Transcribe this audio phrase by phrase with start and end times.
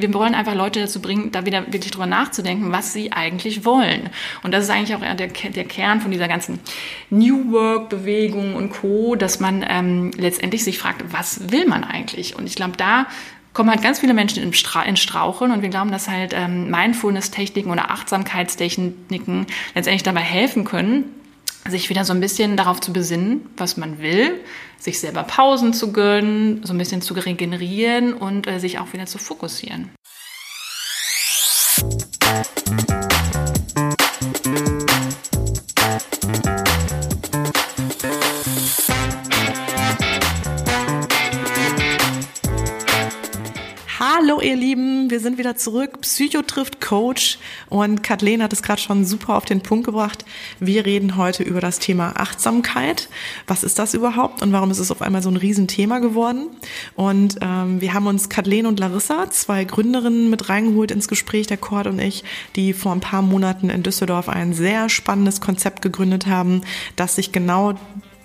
[0.00, 4.10] wir wollen einfach Leute dazu bringen, da wieder wirklich drüber nachzudenken, was sie eigentlich wollen.
[4.42, 6.60] Und das ist eigentlich auch der, der Kern von dieser ganzen
[7.10, 12.36] New Work-Bewegung und Co., dass man ähm, letztendlich sich fragt, was will man eigentlich?
[12.36, 13.06] Und ich glaube, da
[13.52, 16.70] kommen halt ganz viele Menschen in, Stra in Straucheln und wir glauben, dass halt ähm,
[16.70, 21.04] Mindfulness-Techniken oder Achtsamkeitstechniken letztendlich dabei helfen können,
[21.68, 24.40] sich wieder so ein bisschen darauf zu besinnen, was man will,
[24.78, 29.06] sich selber Pausen zu gönnen, so ein bisschen zu regenerieren und äh, sich auch wieder
[29.06, 29.90] zu fokussieren.
[44.50, 46.00] Ihr Lieben, wir sind wieder zurück.
[46.00, 50.24] Psycho trifft Coach und Kathleen hat es gerade schon super auf den Punkt gebracht.
[50.58, 53.08] Wir reden heute über das Thema Achtsamkeit.
[53.46, 56.48] Was ist das überhaupt und warum ist es auf einmal so ein Riesenthema geworden?
[56.96, 61.56] Und ähm, wir haben uns Kathleen und Larissa, zwei Gründerinnen, mit reingeholt ins Gespräch, der
[61.56, 62.24] Cord und ich,
[62.56, 66.62] die vor ein paar Monaten in Düsseldorf ein sehr spannendes Konzept gegründet haben,
[66.96, 67.74] das sich genau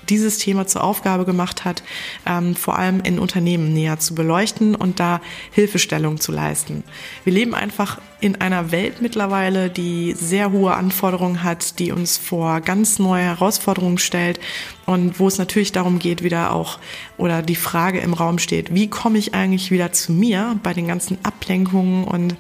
[0.10, 1.84] dieses Thema zur Aufgabe gemacht hat,
[2.26, 6.84] ähm, vor allem in Unternehmen näher zu beleuchten und da Hilfestellung zu leisten.
[7.24, 12.62] Wir leben einfach in einer Welt mittlerweile, die sehr hohe Anforderungen hat, die uns vor
[12.62, 14.40] ganz neue Herausforderungen stellt
[14.86, 16.80] und wo es natürlich darum geht, wieder auch
[17.18, 20.88] oder die Frage im Raum steht, wie komme ich eigentlich wieder zu mir bei den
[20.88, 22.36] ganzen Ablenkungen und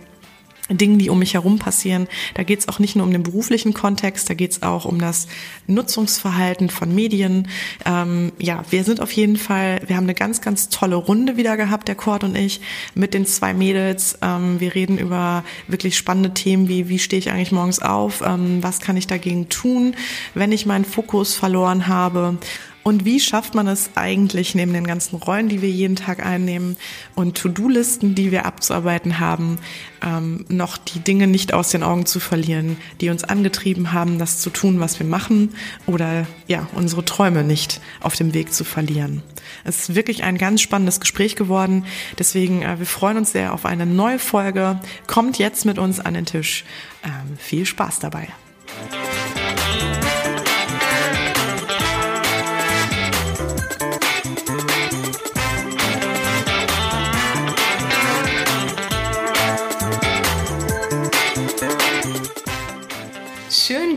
[0.69, 2.07] Dingen, die um mich herum passieren.
[2.33, 4.99] Da geht es auch nicht nur um den beruflichen Kontext, da geht es auch um
[4.99, 5.27] das
[5.67, 7.47] Nutzungsverhalten von Medien.
[7.85, 11.55] Ähm, ja, wir sind auf jeden Fall, wir haben eine ganz, ganz tolle Runde wieder
[11.55, 12.61] gehabt, der Cord und ich,
[12.95, 14.17] mit den zwei Mädels.
[14.23, 18.63] Ähm, wir reden über wirklich spannende Themen wie, wie stehe ich eigentlich morgens auf, ähm,
[18.63, 19.95] was kann ich dagegen tun,
[20.33, 22.37] wenn ich meinen Fokus verloren habe.
[22.87, 26.77] Und wie schafft man es eigentlich neben den ganzen Rollen, die wir jeden Tag einnehmen
[27.15, 29.57] und To-Do-Listen, die wir abzuarbeiten haben,
[30.03, 34.37] ähm, noch die Dinge nicht aus den Augen zu verlieren, die uns angetrieben haben, das
[34.37, 35.55] zu tun, was wir machen
[35.87, 39.23] oder ja, unsere Träume nicht auf dem Weg zu verlieren.
[39.63, 41.85] Es ist wirklich ein ganz spannendes Gespräch geworden.
[42.19, 44.79] Deswegen, äh, wir freuen uns sehr auf eine neue Folge.
[45.07, 46.65] Kommt jetzt mit uns an den Tisch.
[47.03, 48.27] Ähm, viel Spaß dabei.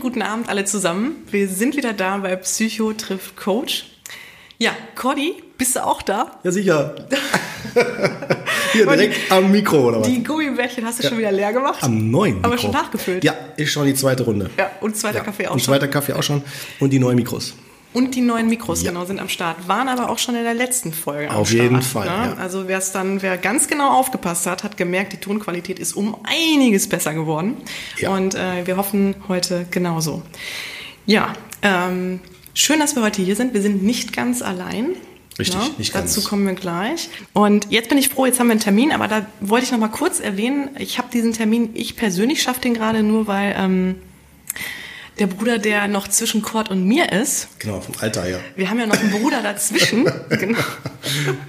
[0.09, 1.17] Guten Abend alle zusammen.
[1.29, 3.91] Wir sind wieder da bei Psycho trifft Coach.
[4.57, 6.39] Ja, Cody, bist du auch da?
[6.43, 6.95] Ja, sicher.
[8.73, 10.07] Hier direkt am Mikro, oder was?
[10.07, 11.09] Die Gummibärchen hast du ja.
[11.09, 11.83] schon wieder leer gemacht?
[11.83, 12.47] Am neuen Mikro.
[12.47, 13.23] Aber schon nachgefüllt?
[13.23, 14.49] Ja, ist schon die zweite Runde.
[14.57, 15.23] Ja, und zweiter ja.
[15.23, 15.73] Kaffee auch und schon.
[15.73, 16.41] Und zweiter Kaffee auch schon.
[16.79, 17.53] Und die neuen Mikros.
[17.91, 18.91] Und die neuen Mikros, ja.
[18.91, 19.67] genau, sind am Start.
[19.67, 22.05] Waren aber auch schon in der letzten Folge Auf Start, jeden Fall.
[22.05, 22.35] Ne?
[22.35, 22.41] Ja.
[22.41, 26.15] Also wer es dann, wer ganz genau aufgepasst hat, hat gemerkt, die Tonqualität ist um
[26.23, 27.57] einiges besser geworden.
[27.97, 28.15] Ja.
[28.15, 30.21] Und äh, wir hoffen heute genauso.
[31.07, 31.33] Ja,
[31.63, 32.19] ähm,
[32.53, 33.55] schön, dass wir heute hier sind.
[33.55, 34.95] Wir sind nicht ganz allein.
[35.39, 36.13] Richtig, ja, nicht ganz.
[36.13, 37.09] Dazu kommen wir gleich.
[37.33, 39.79] Und jetzt bin ich froh, jetzt haben wir einen Termin, aber da wollte ich noch
[39.79, 43.95] mal kurz erwähnen, ich habe diesen Termin, ich persönlich schaffe den gerade nur, weil ähm,
[45.19, 47.59] der Bruder, der noch zwischen Kurt und mir ist.
[47.59, 48.39] Genau, vom Alter her.
[48.55, 50.05] Wir haben ja noch einen Bruder dazwischen.
[50.29, 50.57] genau.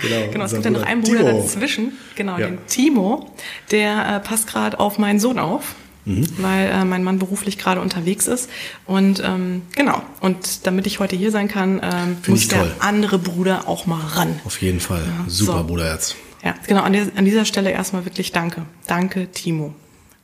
[0.00, 1.42] genau, genau es gibt ja noch einen Bruder Timo.
[1.42, 1.92] dazwischen.
[2.16, 2.48] Genau, ja.
[2.48, 3.32] den Timo.
[3.70, 5.74] Der äh, passt gerade auf meinen Sohn auf.
[6.04, 6.26] Mhm.
[6.38, 8.50] Weil äh, mein Mann beruflich gerade unterwegs ist.
[8.86, 12.74] Und ähm, genau, und damit ich heute hier sein kann, ähm, muss der toll.
[12.80, 14.40] andere Bruder auch mal ran.
[14.44, 15.02] Auf jeden Fall.
[15.02, 15.66] Ja, Super so.
[15.66, 16.16] Bruderherz.
[16.42, 18.64] Ja, genau, an, der, an dieser Stelle erstmal wirklich danke.
[18.86, 19.74] Danke, Timo.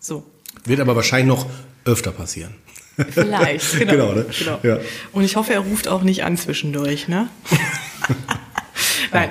[0.01, 0.25] So.
[0.65, 1.47] Wird aber wahrscheinlich noch
[1.85, 2.55] öfter passieren.
[3.11, 3.93] Vielleicht, genau.
[3.93, 4.27] genau, ne?
[4.39, 4.59] genau.
[4.63, 4.79] Ja.
[5.13, 7.29] Und ich hoffe, er ruft auch nicht an zwischendurch, ne?
[9.13, 9.31] Nein.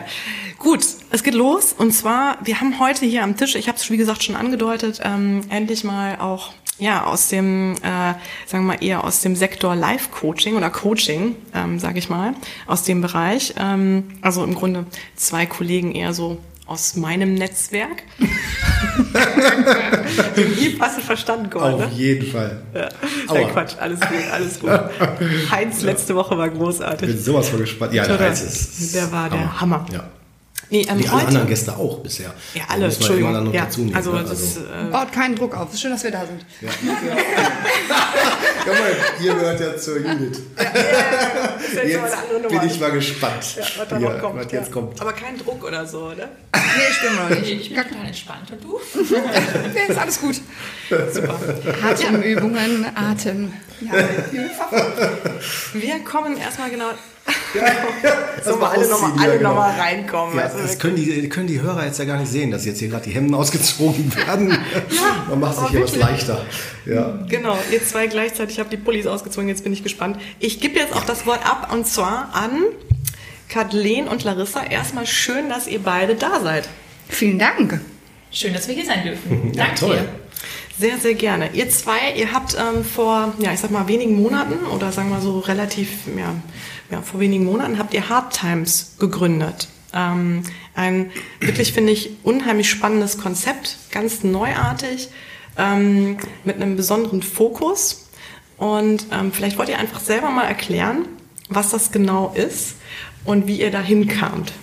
[0.58, 1.74] Gut, es geht los.
[1.78, 5.00] Und zwar, wir haben heute hier am Tisch, ich habe es wie gesagt schon angedeutet,
[5.04, 8.14] ähm, endlich mal auch ja aus dem, äh,
[8.46, 12.34] sagen wir mal eher aus dem Sektor Life Coaching oder Coaching, ähm, sage ich mal,
[12.68, 13.54] aus dem Bereich.
[13.58, 18.04] Ähm, also im Grunde zwei Kollegen eher so aus meinem Netzwerk.
[20.58, 21.84] Hieb hast du verstanden, Gordon.
[21.84, 21.96] Auf ne?
[21.96, 22.62] jeden Fall.
[22.74, 22.90] Ja.
[23.32, 24.70] Nein, Quatsch, alles gut, alles gut.
[25.52, 27.10] Heinz letzte Woche war großartig.
[27.10, 27.94] Ich bin sowas von gespannt.
[27.94, 28.96] Ja, der Heinz ist.
[28.96, 29.86] Der war der Hammer.
[29.92, 30.06] Ja.
[30.70, 32.34] Nee, ähm, Wie alle anderen Gäste auch bisher.
[32.54, 33.30] Ja, alle, Entschuldigung.
[33.30, 34.22] Immer dann noch ja, dazu nehmen, also, ne?
[34.22, 34.44] das also.
[34.44, 35.68] Ist, äh, Baut keinen Druck auf.
[35.70, 36.44] Es ist schön, dass wir da sind.
[36.62, 36.70] Ja.
[38.66, 40.40] Guck mal, ihr gehört ja zur Unit.
[40.58, 40.64] Ja,
[41.76, 45.00] ja, jetzt jetzt bin ich mal gespannt, ja, was, da noch kommt, was jetzt kommt.
[45.00, 46.30] Aber kein Druck oder so, oder?
[46.54, 47.52] Nee, ich bin mal nicht.
[47.52, 48.52] Ich bin total entspannt.
[48.52, 48.80] Und du?
[49.74, 50.42] nee, ist alles gut.
[51.14, 51.40] Super.
[51.84, 53.54] Atemübungen, Atem.
[53.82, 53.94] Ja,
[55.74, 56.92] Wir kommen erstmal genau
[58.44, 60.38] so mal alle nochmal alle noch mal reinkommen.
[60.38, 62.66] Ja, weißt du, das können die, können die Hörer jetzt ja gar nicht sehen, dass
[62.66, 64.58] jetzt hier gerade die Hemden ausgezogen werden.
[65.30, 66.46] Man macht sich aber hier was leichter.
[66.86, 67.20] Ja.
[67.30, 70.18] Genau, ihr zwei gleichzeitig habt die Pullis ausgezogen, jetzt bin ich gespannt.
[70.40, 72.64] Ich gebe jetzt auch das Wort ab und zwar an
[73.50, 74.64] Kathleen und Larissa.
[74.64, 76.68] Erstmal schön, dass ihr beide da seid.
[77.10, 77.80] Vielen Dank.
[78.32, 79.54] Schön, dass wir hier sein dürfen.
[79.54, 80.10] Ja, Danke toll.
[80.78, 81.52] Sehr, sehr gerne.
[81.54, 85.22] Ihr zwei, ihr habt ähm, vor, ja, ich sag mal, wenigen Monaten oder sagen wir
[85.22, 86.36] so relativ, ja,
[86.92, 89.68] ja vor wenigen Monaten habt ihr Hard Times gegründet.
[89.94, 90.44] Ähm,
[90.76, 95.10] ein wirklich, finde ich, unheimlich spannendes Konzept, ganz neuartig,
[95.58, 98.10] ähm, mit einem besonderen Fokus.
[98.58, 101.06] Und ähm, vielleicht wollt ihr einfach selber mal erklären,
[101.50, 102.76] was das genau ist
[103.24, 104.54] und wie ihr dahin kamt.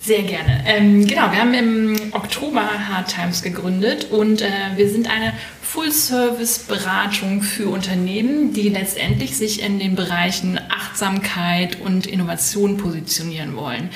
[0.00, 0.62] Sehr gerne.
[0.66, 5.34] Ähm, genau, wir haben im Oktober Hard Times gegründet und äh, wir sind eine
[5.68, 13.90] Full-Service-Beratung für Unternehmen, die letztendlich sich in den Bereichen Achtsamkeit und Innovation positionieren wollen.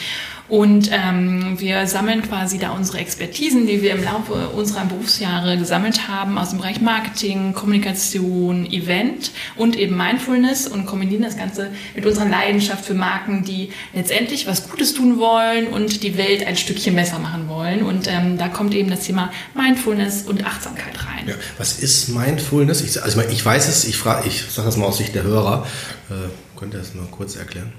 [0.52, 6.08] Und ähm, wir sammeln quasi da unsere Expertisen, die wir im Laufe unserer Berufsjahre gesammelt
[6.08, 12.04] haben, aus dem Bereich Marketing, Kommunikation, Event und eben Mindfulness und kombinieren das Ganze mit
[12.04, 16.96] unserer Leidenschaft für Marken, die letztendlich was Gutes tun wollen und die Welt ein Stückchen
[16.96, 17.82] besser machen wollen.
[17.82, 21.28] Und ähm, da kommt eben das Thema Mindfulness und Achtsamkeit rein.
[21.28, 22.82] Ja, was ist Mindfulness?
[22.82, 23.96] Ich, also ich weiß es, ich,
[24.26, 25.66] ich sage das mal aus Sicht der Hörer.
[26.10, 27.72] Äh, könnt ihr das mal kurz erklären?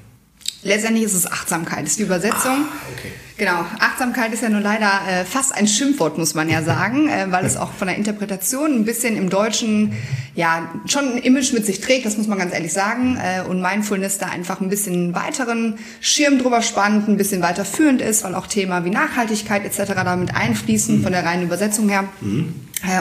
[0.64, 2.66] Letztendlich ist es Achtsamkeit, ist die Übersetzung.
[2.94, 3.12] okay.
[3.36, 7.26] Genau, Achtsamkeit ist ja nur leider äh, fast ein Schimpfwort, muss man ja sagen, äh,
[7.32, 9.94] weil es auch von der Interpretation ein bisschen im Deutschen
[10.36, 13.18] ja schon ein Image mit sich trägt, das muss man ganz ehrlich sagen.
[13.18, 18.02] Äh, und Mindfulness da einfach ein bisschen weiteren Schirm drüber spannt, ein bisschen weiter führend
[18.02, 19.94] ist, weil auch Thema wie Nachhaltigkeit etc.
[19.96, 22.06] damit einfließen von der reinen Übersetzung her.
[22.22, 22.44] Äh,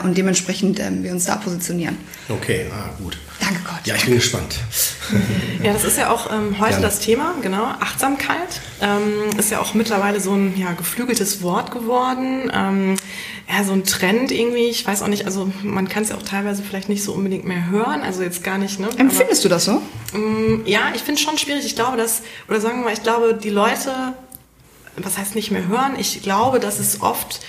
[0.04, 1.98] und dementsprechend ähm, wir uns da positionieren.
[2.28, 3.18] Okay, ah, gut.
[3.40, 3.84] Danke Gott.
[3.84, 4.56] Ja, ich bin gespannt.
[5.62, 6.86] Ja, das ist ja auch ähm, heute Gerne.
[6.86, 7.64] das Thema, genau.
[7.64, 12.50] Achtsamkeit ähm, ist ja auch mittlerweile so ein ja, geflügeltes Wort geworden.
[12.54, 12.94] Ähm,
[13.52, 14.68] ja, so ein Trend irgendwie.
[14.68, 17.44] Ich weiß auch nicht, also man kann es ja auch teilweise vielleicht nicht so unbedingt
[17.44, 18.02] mehr hören.
[18.02, 18.86] Also jetzt gar nicht, ne?
[18.88, 19.82] Aber- Empfindest du das so?
[20.16, 21.66] Mm, Ja, ich finde es schon schwierig.
[21.66, 24.14] Ich glaube, dass, oder sagen wir mal, ich glaube, die Leute,
[24.96, 27.40] was heißt nicht mehr hören, ich glaube, dass es oft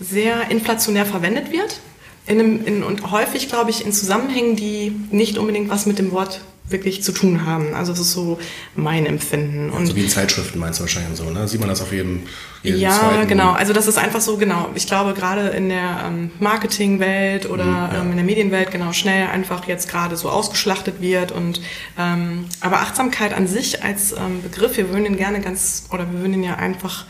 [0.00, 1.80] sehr inflationär verwendet wird.
[2.26, 6.10] In einem, in, und häufig, glaube ich, in Zusammenhängen, die nicht unbedingt was mit dem
[6.10, 7.74] Wort wirklich zu tun haben.
[7.74, 8.38] Also das ist so
[8.74, 9.68] mein Empfinden.
[9.68, 11.46] Und So wie in Zeitschriften meinst du wahrscheinlich so, ne?
[11.46, 12.22] Sieht man das auf jedem,
[12.62, 13.52] jedem ja, genau.
[13.52, 14.70] Also das ist einfach so, genau.
[14.74, 18.00] Ich glaube, gerade in der ähm, Marketingwelt oder Mhm, ja.
[18.00, 21.32] ähm, in der Medienwelt genau schnell einfach jetzt gerade so ausgeschlachtet wird.
[21.32, 21.60] Und
[21.98, 26.20] ähm, aber Achtsamkeit an sich als ähm, Begriff, wir würden ihn gerne ganz, oder wir
[26.20, 27.04] würden ihn ja einfach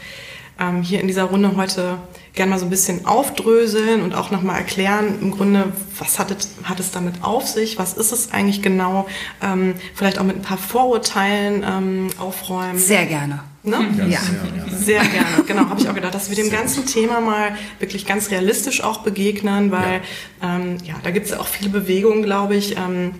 [0.60, 1.98] ähm, hier in dieser Runde heute
[2.34, 6.50] gerne mal so ein bisschen aufdröseln und auch nochmal erklären, im Grunde, was hat es,
[6.64, 9.06] hat es damit auf sich, was ist es eigentlich genau,
[9.42, 12.78] ähm, vielleicht auch mit ein paar Vorurteilen ähm, aufräumen.
[12.78, 13.40] Sehr gerne.
[13.62, 13.78] Ne?
[13.96, 14.20] Ja, Ja.
[14.20, 14.76] sehr, ja.
[14.76, 18.30] Sehr gerne, genau, habe ich auch gedacht, dass wir dem ganzen Thema mal wirklich ganz
[18.30, 20.02] realistisch auch begegnen, weil
[20.42, 22.76] ja, ähm, ja da gibt es ja auch viele Bewegungen, glaube ich.
[22.76, 23.12] Ähm,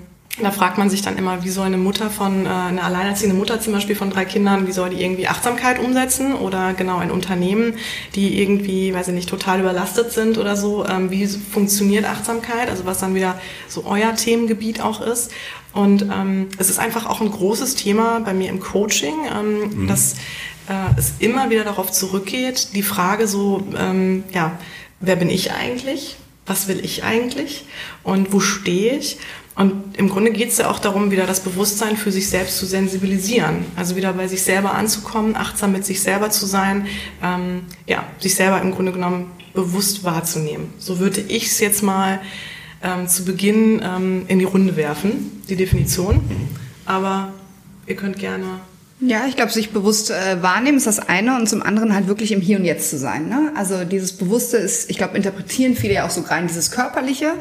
[0.42, 3.60] da fragt man sich dann immer, wie soll eine Mutter von, äh, eine alleinerziehende Mutter
[3.60, 7.74] zum Beispiel von drei Kindern, wie soll die irgendwie Achtsamkeit umsetzen oder genau ein Unternehmen,
[8.16, 12.84] die irgendwie, weiß ich nicht, total überlastet sind oder so, ähm, wie funktioniert Achtsamkeit, also
[12.84, 15.30] was dann wieder so euer Themengebiet auch ist.
[15.72, 20.14] Und ähm, es ist einfach auch ein großes Thema bei mir im Coaching, ähm, dass
[20.68, 24.58] äh, es immer wieder darauf zurückgeht, die Frage so, ähm, ja,
[25.00, 26.16] wer bin ich eigentlich?
[26.46, 27.64] Was will ich eigentlich?
[28.02, 29.19] Und wo stehe ich?
[29.56, 32.67] Und im Grunde geht es ja auch darum, wieder das Bewusstsein für sich selbst zu
[32.67, 33.65] sensibilisieren.
[33.77, 36.87] Also wieder bei sich selber anzukommen, achtsam mit sich selber zu sein,
[37.23, 40.73] ähm, ja, sich selber im Grunde genommen bewusst wahrzunehmen.
[40.79, 42.20] So würde ich es jetzt mal
[42.82, 46.20] ähm, zu Beginn ähm, in die Runde werfen, die Definition.
[46.84, 47.32] Aber
[47.87, 48.61] ihr könnt gerne
[49.06, 52.32] Ja, ich glaube, sich bewusst äh, wahrnehmen ist das eine und zum anderen halt wirklich
[52.32, 53.29] im Hier und Jetzt zu sein.
[53.29, 53.53] Ne?
[53.55, 57.32] Also dieses Bewusste ist, ich glaube, interpretieren viele ja auch so rein dieses Körperliche.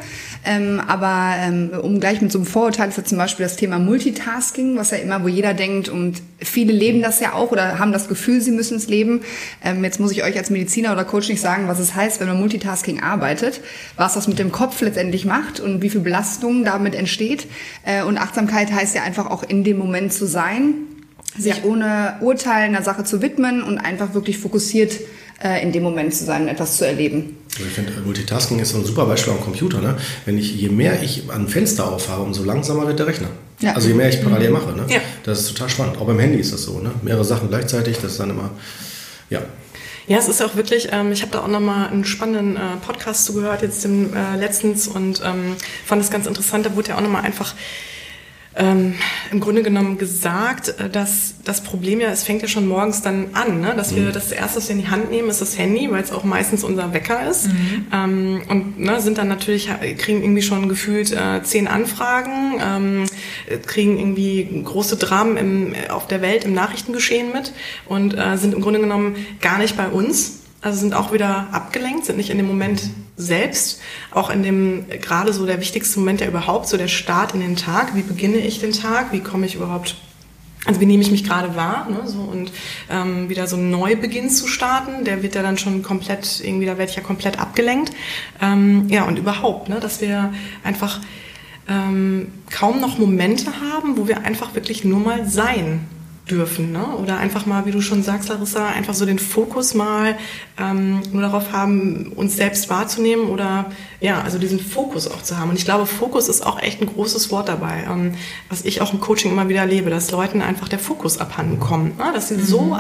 [0.43, 3.79] Ähm, aber ähm, um gleich mit so einem Vorurteil ist ja zum Beispiel das Thema
[3.79, 7.93] Multitasking, was ja immer, wo jeder denkt und viele leben das ja auch oder haben
[7.93, 9.22] das Gefühl, sie müssen es leben.
[9.63, 12.27] Ähm, jetzt muss ich euch als Mediziner oder Coach nicht sagen, was es heißt, wenn
[12.27, 13.62] man Multitasking arbeitet,
[13.96, 17.48] was das mit dem Kopf letztendlich macht und wie viel Belastung damit entsteht.
[17.86, 20.74] Äh, und Achtsamkeit heißt ja einfach auch in dem Moment zu sein
[21.37, 21.63] sich Ja.
[21.63, 24.99] ohne Urteil einer Sache zu widmen und einfach wirklich fokussiert
[25.43, 27.37] äh, in dem Moment zu sein und etwas zu erleben.
[27.55, 29.81] Also ich finde, Multitasking ist so ein super Beispiel am Computer.
[29.81, 29.97] Ne?
[30.25, 33.27] Wenn ich, je mehr ich ein Fenster aufhabe, umso langsamer wird der Rechner.
[33.59, 33.73] Ja.
[33.73, 34.71] Also je mehr ich parallel mache.
[34.75, 34.85] Ne?
[34.89, 34.99] Ja.
[35.23, 35.97] Das ist total spannend.
[35.97, 36.79] Auch beim Handy ist das so.
[36.79, 36.91] Ne?
[37.01, 38.51] Mehrere Sachen gleichzeitig, das ist dann immer,
[39.29, 39.41] ja.
[40.05, 43.23] Ja, es ist auch wirklich, ähm, ich habe da auch nochmal einen spannenden äh, Podcast
[43.25, 47.01] zugehört, jetzt im, äh, letztens und ähm, fand es ganz interessant, da wurde ja auch
[47.01, 47.53] nochmal einfach
[48.55, 48.93] ähm,
[49.31, 53.27] im Grunde genommen gesagt, äh, dass das Problem ja, es fängt ja schon morgens dann
[53.33, 53.74] an, ne?
[53.75, 56.12] dass wir das erste, was wir in die Hand nehmen, ist das Handy, weil es
[56.12, 57.48] auch meistens unser Wecker ist.
[57.48, 57.88] Mhm.
[57.91, 63.05] Ähm, und ne, sind dann natürlich, kriegen irgendwie schon gefühlt äh, zehn Anfragen, ähm,
[63.65, 67.53] kriegen irgendwie große Dramen im, auf der Welt im Nachrichtengeschehen mit
[67.88, 72.05] und äh, sind im Grunde genommen gar nicht bei uns, also sind auch wieder abgelenkt,
[72.05, 72.82] sind nicht in dem Moment
[73.17, 77.41] selbst, auch in dem gerade so der wichtigste Moment ja überhaupt, so der Start in
[77.41, 77.96] den Tag.
[77.96, 79.12] Wie beginne ich den Tag?
[79.12, 79.96] Wie komme ich überhaupt
[80.65, 82.50] also wie nehme ich mich gerade wahr, ne, so und
[82.89, 86.77] ähm, wieder so einen Neubeginn zu starten, der wird ja dann schon komplett irgendwie, da
[86.77, 87.91] werde ich ja komplett abgelenkt,
[88.41, 91.01] ähm, ja und überhaupt, ne, dass wir einfach
[91.67, 95.82] ähm, kaum noch Momente haben, wo wir einfach wirklich nur mal sein
[96.29, 96.71] dürfen.
[96.71, 96.85] Ne?
[97.01, 100.17] Oder einfach mal, wie du schon sagst, Larissa, einfach so den Fokus mal
[100.57, 103.65] ähm, nur darauf haben, uns selbst wahrzunehmen oder
[103.99, 105.49] ja, also diesen Fokus auch zu haben.
[105.49, 108.13] Und ich glaube, Fokus ist auch echt ein großes Wort dabei, ähm,
[108.49, 111.97] was ich auch im Coaching immer wieder erlebe, dass Leuten einfach der Fokus abhanden kommt.
[111.97, 112.05] Ne?
[112.13, 112.45] Dass sie mhm.
[112.45, 112.79] so,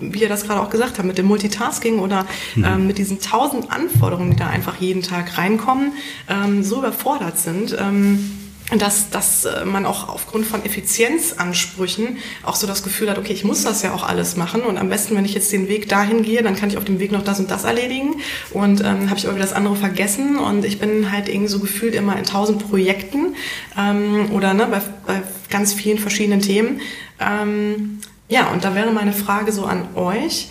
[0.00, 2.64] wie ihr das gerade auch gesagt habt, mit dem Multitasking oder mhm.
[2.64, 5.92] ähm, mit diesen tausend Anforderungen, die da einfach jeden Tag reinkommen,
[6.28, 7.76] ähm, so überfordert sind.
[7.78, 13.32] Ähm, dass, dass äh, man auch aufgrund von Effizienzansprüchen auch so das Gefühl hat, okay,
[13.32, 15.88] ich muss das ja auch alles machen und am besten, wenn ich jetzt den Weg
[15.88, 18.16] dahin gehe, dann kann ich auf dem Weg noch das und das erledigen
[18.52, 21.94] und ähm, habe ich irgendwie das andere vergessen und ich bin halt irgendwie so gefühlt
[21.94, 23.34] immer in tausend Projekten
[23.78, 26.80] ähm, oder ne, bei, bei ganz vielen verschiedenen Themen.
[27.18, 27.98] Ähm,
[28.28, 30.48] ja, und da wäre meine Frage so an euch.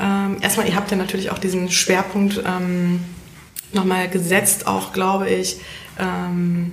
[0.00, 3.00] Ähm, erstmal, ihr habt ja natürlich auch diesen Schwerpunkt ähm,
[3.72, 5.58] nochmal gesetzt, auch glaube ich,
[5.98, 6.72] ähm,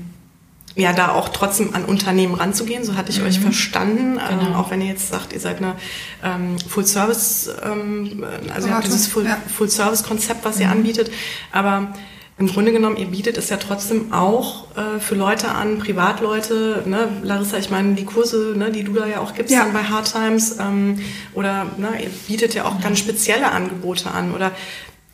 [0.77, 3.27] ja, da auch trotzdem an Unternehmen ranzugehen, so hatte ich mhm.
[3.27, 4.51] euch verstanden, ähm, genau.
[4.51, 5.75] ähm, auch wenn ihr jetzt sagt, ihr seid eine
[6.23, 10.61] ähm, Full-Service, ähm, also ihr habt dieses Full-Service-Konzept, was mhm.
[10.61, 11.11] ihr anbietet,
[11.51, 11.93] aber
[12.39, 17.07] im Grunde genommen, ihr bietet es ja trotzdem auch äh, für Leute an, Privatleute, ne?
[17.23, 19.63] Larissa, ich meine, die Kurse, ne, die du da ja auch gibst ja.
[19.63, 20.99] dann bei Hard Times, ähm,
[21.33, 24.51] oder ne, ihr bietet ja auch ganz spezielle Angebote an, oder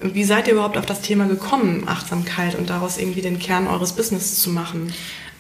[0.02, 3.94] wie seid ihr überhaupt auf das Thema gekommen, Achtsamkeit und daraus irgendwie den Kern eures
[3.94, 4.92] Business zu machen?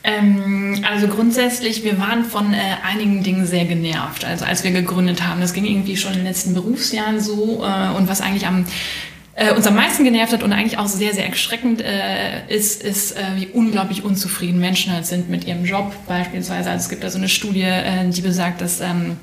[0.03, 5.25] Ähm, also grundsätzlich, wir waren von äh, einigen Dingen sehr genervt, also als wir gegründet
[5.25, 5.39] haben.
[5.39, 7.63] Das ging irgendwie schon in den letzten Berufsjahren so.
[7.63, 8.65] Äh, und was eigentlich am
[9.35, 13.13] äh, uns am meisten genervt hat und eigentlich auch sehr, sehr erschreckend äh, ist, ist,
[13.13, 16.69] äh, wie unglaublich unzufrieden Menschen halt sind mit ihrem Job beispielsweise.
[16.69, 19.17] Also es gibt da so eine Studie, äh, die besagt, dass ähm,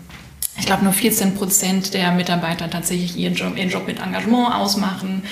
[0.61, 5.23] ich glaube, nur 14 Prozent der Mitarbeiter tatsächlich ihren Job, ihren Job mit Engagement ausmachen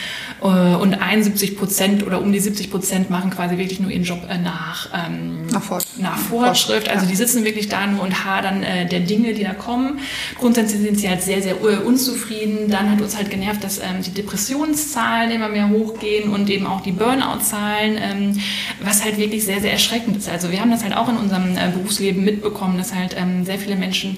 [0.40, 4.22] äh, und 71 Prozent oder um die 70 Prozent machen quasi wirklich nur ihren Job
[4.28, 6.88] äh, nach, ähm, nach, Fort nach Fortschritt.
[6.88, 10.00] Also die sitzen wirklich da nur und hadern äh, der Dinge, die da kommen.
[10.38, 12.70] Grundsätzlich sind sie halt sehr, sehr unzufrieden.
[12.70, 16.80] Dann hat uns halt genervt, dass ähm, die Depressionszahlen immer mehr hochgehen und eben auch
[16.80, 18.40] die Burnout-Zahlen, ähm,
[18.82, 20.30] was halt wirklich sehr, sehr erschreckend ist.
[20.30, 24.16] Also wir haben das halt auch in unserem Berufsleben mitbekommen, dass halt sehr viele Menschen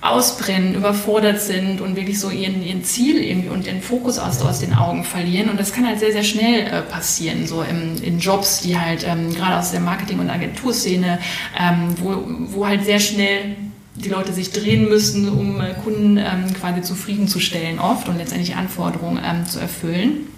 [0.00, 4.60] ausbrennen, überfordert sind und wirklich so ihren, ihren Ziel irgendwie und den Fokus aus, aus
[4.60, 5.48] den Augen verlieren.
[5.48, 9.04] Und das kann halt sehr, sehr schnell äh, passieren, so im, in Jobs, die halt
[9.06, 11.18] ähm, gerade aus der Marketing- und Agenturszene,
[11.58, 12.22] ähm, wo,
[12.54, 13.56] wo halt sehr schnell
[13.96, 19.20] die Leute sich drehen müssen, um äh, Kunden ähm, quasi zufriedenzustellen oft und letztendlich Anforderungen
[19.24, 20.28] ähm, zu erfüllen.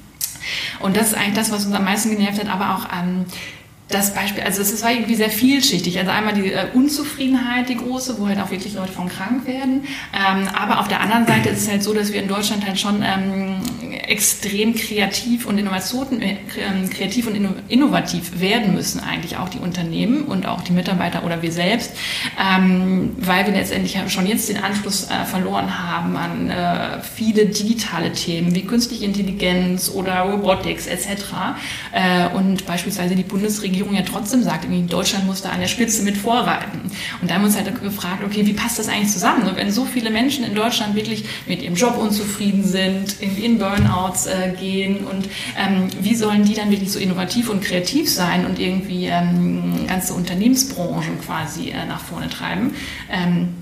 [0.80, 3.26] Und das ist eigentlich das, was uns am meisten genervt hat, aber auch ähm,
[3.88, 5.98] das Beispiel, also es war irgendwie sehr vielschichtig.
[5.98, 9.84] Also einmal die äh, Unzufriedenheit, die große, wo halt auch wirklich Leute von krank werden.
[10.12, 12.78] Ähm, aber auf der anderen Seite ist es halt so, dass wir in Deutschland halt
[12.78, 13.56] schon ähm,
[14.06, 20.46] extrem kreativ und äh, ähm, kreativ und innovativ werden müssen, eigentlich auch die Unternehmen und
[20.46, 21.92] auch die Mitarbeiter oder wir selbst,
[22.38, 28.12] ähm, weil wir letztendlich schon jetzt den Anschluss äh, verloren haben an äh, viele digitale
[28.12, 31.08] Themen wie künstliche Intelligenz oder Robotics etc.
[31.92, 36.02] Äh, und beispielsweise die Bundesregierung Regierung ja trotzdem sagt, Deutschland muss da an der Spitze
[36.02, 36.90] mit vorreiten.
[37.20, 39.46] Und da haben wir uns halt gefragt, okay, wie passt das eigentlich zusammen?
[39.48, 43.58] Und wenn so viele Menschen in Deutschland wirklich mit ihrem Job unzufrieden sind, irgendwie in
[43.58, 48.46] Burnouts äh, gehen und ähm, wie sollen die dann wirklich so innovativ und kreativ sein
[48.46, 52.74] und irgendwie ähm, ganze Unternehmensbranchen quasi äh, nach vorne treiben?
[53.10, 53.54] Ähm,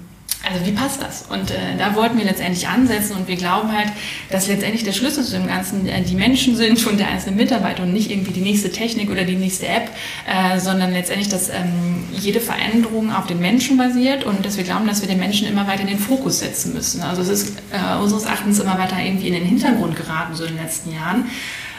[0.45, 1.25] also wie passt das?
[1.29, 3.89] Und äh, da wollten wir letztendlich ansetzen und wir glauben halt,
[4.31, 7.83] dass letztendlich der Schlüssel zu dem Ganzen äh, die Menschen sind und der einzelne Mitarbeiter
[7.83, 9.91] und nicht irgendwie die nächste Technik oder die nächste App,
[10.27, 14.87] äh, sondern letztendlich, dass ähm, jede Veränderung auf den Menschen basiert und dass wir glauben,
[14.87, 17.03] dass wir den Menschen immer weiter in den Fokus setzen müssen.
[17.03, 20.55] Also es ist äh, unseres Erachtens immer weiter irgendwie in den Hintergrund geraten so in
[20.55, 21.25] den letzten Jahren.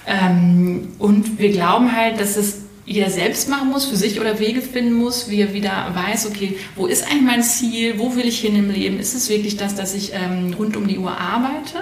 [0.06, 4.62] Ähm, und wir glauben halt, dass es jeder selbst machen muss, für sich oder Wege
[4.62, 8.39] finden muss, wie er wieder weiß, okay, wo ist eigentlich mein Ziel, wo will ich
[8.39, 8.98] hin im Leben?
[8.98, 11.82] Ist es wirklich das, dass ich ähm, rund um die Uhr arbeite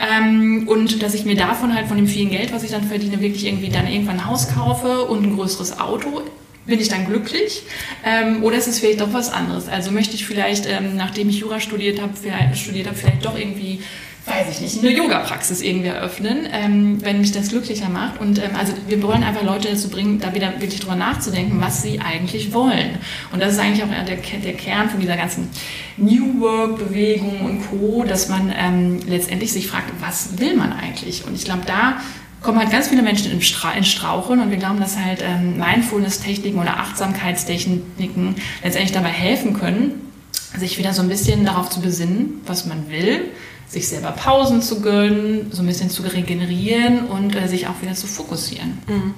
[0.00, 3.20] ähm, und dass ich mir davon halt von dem vielen Geld, was ich dann verdiene,
[3.20, 6.22] wirklich irgendwie dann irgendwann ein Haus kaufe und ein größeres Auto
[6.64, 7.62] bin ich dann glücklich?
[8.04, 9.68] Ähm, oder ist es vielleicht doch was anderes?
[9.68, 12.12] Also möchte ich vielleicht, ähm, nachdem ich Jura studiert habe,
[12.56, 13.80] studiert habe, vielleicht doch irgendwie
[14.26, 18.20] weiß ich nicht, eine Yoga-Praxis irgendwie eröffnen, ähm, wenn mich das glücklicher macht.
[18.20, 21.82] Und ähm, also wir wollen einfach Leute dazu bringen, da wieder wirklich drüber nachzudenken, was
[21.82, 22.98] sie eigentlich wollen.
[23.32, 25.48] Und das ist eigentlich auch der, der Kern von dieser ganzen
[25.96, 31.24] New Work-Bewegung und Co., dass man ähm, letztendlich sich fragt, was will man eigentlich?
[31.24, 32.00] Und ich glaube, da
[32.42, 35.56] kommen halt ganz viele Menschen in, Stra in Straucheln und wir glauben, dass halt ähm,
[35.58, 40.12] Mindfulness-Techniken oder Achtsamkeitstechniken letztendlich dabei helfen können,
[40.58, 43.30] sich wieder so ein bisschen darauf zu besinnen, was man will,
[43.76, 47.94] sich selber Pausen zu gönnen, so ein bisschen zu regenerieren und äh, sich auch wieder
[47.94, 48.78] zu fokussieren.
[48.88, 49.14] Mhm.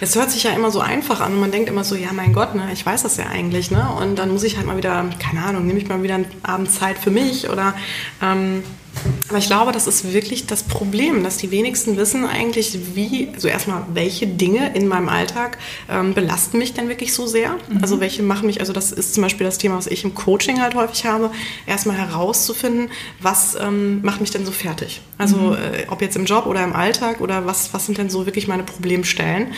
[0.00, 2.32] Es hört sich ja immer so einfach an und man denkt immer so, ja mein
[2.32, 3.86] Gott, ne, ich weiß das ja eigentlich, ne?
[4.00, 6.72] Und dann muss ich halt mal wieder, keine Ahnung, nehme ich mal wieder einen Abend
[6.72, 7.74] Zeit für mich oder
[8.22, 8.64] ähm,
[9.28, 13.48] aber ich glaube, das ist wirklich das Problem, dass die wenigsten wissen eigentlich, wie, also
[13.48, 15.58] erstmal, welche Dinge in meinem Alltag
[15.90, 17.50] ähm, belasten mich denn wirklich so sehr?
[17.68, 17.78] Mhm.
[17.82, 20.60] Also welche machen mich, also das ist zum Beispiel das Thema, was ich im Coaching
[20.60, 21.30] halt häufig habe,
[21.66, 22.90] erstmal herauszufinden,
[23.20, 25.02] was ähm, macht mich denn so fertig?
[25.18, 25.52] Also mhm.
[25.54, 28.48] äh, ob jetzt im Job oder im Alltag oder was, was sind denn so wirklich
[28.48, 29.48] meine Problemstellen?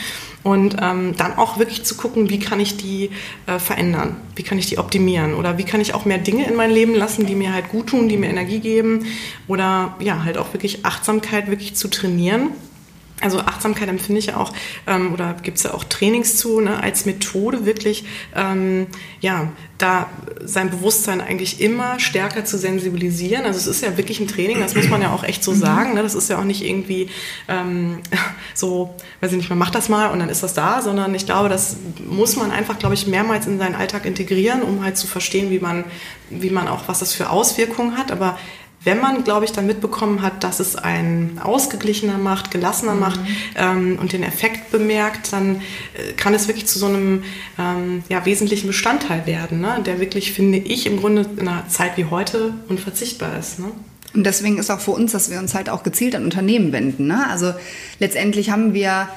[0.43, 3.11] Und ähm, dann auch wirklich zu gucken, wie kann ich die
[3.45, 4.17] äh, verändern?
[4.35, 5.35] Wie kann ich die optimieren?
[5.35, 7.87] Oder wie kann ich auch mehr Dinge in mein Leben lassen, die mir halt gut
[7.87, 9.05] tun, die mir Energie geben?
[9.47, 12.49] Oder ja, halt auch wirklich Achtsamkeit wirklich zu trainieren
[13.21, 14.51] also Achtsamkeit empfinde ich ja auch,
[14.87, 18.03] ähm, oder gibt es ja auch Trainings zu, ne, als Methode wirklich,
[18.35, 18.87] ähm,
[19.21, 20.09] ja, da
[20.43, 23.45] sein Bewusstsein eigentlich immer stärker zu sensibilisieren.
[23.45, 25.95] Also es ist ja wirklich ein Training, das muss man ja auch echt so sagen.
[25.95, 26.03] Ne?
[26.03, 27.09] Das ist ja auch nicht irgendwie
[27.47, 27.99] ähm,
[28.53, 31.25] so, weiß ich nicht, man macht das mal und dann ist das da, sondern ich
[31.25, 35.07] glaube, das muss man einfach, glaube ich, mehrmals in seinen Alltag integrieren, um halt zu
[35.07, 35.83] verstehen, wie man,
[36.29, 38.11] wie man auch, was das für Auswirkungen hat.
[38.11, 38.37] Aber
[38.83, 42.99] wenn man, glaube ich, dann mitbekommen hat, dass es einen ausgeglichener macht, gelassener mhm.
[42.99, 43.19] macht
[43.55, 45.57] ähm, und den Effekt bemerkt, dann
[45.93, 47.23] äh, kann es wirklich zu so einem
[47.59, 49.81] ähm, ja, wesentlichen Bestandteil werden, ne?
[49.85, 53.59] der wirklich, finde ich, im Grunde in einer Zeit wie heute unverzichtbar ist.
[53.59, 53.67] Ne?
[54.13, 57.07] Und deswegen ist auch für uns, dass wir uns halt auch gezielt an Unternehmen wenden.
[57.07, 57.27] Ne?
[57.29, 57.53] Also
[57.99, 59.07] letztendlich haben wir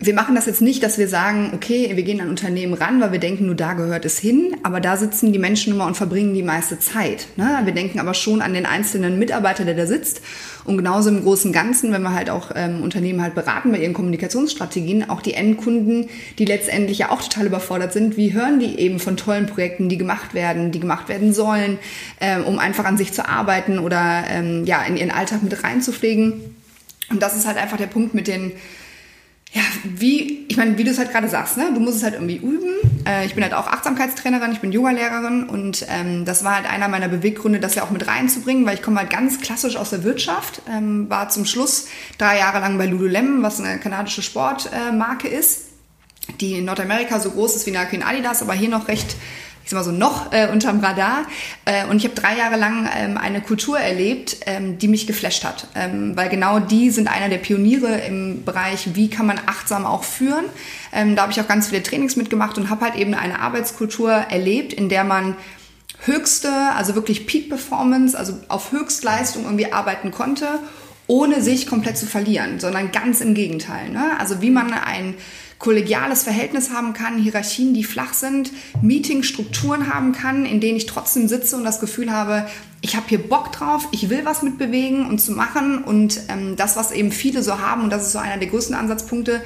[0.00, 3.10] wir machen das jetzt nicht, dass wir sagen, okay, wir gehen an Unternehmen ran, weil
[3.10, 6.34] wir denken, nur da gehört es hin, aber da sitzen die Menschen immer und verbringen
[6.34, 7.26] die meiste Zeit.
[7.34, 7.62] Ne?
[7.64, 10.20] Wir denken aber schon an den einzelnen Mitarbeiter, der da sitzt.
[10.64, 13.92] Und genauso im großen Ganzen, wenn wir halt auch ähm, Unternehmen halt beraten bei ihren
[13.92, 16.08] Kommunikationsstrategien, auch die Endkunden,
[16.38, 19.98] die letztendlich ja auch total überfordert sind, wie hören die eben von tollen Projekten, die
[19.98, 21.76] gemacht werden, die gemacht werden sollen,
[22.20, 26.34] ähm, um einfach an sich zu arbeiten oder ähm, ja in ihren Alltag mit reinzupflegen.
[27.10, 28.52] Und das ist halt einfach der Punkt mit den
[29.52, 31.70] ja, wie, ich meine, wie du es halt gerade sagst, ne?
[31.72, 32.74] du musst es halt irgendwie üben.
[33.06, 36.88] Äh, ich bin halt auch Achtsamkeitstrainerin, ich bin Yogalehrerin und ähm, das war halt einer
[36.88, 40.04] meiner Beweggründe, das ja auch mit reinzubringen, weil ich komme halt ganz klassisch aus der
[40.04, 41.86] Wirtschaft, ähm, war zum Schluss
[42.18, 45.68] drei Jahre lang bei Lululemon, was eine kanadische Sportmarke äh, ist,
[46.40, 49.16] die in Nordamerika so groß ist wie Nike und Adidas, aber hier noch recht
[49.68, 51.26] ich sag mal so, noch äh, unterm Radar.
[51.66, 55.44] Äh, und ich habe drei Jahre lang ähm, eine Kultur erlebt, ähm, die mich geflasht
[55.44, 55.66] hat.
[55.74, 60.04] Ähm, weil genau die sind einer der Pioniere im Bereich, wie kann man achtsam auch
[60.04, 60.46] führen.
[60.90, 64.10] Ähm, da habe ich auch ganz viele Trainings mitgemacht und habe halt eben eine Arbeitskultur
[64.10, 65.36] erlebt, in der man
[66.06, 70.46] höchste, also wirklich Peak Performance, also auf Höchstleistung irgendwie arbeiten konnte,
[71.08, 73.90] ohne sich komplett zu verlieren, sondern ganz im Gegenteil.
[73.90, 74.18] Ne?
[74.18, 75.14] Also wie man ein
[75.58, 81.28] kollegiales Verhältnis haben kann, Hierarchien, die flach sind, Meetingstrukturen haben kann, in denen ich trotzdem
[81.28, 82.46] sitze und das Gefühl habe,
[82.80, 85.82] ich habe hier Bock drauf, ich will was mitbewegen und zu machen.
[85.82, 88.74] Und ähm, das, was eben viele so haben und das ist so einer der größten
[88.74, 89.42] Ansatzpunkte,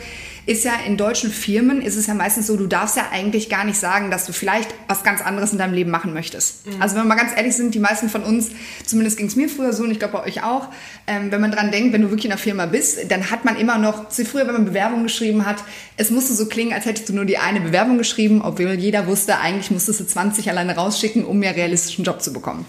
[0.46, 3.64] ist ja in deutschen Firmen ist es ja meistens so, du darfst ja eigentlich gar
[3.64, 6.66] nicht sagen, dass du vielleicht was ganz anderes in deinem Leben machen möchtest.
[6.66, 6.82] Mhm.
[6.82, 8.50] Also wenn wir mal ganz ehrlich sind, die meisten von uns,
[8.84, 10.68] zumindest ging es mir früher so und ich glaube bei euch auch,
[11.06, 13.56] ähm, wenn man dran denkt, wenn du wirklich in einer Firma bist, dann hat man
[13.56, 15.62] immer noch, so früher, wenn man Bewerbung geschrieben hat,
[15.96, 19.38] es musste so klingen, als hättest du nur die eine Bewerbung geschrieben, obwohl jeder wusste,
[19.38, 22.66] eigentlich musstest du 20 alleine rausschicken, um mehr realistischen Job zu bekommen.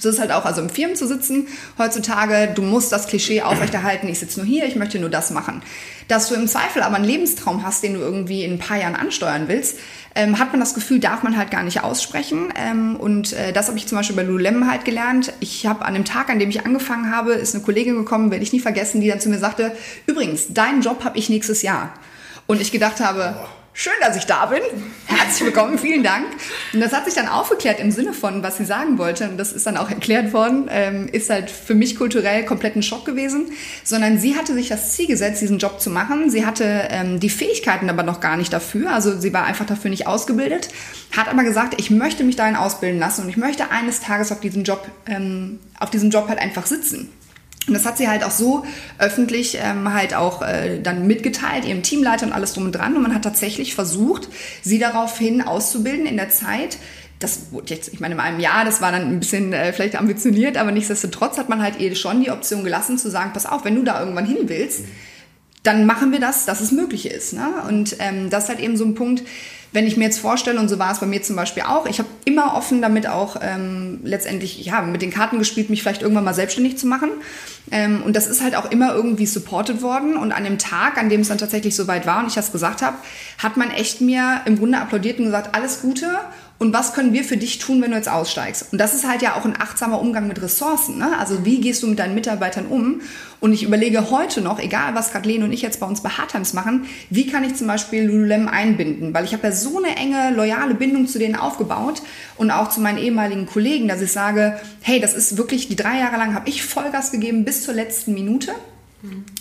[0.00, 4.08] So ist halt auch, also im Firmen zu sitzen heutzutage, du musst das Klischee aufrechterhalten,
[4.08, 5.62] ich sitze nur hier, ich möchte nur das machen.
[6.08, 8.96] Dass du im Zweifel aber einen Lebenstraum hast, den du irgendwie in ein paar Jahren
[8.96, 9.78] ansteuern willst,
[10.14, 12.52] ähm, hat man das Gefühl, darf man halt gar nicht aussprechen.
[12.56, 15.32] Ähm, und äh, das habe ich zum Beispiel bei Lululemon halt gelernt.
[15.40, 18.42] Ich habe an dem Tag, an dem ich angefangen habe, ist eine Kollegin gekommen, werde
[18.42, 19.72] ich nie vergessen, die dann zu mir sagte,
[20.06, 21.92] übrigens, deinen Job habe ich nächstes Jahr.
[22.46, 23.36] Und ich gedacht habe,
[23.80, 24.60] Schön, dass ich da bin.
[25.06, 26.26] Herzlich willkommen, vielen Dank.
[26.72, 29.28] Und das hat sich dann aufgeklärt im Sinne von, was sie sagen wollte.
[29.30, 32.82] Und das ist dann auch erklärt worden, ähm, ist halt für mich kulturell komplett ein
[32.82, 33.52] Schock gewesen.
[33.84, 36.28] Sondern sie hatte sich das Ziel gesetzt, diesen Job zu machen.
[36.28, 38.92] Sie hatte ähm, die Fähigkeiten aber noch gar nicht dafür.
[38.92, 40.70] Also sie war einfach dafür nicht ausgebildet.
[41.16, 44.40] Hat aber gesagt, ich möchte mich dahin ausbilden lassen und ich möchte eines Tages auf
[44.40, 47.12] diesem Job, ähm, auf diesem Job halt einfach sitzen.
[47.68, 48.64] Und das hat sie halt auch so
[48.98, 52.96] öffentlich ähm, halt auch äh, dann mitgeteilt, ihrem Teamleiter und alles drum und dran.
[52.96, 54.28] Und man hat tatsächlich versucht,
[54.62, 56.78] sie daraufhin auszubilden in der Zeit,
[57.18, 59.96] das wurde jetzt, ich meine, in einem Jahr, das war dann ein bisschen äh, vielleicht
[59.96, 63.64] ambitioniert, aber nichtsdestotrotz hat man halt ihr schon die Option gelassen zu sagen, pass auf,
[63.64, 64.84] wenn du da irgendwann hin willst,
[65.64, 67.32] dann machen wir das, dass es möglich ist.
[67.32, 67.46] Ne?
[67.68, 69.22] Und ähm, das ist halt eben so ein Punkt,
[69.72, 71.98] wenn ich mir jetzt vorstelle, und so war es bei mir zum Beispiel auch, ich
[71.98, 76.24] habe immer offen damit auch ähm, letztendlich, ja, mit den Karten gespielt, mich vielleicht irgendwann
[76.24, 77.10] mal selbstständig zu machen.
[77.70, 80.16] Ähm, und das ist halt auch immer irgendwie supported worden.
[80.16, 82.80] Und an dem Tag, an dem es dann tatsächlich soweit war und ich das gesagt
[82.80, 82.96] habe,
[83.38, 86.06] hat man echt mir im Grunde applaudiert und gesagt, alles Gute
[86.58, 88.72] und was können wir für dich tun, wenn du jetzt aussteigst?
[88.72, 90.98] Und das ist halt ja auch ein achtsamer Umgang mit Ressourcen.
[90.98, 91.16] Ne?
[91.16, 93.00] Also wie gehst du mit deinen Mitarbeitern um?
[93.38, 96.54] Und ich überlege heute noch, egal was Kathleen und ich jetzt bei uns bei Hardtimes
[96.54, 99.14] machen, wie kann ich zum Beispiel Lululem einbinden?
[99.14, 102.02] Weil ich habe ja so eine enge, loyale Bindung zu denen aufgebaut
[102.36, 106.00] und auch zu meinen ehemaligen Kollegen, dass ich sage, hey, das ist wirklich, die drei
[106.00, 108.52] Jahre lang habe ich Vollgas gegeben bis zur letzten Minute.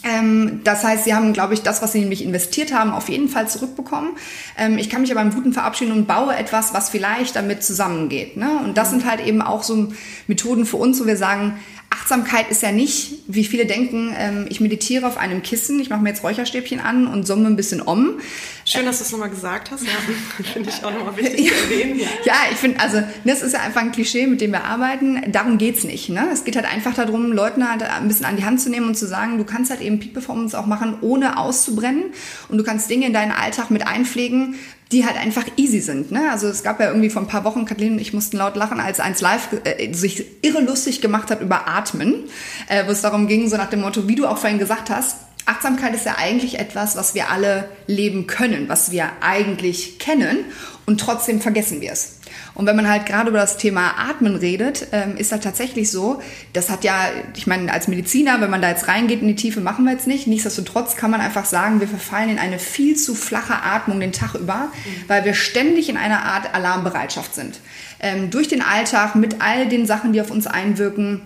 [0.04, 3.28] Ähm, das heißt, sie haben, glaube ich, das, was sie nämlich investiert haben, auf jeden
[3.28, 4.12] Fall zurückbekommen.
[4.58, 8.38] Ähm, ich kann mich aber im Guten verabschieden und baue etwas, was vielleicht damit zusammengeht.
[8.38, 8.60] Ne?
[8.64, 9.92] Und das sind halt eben auch so
[10.28, 11.60] Methoden für uns, wo wir sagen,
[11.90, 16.02] Achtsamkeit ist ja nicht, wie viele denken, ähm, ich meditiere auf einem Kissen, ich mache
[16.02, 18.20] mir jetzt Räucherstäbchen an und summe ein bisschen um.
[18.66, 19.84] Schön, dass du es nochmal gesagt hast.
[19.84, 19.90] Ja,
[20.54, 22.00] finde ich auch nochmal wichtig zu erwähnen.
[22.00, 25.32] Ja, ja ich finde, also das ist ja einfach ein Klischee, mit dem wir arbeiten.
[25.32, 26.10] Darum geht's nicht.
[26.10, 26.28] Ne?
[26.32, 28.96] Es geht halt einfach darum, Leuten halt ein bisschen an die Hand zu nehmen und
[28.96, 32.06] zu sagen, du kannst halt eben Peak Performance auch machen, ohne auszubrennen.
[32.50, 34.56] Und du kannst Dinge in deinen Alltag mit einpflegen,
[34.92, 36.12] die halt einfach easy sind.
[36.12, 36.32] Ne?
[36.32, 38.80] Also es gab ja irgendwie vor ein paar Wochen, Kathleen und ich mussten laut lachen,
[38.80, 42.24] als eins live äh, sich irre lustig gemacht hat über Atmen,
[42.68, 45.18] äh, wo es darum ging, so nach dem Motto, wie du auch vorhin gesagt hast,
[45.46, 50.40] Achtsamkeit ist ja eigentlich etwas, was wir alle leben können, was wir eigentlich kennen
[50.86, 52.17] und trotzdem vergessen wir es.
[52.54, 56.22] Und wenn man halt gerade über das Thema Atmen redet, ähm, ist das tatsächlich so,
[56.54, 59.62] das hat ja, ich meine, als Mediziner, wenn man da jetzt reingeht in die Tiefe,
[59.62, 60.28] machen wir jetzt nicht.
[60.28, 64.36] Nichtsdestotrotz kann man einfach sagen, wir verfallen in eine viel zu flache Atmung den Tag
[64.36, 65.04] über, mhm.
[65.08, 67.60] weil wir ständig in einer Art Alarmbereitschaft sind.
[68.00, 71.22] Ähm, durch den Alltag mit all den Sachen, die auf uns einwirken,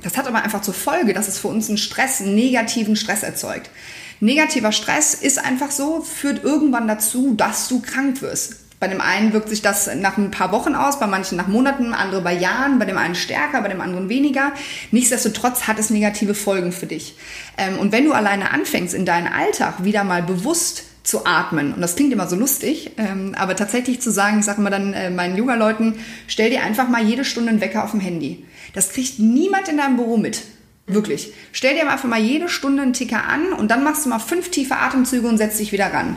[0.00, 3.22] das hat aber einfach zur Folge, dass es für uns einen Stress, einen negativen Stress
[3.22, 3.70] erzeugt.
[4.20, 8.56] Negativer Stress ist einfach so, führt irgendwann dazu, dass du krank wirst.
[8.80, 11.94] Bei dem einen wirkt sich das nach ein paar Wochen aus, bei manchen nach Monaten,
[11.94, 14.52] andere bei Jahren, bei dem einen stärker, bei dem anderen weniger.
[14.92, 17.16] Nichtsdestotrotz hat es negative Folgen für dich.
[17.56, 21.72] Ähm, und wenn du alleine anfängst, in deinen Alltag wieder mal bewusst zu atmen.
[21.72, 24.92] Und das klingt immer so lustig, ähm, aber tatsächlich zu sagen, ich sage immer dann
[24.92, 25.94] äh, meinen Yoga-Leuten,
[26.26, 28.44] stell dir einfach mal jede Stunde einen Wecker auf dem Handy.
[28.74, 30.42] Das kriegt niemand in deinem Büro mit.
[30.86, 31.32] Wirklich.
[31.52, 34.50] Stell dir einfach mal jede Stunde einen Ticker an und dann machst du mal fünf
[34.50, 36.16] tiefe Atemzüge und setzt dich wieder ran.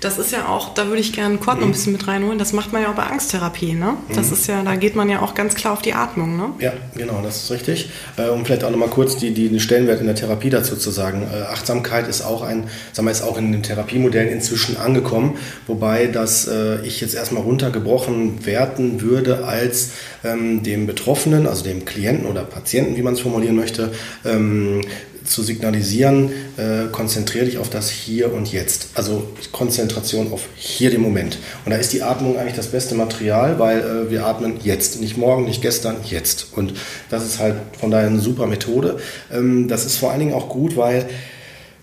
[0.00, 2.38] Das ist ja auch, da würde ich gerne Kurt noch ein bisschen mit reinholen.
[2.38, 3.94] Das macht man ja auch bei Angsttherapie, ne?
[4.14, 4.32] Das mhm.
[4.32, 6.50] ist ja, da geht man ja auch ganz klar auf die Atmung, ne?
[6.60, 7.90] Ja, genau, das ist richtig.
[8.16, 10.90] Äh, um vielleicht auch nochmal kurz die, die, den Stellenwert in der Therapie dazu zu
[10.90, 11.22] sagen.
[11.22, 16.06] Äh, Achtsamkeit ist auch ein, sagen wir, ist auch in den Therapiemodellen inzwischen angekommen, wobei
[16.06, 19.90] das äh, ich jetzt erstmal runtergebrochen werten würde als
[20.24, 23.92] ähm, dem Betroffenen, also dem Klienten oder Patienten, wie man es formulieren möchte,
[24.24, 24.82] ähm,
[25.28, 28.88] zu signalisieren, äh, konzentriere dich auf das Hier und Jetzt.
[28.94, 31.38] Also Konzentration auf hier den Moment.
[31.64, 35.16] Und da ist die Atmung eigentlich das beste Material, weil äh, wir atmen jetzt, nicht
[35.16, 36.48] morgen, nicht gestern, jetzt.
[36.54, 36.74] Und
[37.10, 38.98] das ist halt von daher eine super Methode.
[39.32, 41.08] Ähm, das ist vor allen Dingen auch gut, weil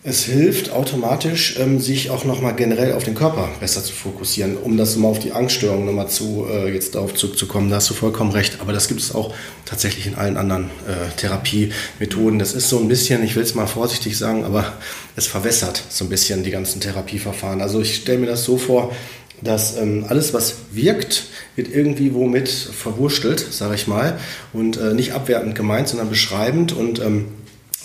[0.07, 4.77] es hilft automatisch, ähm, sich auch nochmal generell auf den Körper besser zu fokussieren, um
[4.77, 7.71] das mal auf die Angststörung nochmal zu, äh, jetzt darauf zurückzukommen.
[7.71, 8.61] Da hast du vollkommen recht.
[8.61, 9.33] Aber das gibt es auch
[9.65, 12.37] tatsächlich in allen anderen äh, Therapiemethoden.
[12.37, 14.73] Das ist so ein bisschen, ich will es mal vorsichtig sagen, aber
[15.15, 17.63] es verwässert so ein bisschen die ganzen Therapieverfahren.
[17.63, 18.95] Also ich stelle mir das so vor,
[19.41, 21.23] dass ähm, alles, was wirkt,
[21.55, 24.19] wird irgendwie womit verwurstelt, sage ich mal,
[24.53, 27.25] und äh, nicht abwertend gemeint, sondern beschreibend und ähm,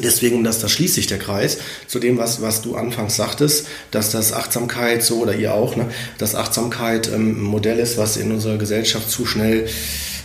[0.03, 4.11] Deswegen, dass das schließt sich der Kreis zu dem, was, was du anfangs sagtest, dass
[4.11, 5.87] das Achtsamkeit so oder ihr auch, ne,
[6.19, 9.69] dass Achtsamkeit ähm, ein Modell ist, was in unserer Gesellschaft zu schnell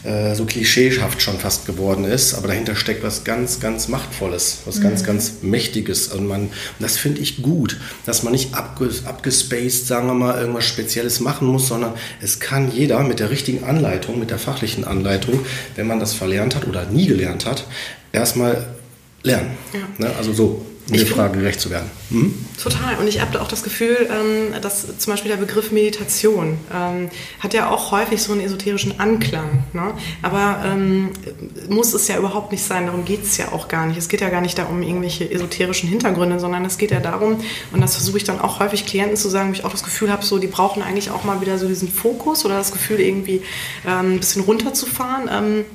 [0.06, 4.78] äh, so klischeehaft schon fast geworden ist, aber dahinter steckt was ganz, ganz Machtvolles, was
[4.78, 4.84] mhm.
[4.84, 6.10] ganz, ganz Mächtiges.
[6.10, 10.66] Und man, das finde ich gut, dass man nicht abges abgespaced, sagen wir mal, irgendwas
[10.66, 15.40] Spezielles machen muss, sondern es kann jeder mit der richtigen Anleitung, mit der fachlichen Anleitung,
[15.76, 17.66] wenn man das verlernt hat oder nie gelernt hat,
[18.12, 18.76] erstmal
[19.26, 19.58] lernen.
[19.74, 20.08] Ja.
[20.08, 20.16] Ne?
[20.16, 21.90] Also so um der Frage gerecht zu werden.
[22.12, 22.46] Mhm.
[22.62, 22.98] Total.
[22.98, 27.10] Und ich habe auch das Gefühl, ähm, dass zum Beispiel der Begriff Meditation ähm,
[27.40, 29.64] hat ja auch häufig so einen esoterischen Anklang.
[29.74, 29.94] Ne?
[30.22, 31.10] Aber ähm,
[31.70, 32.86] muss es ja überhaupt nicht sein.
[32.86, 33.98] Darum geht es ja auch gar nicht.
[33.98, 37.82] Es geht ja gar nicht darum, irgendwelche esoterischen Hintergründe, sondern es geht ja darum, und
[37.82, 40.24] das versuche ich dann auch häufig Klienten zu sagen, wo ich auch das Gefühl habe,
[40.24, 43.42] so, die brauchen eigentlich auch mal wieder so diesen Fokus oder das Gefühl, irgendwie
[43.88, 45.30] ähm, ein bisschen runterzufahren.
[45.32, 45.66] Ähm,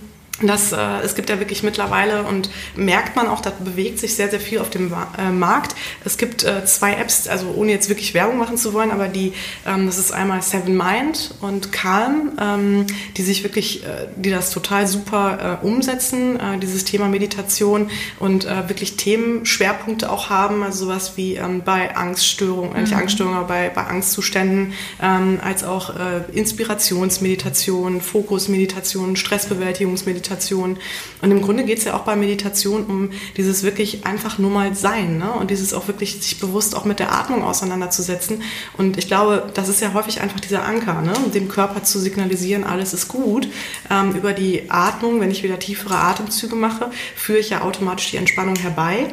[0.42, 4.30] Das, äh, es gibt ja wirklich mittlerweile und merkt man auch, da bewegt sich sehr,
[4.30, 5.74] sehr viel auf dem äh, Markt.
[6.04, 9.34] Es gibt äh, zwei Apps, also ohne jetzt wirklich Werbung machen zu wollen, aber die,
[9.66, 14.50] ähm, das ist einmal Seven Mind und Calm, ähm, die sich wirklich, äh, die das
[14.50, 21.12] total super äh, umsetzen, äh, dieses Thema Meditation und wirklich Themenschwerpunkte auch haben, also sowas
[21.16, 23.00] wie ähm, bei Angststörungen, äh, nicht mhm.
[23.00, 25.92] Angststörungen, aber bei, bei Angstzuständen, ähm, als auch
[26.32, 30.76] Inspirationsmeditation, Fokusmeditation, Stressbewältigungsmeditation, Meditation.
[31.22, 34.74] Und im Grunde geht es ja auch bei Meditation um dieses wirklich einfach nur mal
[34.74, 35.32] Sein ne?
[35.32, 38.42] und dieses auch wirklich sich bewusst auch mit der Atmung auseinanderzusetzen.
[38.76, 41.12] Und ich glaube, das ist ja häufig einfach dieser Anker, ne?
[41.34, 43.48] dem Körper zu signalisieren, alles ist gut.
[43.90, 48.18] Ähm, über die Atmung, wenn ich wieder tiefere Atemzüge mache, führe ich ja automatisch die
[48.18, 49.08] Entspannung herbei.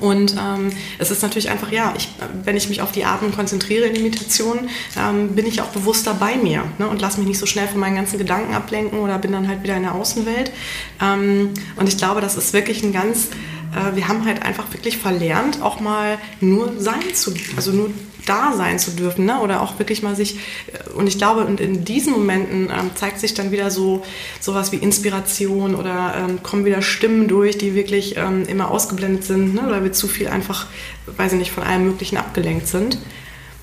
[0.00, 2.08] Und ähm, es ist natürlich einfach, ja, ich,
[2.44, 4.68] wenn ich mich auf die Atmung konzentriere in Imitation,
[4.98, 7.78] ähm, bin ich auch bewusster bei mir ne, und lasse mich nicht so schnell von
[7.78, 10.50] meinen ganzen Gedanken ablenken oder bin dann halt wieder in der Außenwelt.
[11.00, 13.28] Ähm, und ich glaube, das ist wirklich ein ganz,
[13.94, 17.90] wir haben halt einfach wirklich verlernt, auch mal nur sein zu, also nur
[18.26, 19.40] da sein zu dürfen, ne?
[19.40, 20.36] oder auch wirklich mal sich,
[20.72, 24.02] äh, und ich glaube, und in diesen Momenten ähm, zeigt sich dann wieder so
[24.40, 29.54] sowas wie Inspiration oder ähm, kommen wieder Stimmen durch, die wirklich ähm, immer ausgeblendet sind,
[29.54, 29.66] ne?
[29.66, 30.66] oder wir zu viel einfach,
[31.16, 32.98] weiß ich nicht, von allem Möglichen abgelenkt sind.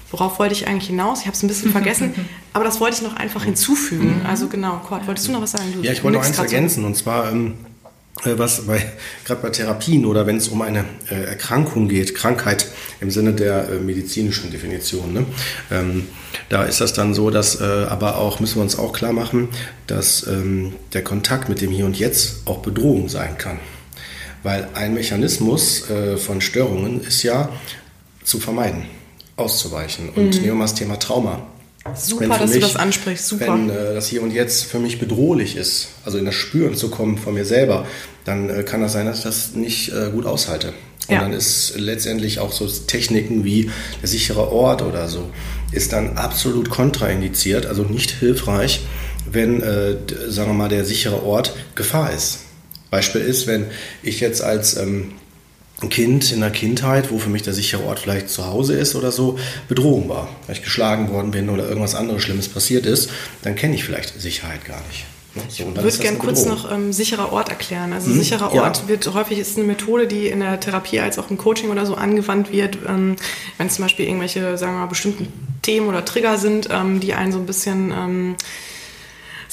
[0.09, 1.21] Worauf wollte ich eigentlich hinaus?
[1.21, 2.13] Ich habe es ein bisschen vergessen,
[2.53, 4.21] aber das wollte ich noch einfach hinzufügen.
[4.21, 4.25] Mhm.
[4.25, 5.65] Also genau, Kurt, wolltest du noch was sagen?
[5.73, 7.31] Du, ja, ich wollte noch eins ergänzen, und zwar...
[7.31, 7.72] Ähm äh,
[8.23, 8.85] was bei,
[9.25, 12.67] gerade bei Therapien oder wenn es um eine äh, Erkrankung geht, Krankheit
[13.01, 15.25] im Sinne der äh, medizinischen Definition, ne?
[15.71, 16.07] ähm,
[16.49, 19.49] da ist das dann so, dass äh, aber auch, müssen wir uns auch klar machen,
[19.87, 23.59] dass ähm, der Kontakt mit dem Hier und Jetzt auch Bedrohung sein kann.
[24.43, 27.49] Weil ein Mechanismus äh, von Störungen ist ja
[28.23, 28.85] zu vermeiden,
[29.37, 30.09] auszuweichen.
[30.09, 30.31] Und mhm.
[30.31, 31.47] nehmen wir mal das Thema Trauma.
[31.95, 33.27] Super, dass mich, du das ansprichst.
[33.27, 33.53] Super.
[33.53, 36.89] Wenn äh, das Hier und Jetzt für mich bedrohlich ist, also in das Spüren zu
[36.89, 37.85] kommen von mir selber,
[38.23, 40.73] dann äh, kann das sein, dass ich das nicht äh, gut aushalte.
[41.07, 41.21] Und ja.
[41.21, 43.69] dann ist letztendlich auch so Techniken wie
[44.01, 45.29] der sichere Ort oder so,
[45.73, 48.85] ist dann absolut kontraindiziert, also nicht hilfreich,
[49.29, 49.97] wenn, äh,
[50.29, 52.39] sagen wir mal, der sichere Ort Gefahr ist.
[52.89, 53.65] Beispiel ist, wenn
[54.03, 55.11] ich jetzt als ähm,
[55.89, 59.11] Kind in der Kindheit, wo für mich der sichere Ort vielleicht zu Hause ist oder
[59.11, 63.09] so, Bedrohung war, weil ich geschlagen worden bin oder irgendwas anderes Schlimmes passiert ist,
[63.41, 65.05] dann kenne ich vielleicht Sicherheit gar nicht.
[65.49, 67.91] So, ich würde gerne kurz noch ähm, sicherer Ort erklären.
[67.91, 68.87] Also hm, sicherer Ort ja.
[68.87, 71.95] wird häufig ist eine Methode, die in der Therapie als auch im Coaching oder so
[71.95, 73.15] angewandt wird, ähm,
[73.57, 77.15] wenn es zum Beispiel irgendwelche, sagen wir mal, bestimmten Themen oder Trigger sind, ähm, die
[77.15, 78.35] einen so ein bisschen ähm,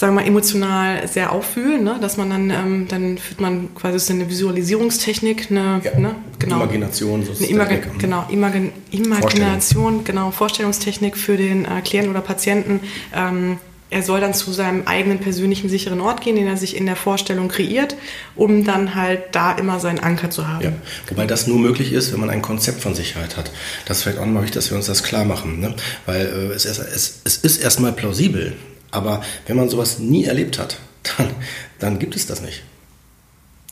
[0.01, 1.99] sagen wir mal, emotional sehr auffühlen, ne?
[2.01, 5.99] dass man dann, ähm, dann führt man quasi so eine Visualisierungstechnik, eine, ja.
[5.99, 6.15] ne?
[6.39, 6.57] genau.
[6.57, 12.81] Imagination, so eine Imag genau, Imagin Imagination, genau, Vorstellungstechnik für den äh, Klienten oder Patienten.
[13.15, 13.59] Ähm,
[13.91, 16.97] er soll dann zu seinem eigenen persönlichen sicheren Ort gehen, den er sich in der
[16.97, 17.95] Vorstellung kreiert,
[18.37, 20.65] um dann halt da immer seinen Anker zu haben.
[20.65, 20.73] Ja,
[21.09, 23.51] wobei das nur möglich ist, wenn man ein Konzept von Sicherheit hat.
[23.85, 25.61] Das vielleicht auch nochmal wichtig, dass wir uns das klar machen.
[25.61, 25.75] Ne?
[26.07, 28.57] Weil äh, es, es, es ist erstmal plausibel,
[28.91, 30.79] aber wenn man sowas nie erlebt hat,
[31.17, 31.31] dann,
[31.79, 32.63] dann gibt es das nicht.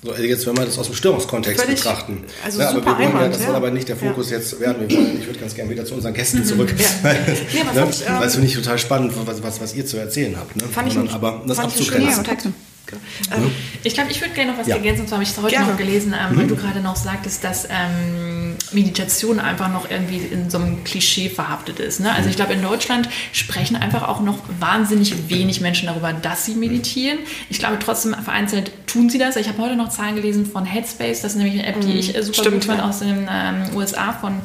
[0.01, 2.23] So, jetzt, wenn wir das aus dem Störungskontext Völlig, betrachten.
[2.45, 3.47] Also ja, aber wir wollen ja, das ja.
[3.47, 4.37] soll aber nicht der Fokus ja.
[4.37, 4.89] jetzt werden.
[4.89, 6.73] Wir wollen, ich würde ganz gerne wieder zu unseren Gästen zurück.
[6.79, 7.11] Ja.
[7.13, 7.87] ja, was ne?
[7.91, 10.55] ich, ähm, das finde ich total spannend, was, was, was ihr zu erzählen habt.
[10.55, 10.63] Ne?
[10.71, 12.25] Fand ich, aber das abzugrenzen.
[13.33, 13.51] Ähm,
[13.85, 14.77] ich glaube, ich würde gerne noch was ja.
[14.77, 15.03] ergänzen.
[15.03, 15.69] Und zwar habe ich es heute gerne.
[15.69, 16.39] noch gelesen, ähm, mhm.
[16.39, 21.29] weil du gerade noch sagtest, dass ähm, Meditation einfach noch irgendwie in so einem Klischee
[21.29, 22.01] verhaftet ist.
[22.01, 22.11] Ne?
[22.11, 22.31] Also mhm.
[22.31, 27.19] ich glaube, in Deutschland sprechen einfach auch noch wahnsinnig wenig Menschen darüber, dass sie meditieren.
[27.49, 29.37] Ich glaube trotzdem, vereinzelt tun sie das.
[29.37, 31.23] Ich habe heute noch Zahlen gelesen von Headspace.
[31.23, 31.99] Das ist nämlich eine App, die mhm.
[31.99, 34.41] ich äh, super Stimmt, gut fand aus den ähm, USA von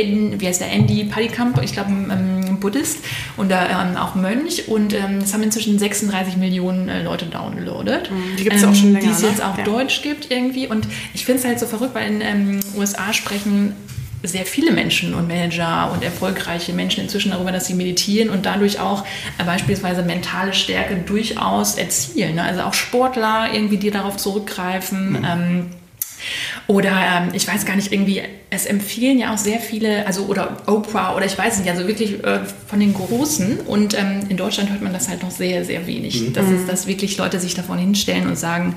[0.00, 2.98] in, wie heißt der, Andy Padikamp, ich glaube ein Buddhist
[3.36, 8.10] und ähm, auch Mönch und ähm, das haben inzwischen 36 Millionen äh, Leute downloadet.
[8.10, 8.36] Mhm.
[8.36, 9.06] Die gibt es ähm, auch schon länger.
[9.06, 9.28] Die es ne?
[9.28, 9.64] jetzt auch ja.
[9.64, 13.74] Deutsch gibt irgendwie und ich finde es halt so verrückt, weil in ähm, USA sprechen
[14.22, 18.80] sehr viele Menschen und Manager und erfolgreiche Menschen inzwischen darüber, dass sie meditieren und dadurch
[18.80, 19.04] auch
[19.38, 22.36] äh, beispielsweise mentale Stärke durchaus erzielen.
[22.36, 22.42] Ne?
[22.42, 25.20] Also auch Sportler irgendwie, die darauf zurückgreifen.
[25.20, 25.66] Mhm.
[26.68, 30.56] Oder ähm, ich weiß gar nicht, irgendwie, es empfehlen ja auch sehr viele, also oder
[30.66, 33.60] Oprah oder ich weiß nicht, also wirklich äh, von den Großen.
[33.60, 36.20] Und ähm, in Deutschland hört man das halt noch sehr, sehr wenig.
[36.20, 36.32] Mhm.
[36.32, 38.74] Das ist, dass wirklich Leute sich davon hinstellen und sagen,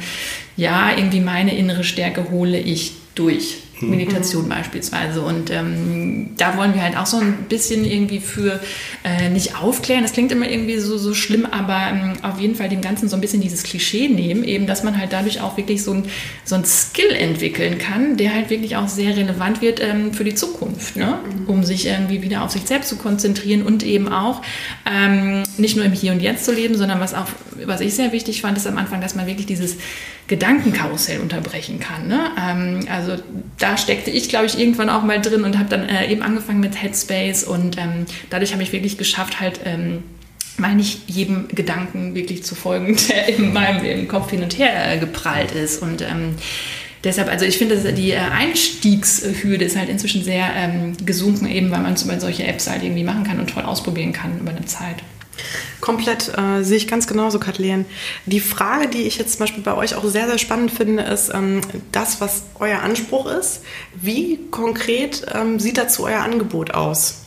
[0.56, 3.58] ja, irgendwie meine innere Stärke hole ich durch.
[3.82, 4.50] Meditation mhm.
[4.50, 5.22] beispielsweise.
[5.22, 8.60] Und ähm, da wollen wir halt auch so ein bisschen irgendwie für
[9.04, 10.04] äh, nicht aufklären.
[10.04, 13.16] Das klingt immer irgendwie so, so schlimm, aber ähm, auf jeden Fall dem Ganzen so
[13.16, 16.04] ein bisschen dieses Klischee nehmen, eben, dass man halt dadurch auch wirklich so ein,
[16.44, 20.36] so ein Skill entwickeln kann, der halt wirklich auch sehr relevant wird ähm, für die
[20.36, 21.20] Zukunft, ne?
[21.24, 21.50] Mhm.
[21.50, 24.42] um sich irgendwie wieder auf sich selbst zu konzentrieren und eben auch
[24.90, 27.28] ähm, nicht nur im Hier und Jetzt zu leben, sondern was auch,
[27.66, 29.78] was ich sehr wichtig fand, ist am Anfang, dass man wirklich dieses
[30.30, 32.08] Gedankenkarussell unterbrechen kann.
[32.08, 32.32] Ne?
[32.40, 33.22] Ähm, also
[33.58, 36.60] da steckte ich, glaube ich, irgendwann auch mal drin und habe dann äh, eben angefangen
[36.60, 40.04] mit Headspace und ähm, dadurch habe ich wirklich geschafft, halt ähm,
[40.58, 45.00] mal nicht jedem Gedanken wirklich zu folgen, der in meinem Kopf hin und her äh,
[45.00, 46.36] geprallt ist und ähm,
[47.02, 51.80] Deshalb, also ich finde, die äh, Einstiegshürde ist halt inzwischen sehr ähm, gesunken, eben weil
[51.80, 54.66] man zum Beispiel solche Apps halt irgendwie machen kann und toll ausprobieren kann über eine
[54.66, 54.98] Zeit.
[55.82, 57.86] Komplett äh, sehe ich ganz genauso, Kathleen.
[58.26, 61.32] Die Frage, die ich jetzt zum Beispiel bei euch auch sehr, sehr spannend finde, ist
[61.34, 63.62] ähm, das, was euer Anspruch ist.
[63.96, 67.22] Wie konkret ähm, sieht dazu euer Angebot aus?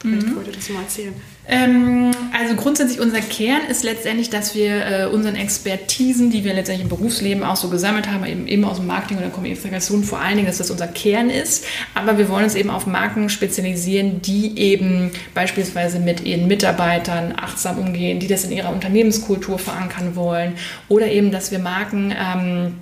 [0.00, 0.36] Vielleicht mhm.
[0.36, 1.14] wollt ihr das mal erzählen.
[1.52, 6.84] Ähm, also grundsätzlich unser Kern ist letztendlich, dass wir äh, unseren Expertisen, die wir letztendlich
[6.84, 10.36] im Berufsleben auch so gesammelt haben, eben, eben aus dem Marketing oder Kommunikation vor allen
[10.36, 11.64] Dingen, dass das unser Kern ist.
[11.92, 17.78] Aber wir wollen uns eben auf Marken spezialisieren, die eben beispielsweise mit ihren Mitarbeitern achtsam
[17.78, 20.52] umgehen, die das in ihrer Unternehmenskultur verankern wollen
[20.88, 22.74] oder eben, dass wir Marken ähm,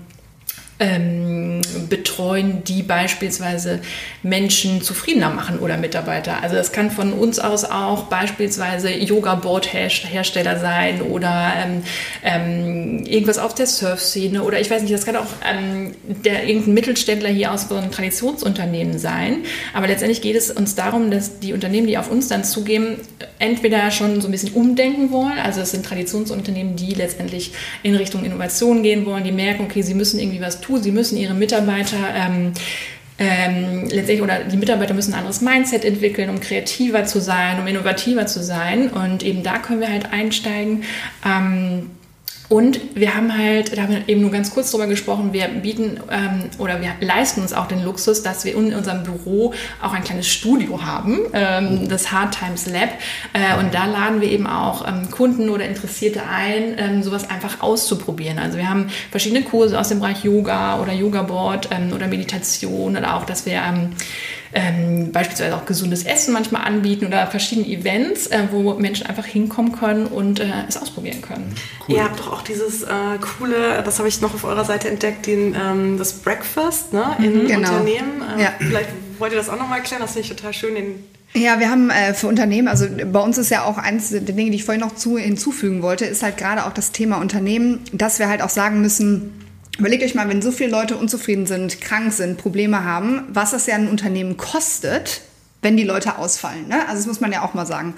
[0.81, 3.81] ähm, betreuen, die beispielsweise
[4.23, 6.43] Menschen zufriedener machen oder Mitarbeiter.
[6.43, 11.83] Also das kann von uns aus auch beispielsweise Yoga-Board-Hersteller sein oder ähm,
[12.23, 16.75] ähm, irgendwas auf der Surf-Szene oder ich weiß nicht, das kann auch ähm, der, irgendein
[16.75, 19.39] Mittelständler hier aus so einem Traditionsunternehmen sein.
[19.75, 22.97] Aber letztendlich geht es uns darum, dass die Unternehmen, die auf uns dann zugeben,
[23.41, 28.25] entweder schon so ein bisschen umdenken wollen, also es sind Traditionsunternehmen, die letztendlich in Richtung
[28.25, 30.83] Innovation gehen wollen, die merken, okay, sie müssen irgendwie was tun tun.
[30.83, 32.53] Sie müssen ihre Mitarbeiter ähm,
[33.19, 37.67] ähm, letztendlich oder die Mitarbeiter müssen ein anderes Mindset entwickeln, um kreativer zu sein, um
[37.67, 38.91] innovativer zu sein.
[38.91, 40.85] Und eben da können wir halt einsteigen.
[41.27, 41.91] Ähm,
[42.49, 46.01] und wir haben halt, da haben wir eben nur ganz kurz drüber gesprochen, wir bieten
[46.11, 50.03] ähm, oder wir leisten uns auch den Luxus, dass wir in unserem Büro auch ein
[50.03, 52.89] kleines Studio haben, ähm, das Hard Times Lab.
[53.35, 57.61] Äh, und da laden wir eben auch ähm, Kunden oder Interessierte ein, ähm, sowas einfach
[57.61, 58.39] auszuprobieren.
[58.39, 62.97] Also wir haben verschiedene Kurse aus dem Bereich Yoga oder Yoga Board ähm, oder Meditation
[62.97, 63.91] oder auch, dass wir ähm,
[64.53, 69.73] ähm, beispielsweise auch gesundes Essen manchmal anbieten oder verschiedene Events, äh, wo Menschen einfach hinkommen
[69.73, 71.55] können und äh, es ausprobieren können.
[71.87, 71.97] Cool.
[71.97, 72.89] Ihr habt doch auch dieses äh,
[73.39, 77.43] coole, das habe ich noch auf eurer Seite entdeckt, den, ähm, das Breakfast ne, in
[77.43, 77.69] mhm, genau.
[77.69, 78.23] Unternehmen.
[78.37, 78.53] Äh, ja.
[78.59, 80.75] Vielleicht wollt ihr das auch nochmal erklären, das finde ich total schön.
[80.75, 84.21] Den ja, wir haben äh, für Unternehmen, also bei uns ist ja auch eins der
[84.21, 87.81] Dinge, die ich vorhin noch zu, hinzufügen wollte, ist halt gerade auch das Thema Unternehmen,
[87.93, 89.33] dass wir halt auch sagen müssen,
[89.79, 93.67] Überlegt euch mal, wenn so viele Leute unzufrieden sind, krank sind, Probleme haben, was das
[93.67, 95.21] ja ein Unternehmen kostet,
[95.63, 96.67] wenn die Leute ausfallen.
[96.67, 96.81] Ne?
[96.89, 97.95] Also das muss man ja auch mal sagen.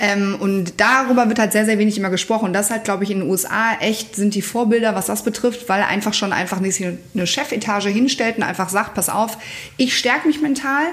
[0.00, 2.52] Ähm, und darüber wird halt sehr, sehr wenig immer gesprochen.
[2.52, 5.82] Das halt, glaube ich, in den USA echt sind die Vorbilder, was das betrifft, weil
[5.82, 9.38] einfach schon einfach nicht eine Chefetage hinstellt und einfach sagt, pass auf,
[9.76, 10.84] ich stärke mich mental,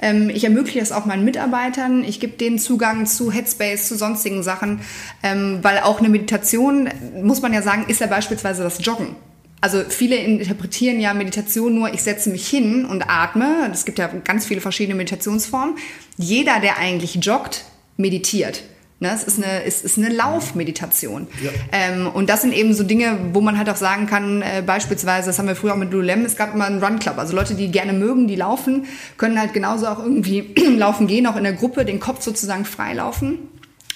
[0.00, 4.42] ähm, ich ermögliche es auch meinen Mitarbeitern, ich gebe denen Zugang zu Headspace, zu sonstigen
[4.42, 4.80] Sachen,
[5.22, 6.88] ähm, weil auch eine Meditation,
[7.22, 9.14] muss man ja sagen, ist ja beispielsweise das Joggen.
[9.60, 13.70] Also viele interpretieren ja Meditation nur, ich setze mich hin und atme.
[13.72, 15.76] Es gibt ja ganz viele verschiedene Meditationsformen.
[16.18, 17.64] Jeder, der eigentlich joggt,
[17.96, 18.62] meditiert.
[19.00, 21.26] Ne, es ist eine, es ist eine Laufmeditation.
[21.42, 21.50] Ja.
[21.72, 25.26] Ähm, und das sind eben so Dinge, wo man halt auch sagen kann, äh, beispielsweise,
[25.26, 27.18] das haben wir früher auch mit Lulem, es gab immer einen Run Club.
[27.18, 28.86] Also Leute, die gerne mögen, die laufen,
[29.16, 33.38] können halt genauso auch irgendwie laufen gehen, auch in der Gruppe, den Kopf sozusagen freilaufen.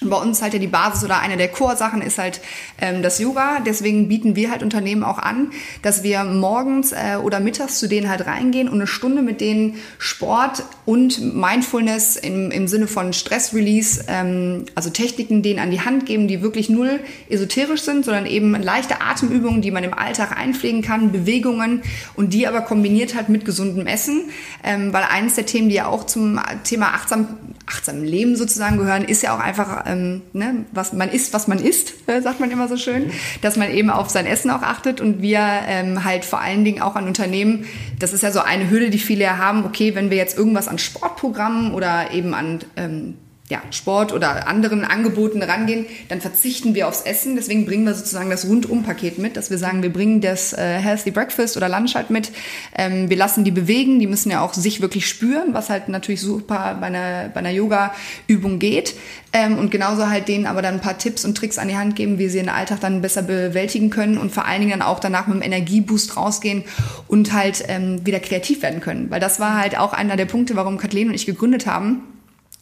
[0.01, 2.41] Bei uns halt ja die Basis oder eine der Core-Sachen ist halt
[2.81, 3.61] ähm, das Yoga.
[3.67, 5.51] Deswegen bieten wir halt Unternehmen auch an,
[5.83, 9.77] dass wir morgens äh, oder mittags zu denen halt reingehen und eine Stunde mit denen
[9.99, 16.07] Sport und Mindfulness im, im Sinne von Stress-Release, ähm, also Techniken denen an die Hand
[16.07, 20.83] geben, die wirklich null esoterisch sind, sondern eben leichte Atemübungen, die man im Alltag einpflegen
[20.83, 21.83] kann, Bewegungen
[22.15, 24.23] und die aber kombiniert halt mit gesundem Essen.
[24.63, 27.29] Ähm, weil eines der Themen, die ja auch zum Thema achtsam,
[27.67, 31.59] achtsamen Leben sozusagen gehören, ist ja auch einfach ähm, ne, was man isst, was man
[31.59, 33.11] isst, äh, sagt man immer so schön,
[33.43, 35.01] dass man eben auf sein Essen auch achtet.
[35.01, 37.67] Und wir ähm, halt vor allen Dingen auch an Unternehmen,
[37.99, 40.69] das ist ja so eine Hürde, die viele ja haben, okay, wenn wir jetzt irgendwas
[40.69, 43.15] an Sportprogrammen oder eben an ähm,
[43.51, 47.35] ja, Sport oder anderen Angeboten rangehen, dann verzichten wir aufs Essen.
[47.35, 51.13] Deswegen bringen wir sozusagen das Rundum-Paket mit, dass wir sagen, wir bringen das äh, Healthy
[51.13, 52.31] Breakfast oder Lunch halt mit.
[52.77, 56.21] Ähm, wir lassen die bewegen, die müssen ja auch sich wirklich spüren, was halt natürlich
[56.21, 58.95] super bei einer, bei einer Yoga-Übung geht.
[59.33, 61.97] Ähm, und genauso halt denen aber dann ein paar Tipps und Tricks an die Hand
[61.97, 65.01] geben, wie sie den Alltag dann besser bewältigen können und vor allen Dingen dann auch
[65.01, 66.65] danach mit einem Energieboost rausgehen
[67.09, 69.11] und halt ähm, wieder kreativ werden können.
[69.11, 72.03] Weil das war halt auch einer der Punkte, warum Kathleen und ich gegründet haben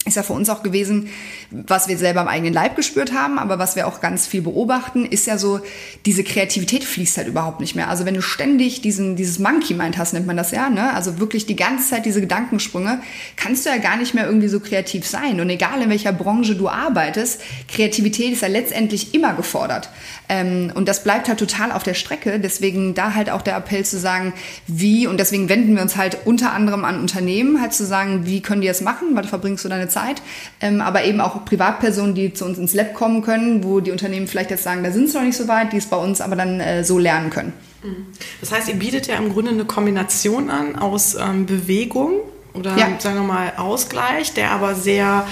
[0.07, 1.09] ist ja für uns auch gewesen,
[1.51, 5.05] was wir selber am eigenen Leib gespürt haben, aber was wir auch ganz viel beobachten,
[5.05, 5.61] ist ja so,
[6.07, 7.89] diese Kreativität fließt halt überhaupt nicht mehr.
[7.89, 10.95] Also wenn du ständig diesen, dieses Monkey Mind hast, nennt man das ja, ne?
[10.95, 13.01] Also wirklich die ganze Zeit diese Gedankensprünge,
[13.37, 15.41] kannst du ja gar nicht mehr irgendwie so kreativ sein.
[15.41, 19.91] Und egal in welcher Branche du arbeitest, Kreativität ist ja letztendlich immer gefordert.
[20.29, 22.39] Ähm, und das bleibt halt total auf der Strecke.
[22.39, 24.33] Deswegen da halt auch der Appell zu sagen,
[24.69, 28.41] wie, und deswegen wenden wir uns halt unter anderem an Unternehmen, halt zu sagen, wie
[28.41, 30.23] können die das machen, weil verbringst du deine Zeit Zeit,
[30.61, 34.27] ähm, aber eben auch Privatpersonen, die zu uns ins Lab kommen können, wo die Unternehmen
[34.27, 36.37] vielleicht jetzt sagen, da sind sie noch nicht so weit, die es bei uns aber
[36.37, 37.53] dann äh, so lernen können.
[37.83, 38.07] Mhm.
[38.41, 42.13] Das heißt, ihr bietet ja im Grunde eine Kombination an aus ähm, Bewegung
[42.53, 42.89] oder ja.
[42.99, 45.27] sagen wir mal Ausgleich, der aber sehr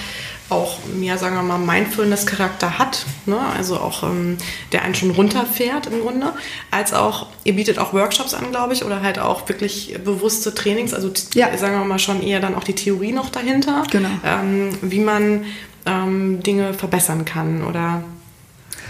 [0.50, 3.38] auch mehr, sagen wir mal, Mindfulness-Charakter hat, ne?
[3.56, 4.36] also auch ähm,
[4.72, 6.32] der einen schon runterfährt im Grunde,
[6.70, 10.92] als auch, ihr bietet auch Workshops an, glaube ich, oder halt auch wirklich bewusste Trainings,
[10.92, 11.56] also ja.
[11.56, 14.10] sagen wir mal schon eher dann auch die Theorie noch dahinter, genau.
[14.24, 15.46] ähm, wie man
[15.86, 18.04] ähm, Dinge verbessern kann oder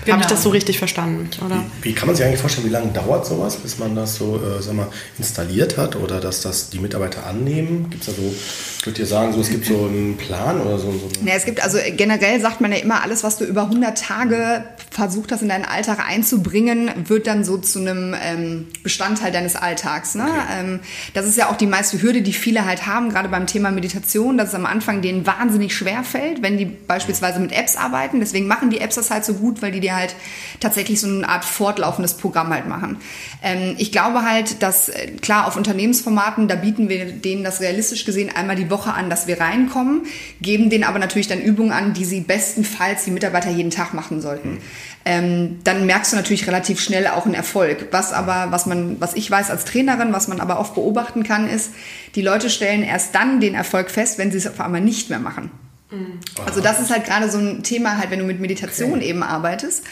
[0.05, 0.17] Genau.
[0.17, 1.65] Habe ich das so richtig verstanden, oder?
[1.81, 4.37] Wie, wie, kann man sich eigentlich vorstellen, wie lange dauert sowas, bis man das so
[4.37, 4.89] äh, sag mal,
[5.19, 7.89] installiert hat oder dass das die Mitarbeiter annehmen?
[7.91, 8.35] Gibt es da so,
[8.81, 10.93] ich würde dir sagen, so, es gibt so einen Plan oder so?
[10.93, 13.99] so ja, es gibt, also generell sagt man ja immer, alles, was du über 100
[13.99, 19.57] Tage versucht hast, in deinen Alltag einzubringen, wird dann so zu einem ähm, Bestandteil deines
[19.57, 20.15] Alltags.
[20.15, 20.25] Ne?
[20.25, 20.61] Okay.
[20.61, 20.81] Ähm,
[21.15, 24.37] das ist ja auch die meiste Hürde, die viele halt haben, gerade beim Thema Meditation,
[24.37, 28.21] dass es am Anfang denen wahnsinnig schwer fällt, wenn die beispielsweise mit Apps arbeiten.
[28.21, 30.15] Deswegen machen die Apps das halt so gut, weil die dir halt
[30.61, 32.99] tatsächlich so eine Art fortlaufendes Programm halt machen.
[33.43, 38.05] Ähm, ich glaube halt, dass äh, klar auf Unternehmensformaten, da bieten wir denen das realistisch
[38.05, 40.03] gesehen einmal die Woche an, dass wir reinkommen,
[40.41, 44.21] geben denen aber natürlich dann Übungen an, die sie bestenfalls die Mitarbeiter jeden Tag machen
[44.21, 44.59] sollten.
[45.07, 47.89] Ähm, dann merkst du natürlich relativ schnell auch einen Erfolg.
[47.91, 51.49] Was aber, was man, was ich weiß als Trainerin, was man aber oft beobachten kann,
[51.49, 51.73] ist,
[52.15, 55.19] die Leute stellen erst dann den Erfolg fest, wenn sie es auf einmal nicht mehr
[55.19, 55.51] machen.
[55.95, 56.21] Mhm.
[56.45, 59.09] Also das ist halt gerade so ein Thema, halt, wenn du mit Meditation okay.
[59.09, 59.85] eben arbeitest,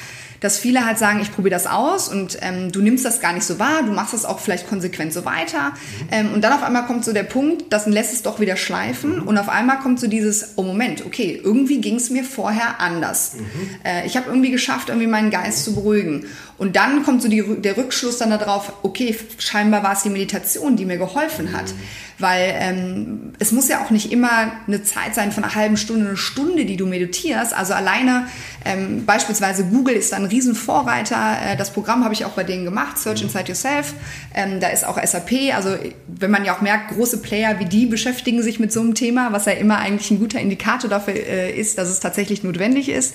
[0.42, 3.44] dass viele halt sagen, ich probiere das aus und ähm, du nimmst das gar nicht
[3.44, 5.70] so wahr, du machst das auch vielleicht konsequent so weiter.
[5.70, 6.09] Mhm.
[6.11, 9.20] Ähm, und dann auf einmal kommt so der Punkt, das lässt es doch wieder schleifen
[9.20, 9.22] mhm.
[9.22, 13.34] und auf einmal kommt so dieses, oh Moment, okay, irgendwie ging es mir vorher anders.
[13.34, 13.44] Mhm.
[13.84, 16.26] Äh, ich habe irgendwie geschafft, irgendwie meinen Geist zu beruhigen.
[16.59, 20.76] Und dann kommt so die, der Rückschluss dann darauf, okay, scheinbar war es die Meditation,
[20.76, 21.66] die mir geholfen hat.
[21.66, 21.78] Mhm.
[22.18, 26.07] Weil ähm, es muss ja auch nicht immer eine Zeit sein von einer halben Stunde,
[26.07, 27.53] eine Stunde, die du meditierst.
[27.53, 28.28] Also alleine
[28.64, 31.38] ähm, beispielsweise Google ist da ein Riesenvorreiter.
[31.44, 33.28] Äh, das Programm habe ich auch bei denen gemacht, Search mhm.
[33.28, 33.94] Inside Yourself.
[34.34, 35.55] Ähm, da ist auch SAP.
[35.55, 35.76] Also
[36.07, 39.32] wenn man ja auch merkt, große Player wie die beschäftigen sich mit so einem Thema,
[39.32, 43.14] was ja immer eigentlich ein guter Indikator dafür äh, ist, dass es tatsächlich notwendig ist.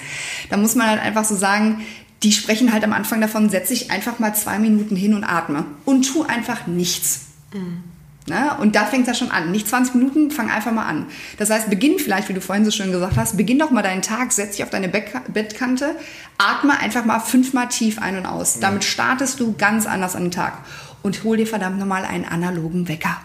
[0.50, 1.82] Da muss man halt einfach so sagen,
[2.24, 5.66] die sprechen halt am Anfang davon, setz dich einfach mal zwei Minuten hin und atme
[5.86, 7.28] und tu einfach nichts.
[7.54, 7.84] Mhm.
[8.28, 8.58] Ne?
[8.60, 9.52] Und da fängt das schon an.
[9.52, 11.06] Nicht 20 Minuten, fang einfach mal an.
[11.38, 14.02] Das heißt, beginn vielleicht, wie du vorhin so schön gesagt hast, beginn doch mal deinen
[14.02, 15.96] Tag, setz dich auf deine Bettkante,
[16.38, 18.60] atme einfach mal fünfmal tief ein und aus.
[18.60, 20.58] Damit startest du ganz anders an den Tag
[21.04, 23.18] und hol dir verdammt nochmal einen analogen Wecker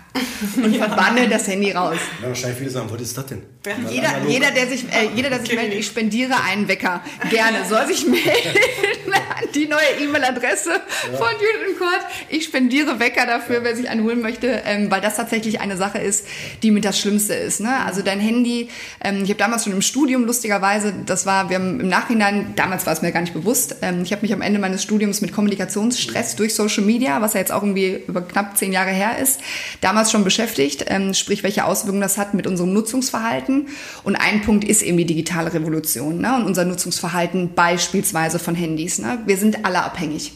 [0.57, 0.87] und ja.
[0.87, 1.99] verbanne das Handy raus.
[2.21, 3.43] Ja, wahrscheinlich viele sagen, was ist das denn?
[3.89, 7.01] Jeder, jeder, der sich, äh, jeder, der sich meldet, ich spendiere einen Wecker.
[7.31, 7.59] Gerne.
[7.69, 8.25] Soll sich melden
[9.13, 11.17] an die neue E-Mail-Adresse ja.
[11.17, 12.01] von Judith Kurt.
[12.29, 15.99] Ich spendiere Wecker dafür, wer sich einen holen möchte, ähm, weil das tatsächlich eine Sache
[15.99, 16.27] ist,
[16.65, 17.61] die mit das Schlimmste ist.
[17.61, 17.73] Ne?
[17.87, 18.69] Also dein Handy,
[19.03, 22.85] ähm, ich habe damals schon im Studium lustigerweise, das war, wir haben im Nachhinein, damals
[22.87, 25.33] war es mir gar nicht bewusst, ähm, ich habe mich am Ende meines Studiums mit
[25.33, 29.41] Kommunikationsstress durch Social Media, was ja jetzt auch irgendwie über knapp zehn Jahre her ist,
[29.81, 33.52] damals schon beschäftigt, ähm, sprich welche Auswirkungen das hat mit unserem Nutzungsverhalten.
[34.05, 36.37] Und ein Punkt ist eben die digitale Revolution ne?
[36.37, 38.99] und unser Nutzungsverhalten beispielsweise von Handys.
[38.99, 39.19] Ne?
[39.27, 40.33] Wir sind alle abhängig.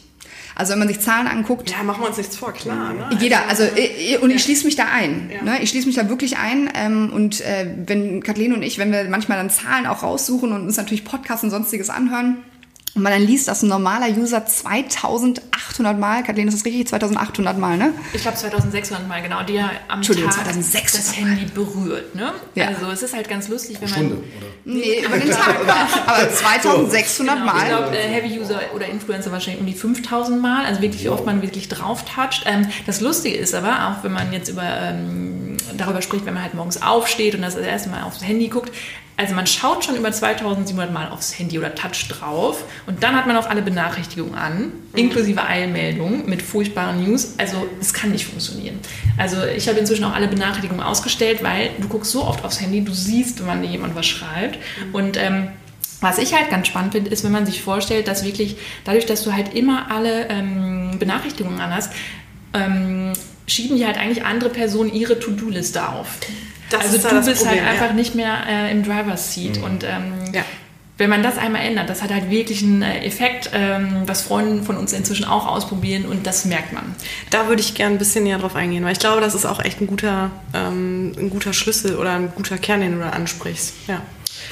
[0.57, 1.71] Also wenn man sich Zahlen anguckt.
[1.71, 2.95] Ja, machen wir uns nichts vor, klar.
[2.95, 3.19] Ne?
[3.21, 5.31] Jeder, also, also äh, und ich schließe mich da ein.
[5.31, 5.43] Ja.
[5.43, 5.62] Ne?
[5.62, 6.71] Ich schließe mich da wirklich ein.
[6.75, 10.62] Ähm, und äh, wenn Kathleen und ich, wenn wir manchmal dann Zahlen auch raussuchen und
[10.62, 12.39] uns natürlich Podcasts und sonstiges anhören,
[12.97, 16.88] und man dann liest, dass ein normaler User 2800 Mal, Kathleen, ist das richtig?
[16.88, 17.92] 2800 Mal, ne?
[18.14, 22.32] Ich glaube 2600 Mal, genau, die ja am Tag 2600 das Handy berührt, ne?
[22.55, 22.68] Ja.
[22.68, 23.99] Also es ist halt ganz lustig, wenn man...
[23.99, 24.47] Stunde, oder?
[24.64, 25.57] Nee, über den Tag.
[26.07, 27.53] aber 2600 genau.
[27.53, 27.62] Mal.
[27.62, 31.11] Ich glaube, äh, Heavy User oder Influencer wahrscheinlich um die 5000 Mal, also wirklich, wie
[31.11, 32.44] oft man wirklich drauf toucht.
[32.47, 34.64] Ähm, das Lustige ist aber, auch wenn man jetzt über...
[34.64, 35.36] Ähm,
[35.76, 38.72] darüber spricht, wenn man halt morgens aufsteht und das erste Mal aufs Handy guckt.
[39.19, 43.27] Also man schaut schon über 2700 Mal aufs Handy oder Touch drauf und dann hat
[43.27, 44.73] man auch alle Benachrichtigungen an, mhm.
[44.95, 47.35] inklusive Eilmeldungen mit furchtbaren News.
[47.39, 48.79] Also es kann nicht funktionieren.
[49.17, 52.85] Also ich habe inzwischen auch alle Benachrichtigungen ausgestellt, weil du guckst so oft aufs Handy,
[52.85, 54.59] du siehst, wenn dir jemand was schreibt
[54.89, 54.95] mhm.
[54.95, 55.49] und ähm,
[56.03, 59.25] was ich halt ganz spannend finde, ist, wenn man sich vorstellt, dass wirklich dadurch, dass
[59.25, 61.91] du halt immer alle ähm, Benachrichtigungen an hast,
[62.53, 63.14] ähm,
[63.47, 66.09] schieben die halt eigentlich andere Personen ihre To-Do-Liste auf.
[66.71, 67.93] Das also du bist halt Problem, halt einfach ja.
[67.93, 69.59] nicht mehr äh, im Driver's Seat.
[69.59, 69.64] Mhm.
[69.64, 70.43] Und ähm, ja.
[70.99, 74.62] wenn man das einmal ändert, das hat halt wirklich einen äh, Effekt, ähm, was Freunde
[74.62, 76.95] von uns inzwischen auch ausprobieren und das merkt man.
[77.31, 79.64] Da würde ich gerne ein bisschen näher drauf eingehen, weil ich glaube, das ist auch
[79.64, 83.75] echt ein guter, ähm, ein guter Schlüssel oder ein guter Kern, den du da ansprichst.
[83.87, 84.03] Ja.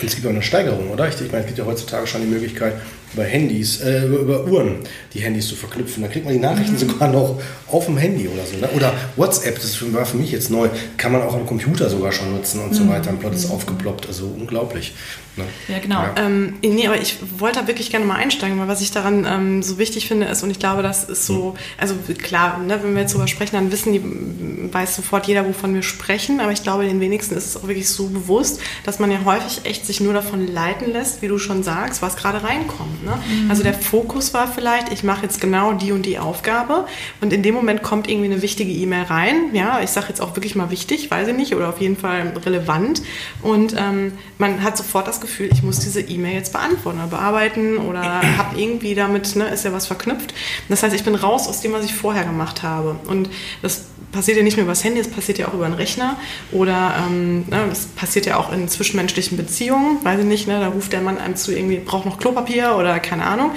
[0.00, 1.08] Und es gibt auch eine Steigerung, oder?
[1.08, 2.74] Ich, ich meine, es gibt ja heutzutage schon die Möglichkeit,
[3.14, 4.78] über Handys, äh, über Uhren
[5.12, 6.02] die Handys zu verknüpfen.
[6.02, 6.78] Da kriegt man die Nachrichten mhm.
[6.78, 8.56] sogar noch auf dem Handy oder so.
[8.56, 8.68] Ne?
[8.74, 12.32] Oder WhatsApp, das war für mich jetzt neu, kann man auch am Computer sogar schon
[12.32, 12.74] nutzen und mhm.
[12.74, 13.10] so weiter.
[13.10, 13.54] Und plötzlich mhm.
[13.54, 14.06] aufgeploppt.
[14.08, 14.94] Also unglaublich.
[15.36, 15.44] Ne?
[15.68, 16.02] Ja, genau.
[16.02, 16.14] Ja.
[16.16, 19.62] Ähm, nee, aber ich wollte da wirklich gerne mal einsteigen, weil was ich daran ähm,
[19.62, 21.58] so wichtig finde ist, und ich glaube, das ist so, mhm.
[21.78, 25.74] also klar, ne, wenn wir jetzt darüber sprechen, dann wissen die, weiß sofort jeder, wovon
[25.74, 29.10] wir sprechen, aber ich glaube, den wenigsten ist es auch wirklich so bewusst, dass man
[29.10, 33.04] ja häufig echt sich nur davon leiten lässt, wie du schon sagst, was gerade reinkommt.
[33.04, 33.12] Ne?
[33.12, 33.50] Mhm.
[33.50, 36.86] Also der Fokus war vielleicht, ich mache jetzt genau die und die Aufgabe
[37.20, 39.54] und in dem Moment kommt irgendwie eine wichtige E-Mail rein.
[39.54, 42.32] Ja, ich sage jetzt auch wirklich mal wichtig, weiß ich nicht, oder auf jeden Fall
[42.44, 43.02] relevant.
[43.42, 47.78] Und ähm, man hat sofort das Gefühl, ich muss diese E-Mail jetzt beantworten oder bearbeiten
[47.78, 48.02] oder
[48.38, 50.34] habe irgendwie damit, ne, ist ja was verknüpft.
[50.68, 52.96] Das heißt, ich bin raus aus dem, was ich vorher gemacht habe.
[53.06, 53.30] Und
[53.62, 56.16] das passiert ja nicht nur über das Handy, es passiert ja auch über einen Rechner
[56.52, 60.68] oder ähm, ne, es passiert ja auch in zwischenmenschlichen Beziehungen, weiß ich nicht, ne, da
[60.68, 63.50] ruft der Mann einem zu, irgendwie braucht noch Klopapier oder keine Ahnung.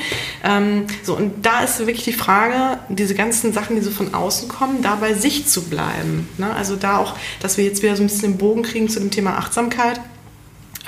[0.43, 4.49] Ähm, so, und da ist wirklich die Frage, diese ganzen Sachen, die so von außen
[4.49, 6.27] kommen, da bei sich zu bleiben.
[6.37, 6.53] Ne?
[6.53, 9.11] Also da auch, dass wir jetzt wieder so ein bisschen den Bogen kriegen zu dem
[9.11, 10.01] Thema Achtsamkeit.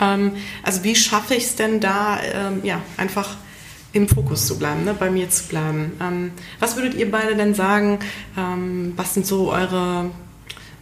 [0.01, 3.37] Ähm, also wie schaffe ich es denn da, ähm, ja, einfach
[3.93, 5.93] im Fokus zu bleiben, ne, bei mir zu bleiben.
[6.01, 7.99] Ähm, was würdet ihr beide denn sagen?
[8.37, 10.11] Ähm, was sind so eure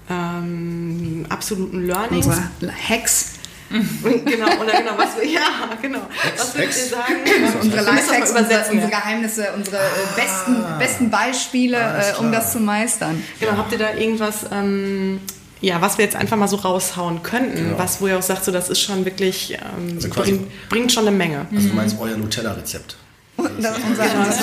[0.10, 2.28] ähm, absoluten Learnings?
[2.28, 2.50] Unsere
[2.90, 3.34] Hacks.
[3.70, 5.42] genau, oder genau, was wir, ja,
[5.82, 6.00] genau.
[6.38, 7.16] Was würdet ihr sagen?
[7.62, 12.60] unsere Lifehacks, unsere, unsere Geheimnisse, unsere äh, ah, besten, besten Beispiele, äh, um das zu
[12.60, 13.22] meistern.
[13.40, 15.20] Genau, habt ihr da irgendwas, ähm,
[15.62, 17.80] ja, was wir jetzt einfach mal so raushauen könnten, genau.
[17.80, 21.08] was wo ihr auch sagt, so das ist schon wirklich, ähm, also bringt, bringt, schon
[21.08, 21.48] eine Menge.
[21.54, 22.98] Also du meinst euer Nutella-Rezept.
[23.38, 24.40] Das, unser, genau, das,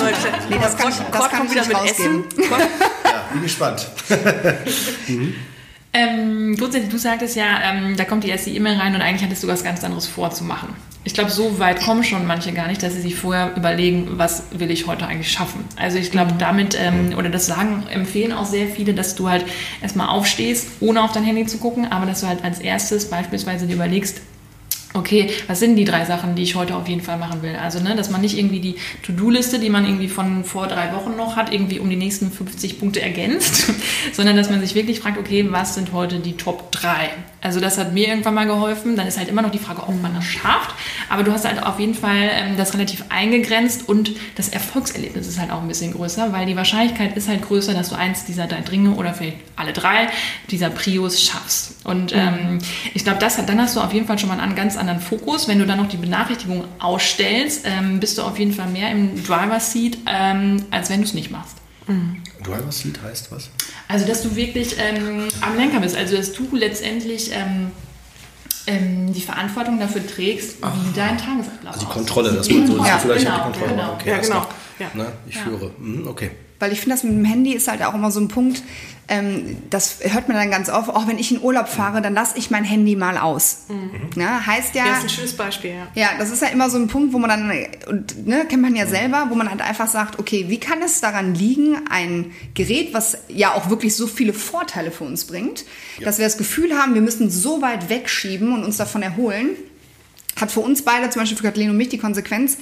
[0.49, 2.23] nee, das kann, das kann wieder mit rausgeben.
[2.29, 2.49] Essen.
[3.03, 3.89] ja, bin gespannt.
[5.07, 5.35] mhm.
[5.91, 9.43] Ähm, grundsätzlich, du sagtest ja, ähm, da kommt die erste E-Mail rein und eigentlich hattest
[9.43, 10.69] du was ganz anderes vorzumachen.
[11.05, 14.45] Ich glaube, so weit kommen schon manche gar nicht, dass sie sich vorher überlegen, was
[14.51, 15.63] will ich heute eigentlich schaffen.
[15.75, 16.39] Also ich glaube, mhm.
[16.39, 19.45] damit, ähm, oder das sagen, empfehlen auch sehr viele, dass du halt
[19.83, 23.67] erstmal aufstehst, ohne auf dein Handy zu gucken, aber dass du halt als erstes beispielsweise
[23.67, 24.21] dir überlegst,
[24.95, 27.55] okay, was sind die drei Sachen, die ich heute auf jeden Fall machen will?
[27.55, 31.15] Also, ne, dass man nicht irgendwie die To-Do-Liste, die man irgendwie von vor drei Wochen
[31.15, 33.71] noch hat, irgendwie um die nächsten 50 Punkte ergänzt,
[34.13, 37.11] sondern dass man sich wirklich fragt, okay, was sind heute die Top drei?
[37.45, 38.95] Also, das hat mir irgendwann mal geholfen.
[38.95, 40.73] Dann ist halt immer noch die Frage, ob man das schafft.
[41.09, 45.39] Aber du hast halt auf jeden Fall ähm, das relativ eingegrenzt und das Erfolgserlebnis ist
[45.39, 48.47] halt auch ein bisschen größer, weil die Wahrscheinlichkeit ist halt größer, dass du eins dieser
[48.47, 50.07] drei Dinge oder vielleicht alle drei
[50.49, 51.85] dieser Prios schaffst.
[51.85, 52.19] Und mhm.
[52.19, 52.59] ähm,
[52.95, 54.99] ich glaube, das hat, dann hast du auf jeden Fall schon mal einen ganz anderen
[54.99, 55.47] Fokus.
[55.47, 59.23] Wenn du dann noch die Benachrichtigung ausstellst, ähm, bist du auf jeden Fall mehr im
[59.23, 61.57] Driver Seat, ähm, als wenn du es nicht machst.
[61.87, 62.23] Mhm.
[62.43, 63.49] Driver Seat heißt was?
[63.87, 65.95] Also, dass du wirklich ähm, am Lenker bist.
[65.95, 67.71] Also, dass du letztendlich ähm,
[68.67, 70.73] ähm, die Verantwortung dafür trägst, Ach.
[70.73, 73.71] wie dein Tagesablauf Also die Kontrolle, dass man so ja, vielleicht genau, die Kontrolle.
[73.71, 73.93] Genau.
[73.93, 74.47] Okay, ja, genau.
[74.79, 74.91] Ja.
[74.93, 75.11] Ne?
[75.27, 75.41] Ich ja.
[75.41, 75.71] führe.
[75.77, 76.31] Mhm, okay.
[76.59, 78.63] Weil ich finde, das mit dem Handy ist halt auch immer so ein Punkt,
[79.07, 82.37] ähm, das hört man dann ganz oft, auch wenn ich in Urlaub fahre, dann lasse
[82.39, 83.65] ich mein Handy mal aus.
[83.67, 84.19] Mhm.
[84.19, 84.85] Ja, heißt ja.
[84.85, 85.87] Das ist ein schönes Beispiel, ja.
[85.93, 87.51] Ja, das ist ja immer so ein Punkt, wo man dann,
[87.87, 91.01] und, ne, kennt man ja selber, wo man halt einfach sagt, okay, wie kann es
[91.01, 95.65] daran liegen, ein Gerät, was ja auch wirklich so viele Vorteile für uns bringt,
[95.99, 96.05] ja.
[96.05, 99.49] dass wir das Gefühl haben, wir müssen so weit wegschieben und uns davon erholen,
[100.39, 102.57] hat für uns beide, zum Beispiel für Kathleen und mich, die Konsequenz,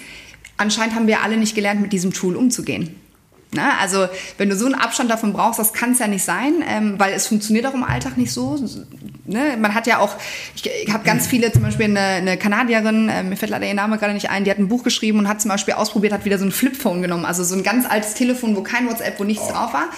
[0.58, 3.00] anscheinend haben wir alle nicht gelernt, mit diesem Tool umzugehen.
[3.54, 3.64] Ne?
[3.80, 6.96] Also wenn du so einen Abstand davon brauchst, das kann es ja nicht sein, ähm,
[6.98, 8.58] weil es funktioniert auch im Alltag nicht so.
[9.26, 9.58] Ne?
[9.60, 10.16] Man hat ja auch,
[10.56, 13.74] ich, ich habe ganz viele, zum Beispiel eine, eine Kanadierin, äh, mir fällt leider ihr
[13.74, 16.26] Name gerade nicht ein, die hat ein Buch geschrieben und hat zum Beispiel ausprobiert, hat
[16.26, 19.24] wieder so ein Flipphone genommen, also so ein ganz altes Telefon, wo kein WhatsApp, wo
[19.24, 19.52] nichts oh.
[19.52, 19.90] drauf war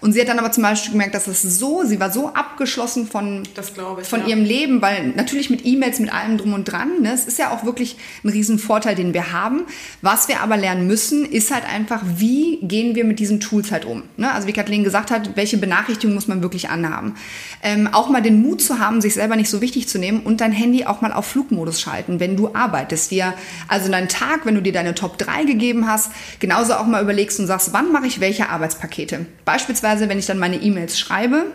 [0.00, 3.06] Und sie hat dann aber zum Beispiel gemerkt, dass es so, sie war so abgeschlossen
[3.06, 4.26] von, Das ich, von ja.
[4.28, 7.50] ihrem Leben, weil natürlich mit E-Mails, mit allem drum und dran, ne, es ist ja
[7.50, 9.62] auch wirklich ein Riesenvorteil, den wir haben.
[10.02, 13.84] Was wir aber lernen müssen, ist halt einfach, wie gehen wir mit diesen Tools halt
[13.84, 14.04] um.
[14.16, 14.32] Ne?
[14.32, 17.14] Also wie Kathleen gesagt hat, welche Benachrichtigung muss man wirklich anhaben.
[17.62, 20.40] Ähm, auch mal den Mut zu haben, sich selber nicht so wichtig zu nehmen und
[20.40, 23.10] dein Handy auch mal auf Flugmodus schalten, wenn du arbeitest.
[23.10, 23.34] Dir,
[23.66, 27.40] also deinen Tag, wenn du dir deine Top 3 gegeben hast, genauso auch mal überlegst
[27.40, 29.26] und sagst, wann mache ich welche Arbeitspakete.
[29.44, 31.46] Beispielsweise, wenn ich dann meine E-Mails schreibe,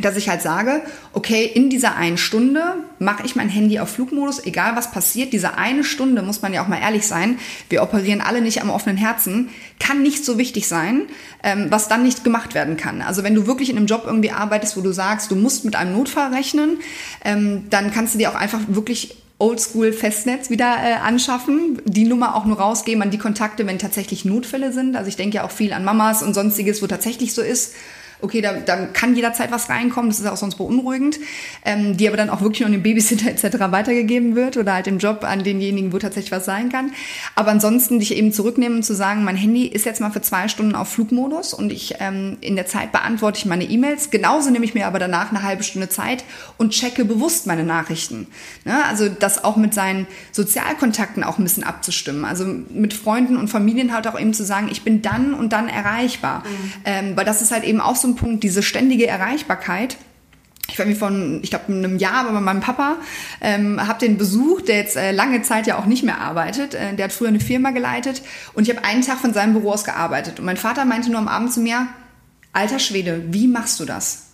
[0.00, 0.82] dass ich halt sage,
[1.12, 2.62] okay, in dieser einen Stunde
[2.98, 5.32] mache ich mein Handy auf Flugmodus, egal was passiert.
[5.32, 7.38] Diese eine Stunde, muss man ja auch mal ehrlich sein,
[7.68, 11.02] wir operieren alle nicht am offenen Herzen, kann nicht so wichtig sein,
[11.42, 13.02] ähm, was dann nicht gemacht werden kann.
[13.02, 15.76] Also wenn du wirklich in einem Job irgendwie arbeitest, wo du sagst, du musst mit
[15.76, 16.78] einem Notfall rechnen,
[17.24, 22.36] ähm, dann kannst du dir auch einfach wirklich Oldschool Festnetz wieder äh, anschaffen, die Nummer
[22.36, 24.96] auch nur rausgeben an die Kontakte, wenn tatsächlich Notfälle sind.
[24.96, 27.74] Also ich denke ja auch viel an Mamas und sonstiges, wo tatsächlich so ist.
[28.22, 31.18] Okay, da, da kann jederzeit was reinkommen, das ist auch sonst beunruhigend,
[31.64, 33.58] ähm, die aber dann auch wirklich an den Babysitter etc.
[33.70, 36.92] weitergegeben wird oder halt im Job an denjenigen, wo tatsächlich was sein kann.
[37.34, 40.48] Aber ansonsten dich eben zurücknehmen und zu sagen, mein Handy ist jetzt mal für zwei
[40.48, 44.10] Stunden auf Flugmodus und ich ähm, in der Zeit beantworte ich meine E-Mails.
[44.10, 46.24] Genauso nehme ich mir aber danach eine halbe Stunde Zeit
[46.58, 48.26] und checke bewusst meine Nachrichten.
[48.64, 48.84] Ne?
[48.84, 52.24] Also das auch mit seinen Sozialkontakten auch ein bisschen abzustimmen.
[52.24, 55.68] Also mit Freunden und Familien halt auch eben zu sagen, ich bin dann und dann
[55.68, 56.44] erreichbar.
[56.84, 59.96] Ähm, weil das ist halt eben auch so ein Punkt, diese ständige Erreichbarkeit.
[60.68, 62.96] Ich war mir von, ich glaube, einem Jahr bei meinem Papa,
[63.40, 66.74] ähm, habe den besucht, der jetzt äh, lange Zeit ja auch nicht mehr arbeitet.
[66.74, 68.22] Äh, der hat früher eine Firma geleitet
[68.54, 70.38] und ich habe einen Tag von seinem Büro aus gearbeitet.
[70.38, 71.88] Und mein Vater meinte nur am Abend zu mir,
[72.52, 74.26] alter Schwede, wie machst du das?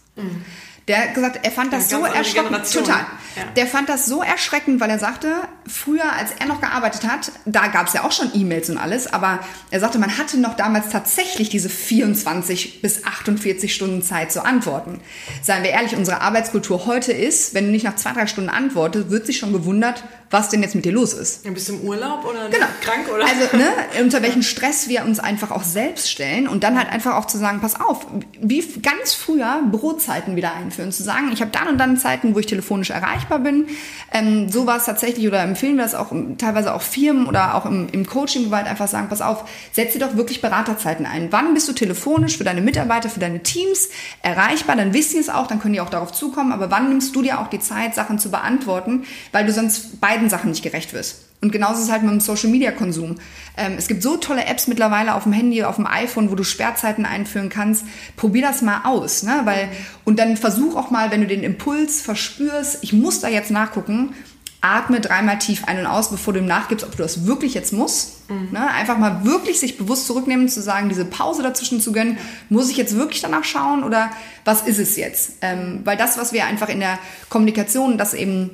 [0.89, 2.72] Der hat gesagt, er fand das Ja, so erschreckend.
[2.72, 2.99] Total.
[3.34, 3.43] Ja.
[3.57, 5.32] Der fand das so erschreckend, weil er sagte,
[5.66, 9.12] früher, als er noch gearbeitet hat, da gab es ja auch schon E-Mails und alles,
[9.12, 9.41] aber
[9.72, 15.01] er sagte, man hatte noch damals tatsächlich diese 24 bis 48 Stunden Zeit zu antworten.
[15.43, 19.11] Seien wir ehrlich, unsere Arbeitskultur heute ist, wenn du nicht nach zwei, drei Stunden antwortest,
[19.11, 21.45] wird sich schon gewundert, was denn jetzt mit dir los ist.
[21.45, 22.66] Ja, bist du im Urlaub oder Genau.
[22.81, 23.24] krank oder?
[23.24, 23.68] Also, ne,
[24.03, 27.39] unter welchen Stress wir uns einfach auch selbst stellen und dann halt einfach auch zu
[27.39, 28.07] sagen, pass auf,
[28.41, 32.39] wie ganz früher Bürozeiten wieder einführen, zu sagen, ich habe dann und dann Zeiten, wo
[32.41, 33.66] ich telefonisch erreichbar bin.
[34.12, 37.66] Ähm, so war es tatsächlich oder empfehlen wir das auch teilweise auch Firmen oder auch
[37.66, 41.29] im, im Coaching, halt einfach sagen, pass auf, setz dir doch wirklich Beraterzeiten ein.
[41.31, 43.89] Wann bist du telefonisch für deine Mitarbeiter, für deine Teams
[44.22, 44.77] erreichbar?
[44.77, 46.53] Dann wissen die es auch, dann können die auch darauf zukommen.
[46.53, 50.30] Aber wann nimmst du dir auch die Zeit, Sachen zu beantworten, weil du sonst beiden
[50.30, 51.24] Sachen nicht gerecht wirst?
[51.42, 53.16] Und genauso ist es halt mit dem Social Media Konsum.
[53.56, 56.44] Ähm, es gibt so tolle Apps mittlerweile auf dem Handy, auf dem iPhone, wo du
[56.44, 57.84] Sperrzeiten einführen kannst.
[58.16, 59.42] Probier das mal aus, ne?
[59.44, 59.68] Weil,
[60.04, 64.14] und dann versuch auch mal, wenn du den Impuls verspürst, ich muss da jetzt nachgucken,
[64.62, 67.72] atme dreimal tief ein und aus, bevor du ihm nachgibst, ob du das wirklich jetzt
[67.72, 68.28] musst.
[68.50, 68.68] Ne?
[68.68, 72.76] Einfach mal wirklich sich bewusst zurücknehmen, zu sagen, diese Pause dazwischen zu gönnen, muss ich
[72.76, 74.10] jetzt wirklich danach schauen oder
[74.44, 75.34] was ist es jetzt?
[75.42, 76.98] Ähm, weil das, was wir einfach in der
[77.28, 78.50] Kommunikation, das eben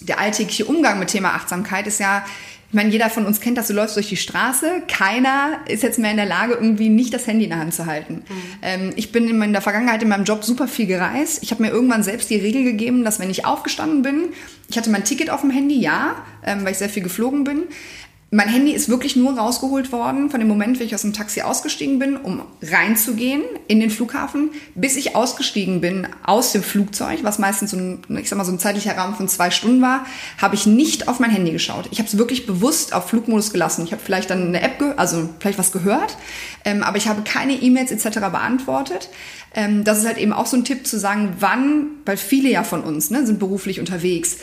[0.00, 2.24] der alltägliche Umgang mit Thema Achtsamkeit ist ja,
[2.68, 6.00] ich meine, jeder von uns kennt das, du läufst durch die Straße, keiner ist jetzt
[6.00, 8.24] mehr in der Lage, irgendwie nicht das Handy in der Hand zu halten.
[8.60, 11.42] Ähm, ich bin in der Vergangenheit in meinem Job super viel gereist.
[11.42, 14.30] Ich habe mir irgendwann selbst die Regel gegeben, dass wenn ich aufgestanden bin,
[14.68, 17.62] ich hatte mein Ticket auf dem Handy, ja, ähm, weil ich sehr viel geflogen bin.
[18.32, 21.42] Mein Handy ist wirklich nur rausgeholt worden von dem Moment, wenn ich aus dem Taxi
[21.42, 27.38] ausgestiegen bin, um reinzugehen in den Flughafen, bis ich ausgestiegen bin aus dem Flugzeug, was
[27.38, 30.06] meistens so ein, ich sag mal, so ein zeitlicher Rahmen von zwei Stunden war,
[30.38, 31.86] habe ich nicht auf mein Handy geschaut.
[31.92, 33.84] Ich habe es wirklich bewusst auf Flugmodus gelassen.
[33.84, 36.16] Ich habe vielleicht dann eine App, also vielleicht was gehört,
[36.64, 38.18] ähm, aber ich habe keine E-Mails etc.
[38.18, 39.08] beantwortet.
[39.54, 42.64] Ähm, das ist halt eben auch so ein Tipp zu sagen, wann, weil viele ja
[42.64, 44.38] von uns ne, sind beruflich unterwegs,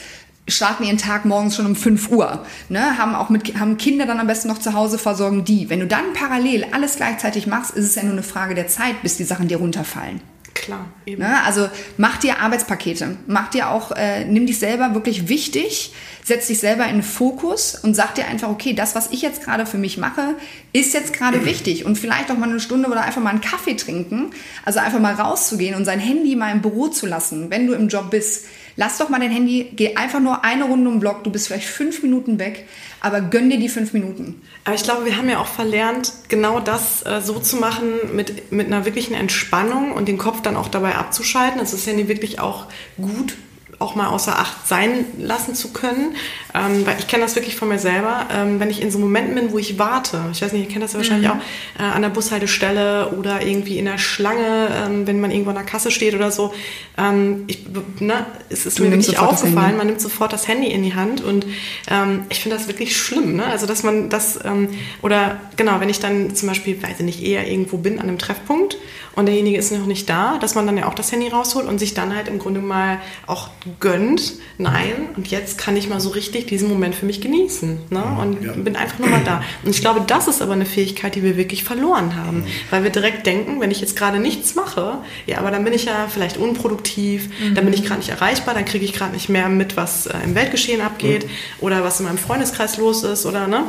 [0.48, 4.20] starten ihren Tag morgens schon um 5 Uhr, ne, haben auch mit, haben Kinder dann
[4.20, 5.70] am besten noch zu Hause, versorgen die.
[5.70, 9.02] Wenn du dann parallel alles gleichzeitig machst, ist es ja nur eine Frage der Zeit,
[9.02, 10.22] bis die Sachen dir runterfallen.
[10.54, 11.22] Klar, eben.
[11.22, 11.44] Ne?
[11.44, 11.68] Also
[11.98, 16.86] mach dir Arbeitspakete, mach dir auch, äh, nimm dich selber wirklich wichtig, setz dich selber
[16.86, 19.98] in den Fokus und sag dir einfach, okay, das, was ich jetzt gerade für mich
[19.98, 20.36] mache,
[20.72, 23.76] ist jetzt gerade wichtig und vielleicht auch mal eine Stunde oder einfach mal einen Kaffee
[23.76, 24.32] trinken,
[24.64, 27.88] also einfach mal rauszugehen und sein Handy mal im Büro zu lassen, wenn du im
[27.88, 28.46] Job bist.
[28.76, 31.48] Lass doch mal dein Handy, geh einfach nur eine Runde um den Block, du bist
[31.48, 32.68] vielleicht fünf Minuten weg,
[33.02, 34.42] aber gönn dir die fünf Minuten.
[34.66, 38.52] Aber ich glaube, wir haben ja auch verlernt, genau das äh, so zu machen mit,
[38.52, 41.62] mit einer wirklichen Entspannung und den Kopf dann auch dabei abzuschalten.
[41.62, 42.68] Es ist ja nie wirklich auch
[42.98, 43.36] gut,
[43.84, 46.16] auch mal außer Acht sein lassen zu können.
[46.56, 48.28] Ähm, weil ich kenne das wirklich von mir selber.
[48.32, 50.84] Ähm, wenn ich in so Momenten bin, wo ich warte, ich weiß nicht, ihr kennt
[50.84, 51.40] das ja wahrscheinlich mhm.
[51.40, 55.56] auch, äh, an der Bushaltestelle oder irgendwie in der Schlange, ähm, wenn man irgendwo an
[55.56, 56.54] der Kasse steht oder so.
[56.98, 57.66] Ähm, ich,
[58.00, 61.22] ne, es ist du mir wirklich aufgefallen, man nimmt sofort das Handy in die Hand
[61.22, 61.46] und
[61.90, 63.36] ähm, ich finde das wirklich schlimm.
[63.36, 63.46] Ne?
[63.46, 64.70] Also, dass man das, ähm,
[65.02, 68.20] oder genau, wenn ich dann zum Beispiel, weiß ich nicht, eher irgendwo bin an einem
[68.20, 68.78] Treffpunkt
[69.16, 71.80] und derjenige ist noch nicht da, dass man dann ja auch das Handy rausholt und
[71.80, 73.50] sich dann halt im Grunde mal auch
[73.80, 78.04] gönnt, nein, und jetzt kann ich mal so richtig diesen Moment für mich genießen ne?
[78.20, 78.54] und ja.
[78.54, 79.44] bin einfach nur mal da.
[79.64, 82.46] Und ich glaube, das ist aber eine Fähigkeit, die wir wirklich verloren haben, mhm.
[82.72, 84.98] weil wir direkt denken, wenn ich jetzt gerade nichts mache,
[85.28, 87.56] ja, aber dann bin ich ja vielleicht unproduktiv, mhm.
[87.56, 90.14] dann bin ich gerade nicht erreichbar, dann kriege ich gerade nicht mehr mit, was äh,
[90.24, 91.30] im Weltgeschehen abgeht mhm.
[91.60, 93.64] oder was in meinem Freundeskreis los ist oder ne?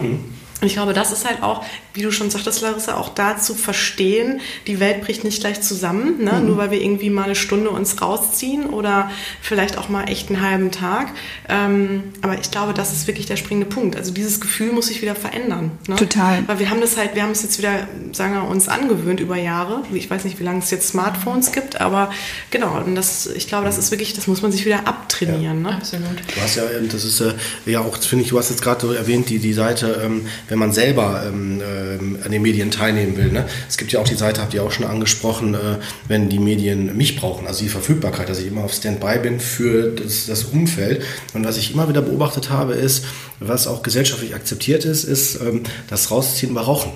[0.61, 3.55] Und ich glaube, das ist halt auch, wie du schon sagtest, Larissa, auch da zu
[3.55, 6.33] verstehen, die Welt bricht nicht gleich zusammen, ne?
[6.33, 6.47] Mhm.
[6.47, 9.11] nur weil wir irgendwie mal eine Stunde uns rausziehen oder
[9.43, 11.09] vielleicht auch mal echt einen halben Tag.
[11.49, 13.97] Ähm, aber ich glaube, das ist wirklich der springende Punkt.
[13.97, 15.73] Also dieses Gefühl muss sich wieder verändern.
[15.87, 15.97] Ne?
[15.97, 16.43] Total.
[16.47, 19.37] Weil wir haben das halt, wir haben es jetzt wieder, sagen wir, uns angewöhnt über
[19.37, 19.83] Jahre.
[19.93, 22.11] Ich weiß nicht, wie lange es jetzt Smartphones gibt, aber
[22.51, 25.65] genau, und das, ich glaube, das ist wirklich, das muss man sich wieder abtrainieren.
[25.65, 25.71] Ja.
[25.71, 25.77] Ne?
[25.77, 26.21] Absolut.
[26.35, 27.23] Du hast ja, das ist
[27.67, 30.61] ja auch, finde ich, du hast jetzt gerade so erwähnt, die, die Seite, ähm, wenn
[30.61, 33.33] man selber ähm, äh, an den Medien teilnehmen will.
[33.33, 33.45] Ne?
[33.69, 36.97] Es gibt ja auch die Seite, habt ihr auch schon angesprochen, äh, wenn die Medien
[36.97, 41.03] mich brauchen, also die Verfügbarkeit, dass ich immer auf Standby bin für das, das Umfeld.
[41.33, 43.05] Und was ich immer wieder beobachtet habe, ist,
[43.41, 46.93] was auch gesellschaftlich akzeptiert ist, ist ähm, das Rausziehen bei Rauchen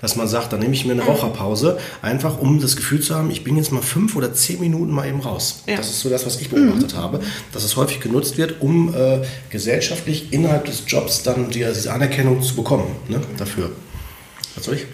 [0.00, 3.30] dass man sagt, dann nehme ich mir eine Raucherpause, einfach um das Gefühl zu haben,
[3.30, 5.62] ich bin jetzt mal fünf oder zehn Minuten mal eben raus.
[5.66, 5.76] Ja.
[5.76, 6.98] Das ist so das, was ich beobachtet mhm.
[6.98, 7.20] habe,
[7.52, 9.20] dass es häufig genutzt wird, um äh,
[9.50, 13.70] gesellschaftlich innerhalb des Jobs dann die, diese Anerkennung zu bekommen ne, dafür.
[14.54, 14.86] Was soll ich?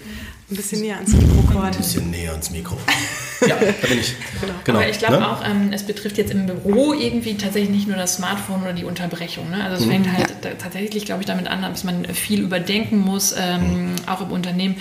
[0.50, 2.76] Ein bisschen näher ans Mikro Ein bisschen näher ans Mikro.
[3.40, 4.14] ja, da bin ich.
[4.40, 4.52] Genau.
[4.64, 4.78] genau.
[4.78, 5.30] Aber ich glaube ne?
[5.30, 8.84] auch, ähm, es betrifft jetzt im Büro irgendwie tatsächlich nicht nur das Smartphone oder die
[8.84, 9.50] Unterbrechung.
[9.50, 9.64] Ne?
[9.64, 9.90] Also es mhm.
[9.90, 10.50] fängt halt ja.
[10.58, 13.94] tatsächlich, glaube ich, damit an, dass man viel überdenken muss, ähm, mhm.
[14.06, 14.76] auch im Unternehmen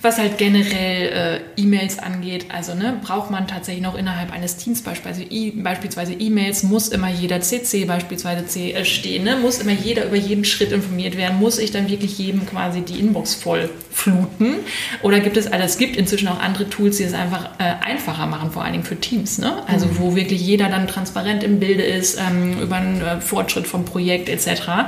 [0.00, 4.82] was halt generell äh, E-Mails angeht, also ne, braucht man tatsächlich noch innerhalb eines Teams
[4.82, 9.36] beispielsweise E-Mails, muss immer jeder CC beispielsweise C, äh, stehen, ne?
[9.36, 13.00] muss immer jeder über jeden Schritt informiert werden, muss ich dann wirklich jedem quasi die
[13.00, 14.58] Inbox voll fluten
[15.02, 18.26] oder gibt es, also es gibt inzwischen auch andere Tools, die es einfach äh, einfacher
[18.26, 19.64] machen, vor allen Dingen für Teams, ne?
[19.66, 19.98] also mhm.
[19.98, 24.28] wo wirklich jeder dann transparent im Bilde ist ähm, über einen äh, Fortschritt vom Projekt
[24.28, 24.68] etc.
[24.68, 24.84] Mhm.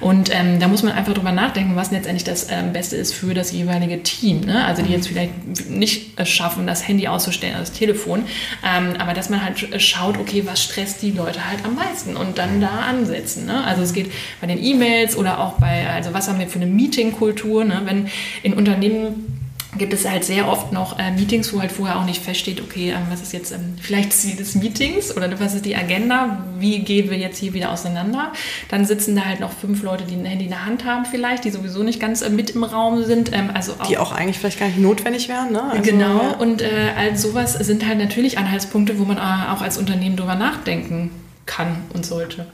[0.00, 3.34] Und ähm, da muss man einfach drüber nachdenken, was letztendlich das ähm, Beste ist für
[3.34, 4.42] das jeweilige Team.
[4.42, 4.51] Ne?
[4.52, 4.64] Ne?
[4.64, 8.24] also die jetzt vielleicht nicht schaffen, das Handy auszustellen, also das Telefon,
[8.64, 12.38] ähm, aber dass man halt schaut, okay, was stresst die Leute halt am meisten und
[12.38, 13.46] dann da ansetzen.
[13.46, 13.64] Ne?
[13.64, 16.66] Also es geht bei den E-Mails oder auch bei, also was haben wir für eine
[16.66, 17.82] Meeting-Kultur, ne?
[17.84, 18.08] wenn
[18.42, 19.41] in Unternehmen
[19.78, 22.90] gibt es halt sehr oft noch äh, Meetings, wo halt vorher auch nicht feststeht, okay,
[22.90, 26.80] ähm, was ist jetzt ähm, vielleicht Ziel des Meetings oder was ist die Agenda, wie
[26.80, 28.32] gehen wir jetzt hier wieder auseinander.
[28.68, 31.44] Dann sitzen da halt noch fünf Leute, die ein Handy in der Hand haben vielleicht,
[31.44, 33.32] die sowieso nicht ganz äh, mit im Raum sind.
[33.32, 35.52] Ähm, also auch, die auch eigentlich vielleicht gar nicht notwendig wären.
[35.52, 35.62] Ne?
[35.62, 36.36] Also, genau, ja.
[36.38, 40.34] und äh, all sowas sind halt natürlich Anhaltspunkte, wo man äh, auch als Unternehmen drüber
[40.34, 41.10] nachdenken
[41.46, 42.46] kann und sollte.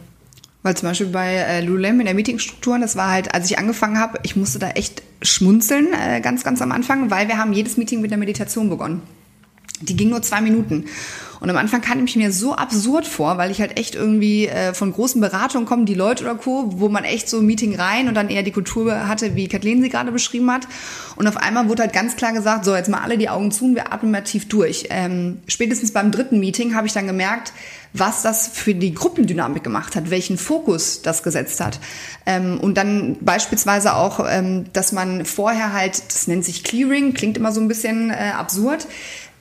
[0.62, 3.98] Weil zum Beispiel bei äh, Lulem in der Meetingstruktur, das war halt, als ich angefangen
[3.98, 7.76] habe, ich musste da echt schmunzeln, äh, ganz, ganz am Anfang, weil wir haben jedes
[7.76, 9.02] Meeting mit einer Meditation begonnen.
[9.80, 10.84] Die ging nur zwei Minuten.
[11.40, 14.74] Und am Anfang kam ich mir so absurd vor, weil ich halt echt irgendwie äh,
[14.74, 18.08] von großen Beratungen kommen, die Leute oder Co., wo man echt so ein Meeting rein
[18.08, 20.66] und dann eher die Kultur hatte, wie Kathleen sie gerade beschrieben hat.
[21.16, 23.66] Und auf einmal wurde halt ganz klar gesagt, so jetzt mal alle die Augen zu
[23.66, 24.86] und wir atmen mal tief durch.
[24.90, 27.52] Ähm, spätestens beim dritten Meeting habe ich dann gemerkt,
[27.92, 31.78] was das für die Gruppendynamik gemacht hat, welchen Fokus das gesetzt hat.
[32.26, 37.36] Ähm, und dann beispielsweise auch, ähm, dass man vorher halt, das nennt sich Clearing, klingt
[37.36, 38.86] immer so ein bisschen äh, absurd,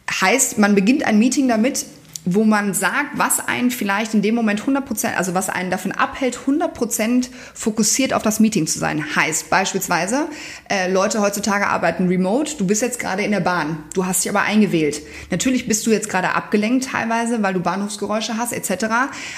[0.09, 1.85] heißt, man beginnt ein Meeting damit,
[2.29, 6.37] wo man sagt, was einen vielleicht in dem Moment 100%, also was einen davon abhält,
[6.45, 9.15] 100% fokussiert auf das Meeting zu sein.
[9.15, 10.27] Heißt beispielsweise,
[10.69, 14.29] äh, Leute heutzutage arbeiten remote, du bist jetzt gerade in der Bahn, du hast dich
[14.29, 15.01] aber eingewählt.
[15.31, 18.87] Natürlich bist du jetzt gerade abgelenkt teilweise, weil du Bahnhofsgeräusche hast etc.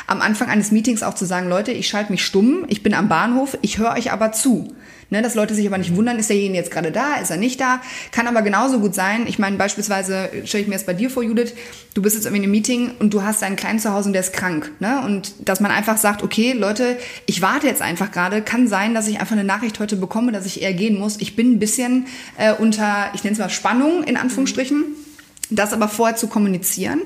[0.08, 3.08] Am Anfang eines Meetings auch zu sagen, Leute, ich schalte mich stumm, ich bin am
[3.08, 4.76] Bahnhof, ich höre euch aber zu.
[5.12, 7.60] Ne, dass Leute sich aber nicht wundern, ist derjenige jetzt gerade da, ist er nicht
[7.60, 7.82] da.
[8.12, 9.26] Kann aber genauso gut sein.
[9.26, 11.54] Ich meine, beispielsweise stelle ich mir jetzt bei dir vor, Judith,
[11.96, 14.14] du bist jetzt irgendwie in einem Meeting und du hast einen kleinen zu Hause und
[14.14, 14.72] der ist krank.
[14.80, 15.02] Ne?
[15.04, 16.96] Und dass man einfach sagt, okay, Leute,
[17.26, 18.44] ich warte jetzt einfach gerade.
[18.44, 21.18] Kann sein, dass ich einfach eine Nachricht heute bekomme, dass ich eher gehen muss.
[21.20, 22.06] Ich bin ein bisschen
[22.38, 24.78] äh, unter, ich nenne es mal Spannung in Anführungsstrichen.
[24.78, 25.10] Mhm
[25.50, 27.02] das aber vorher zu kommunizieren,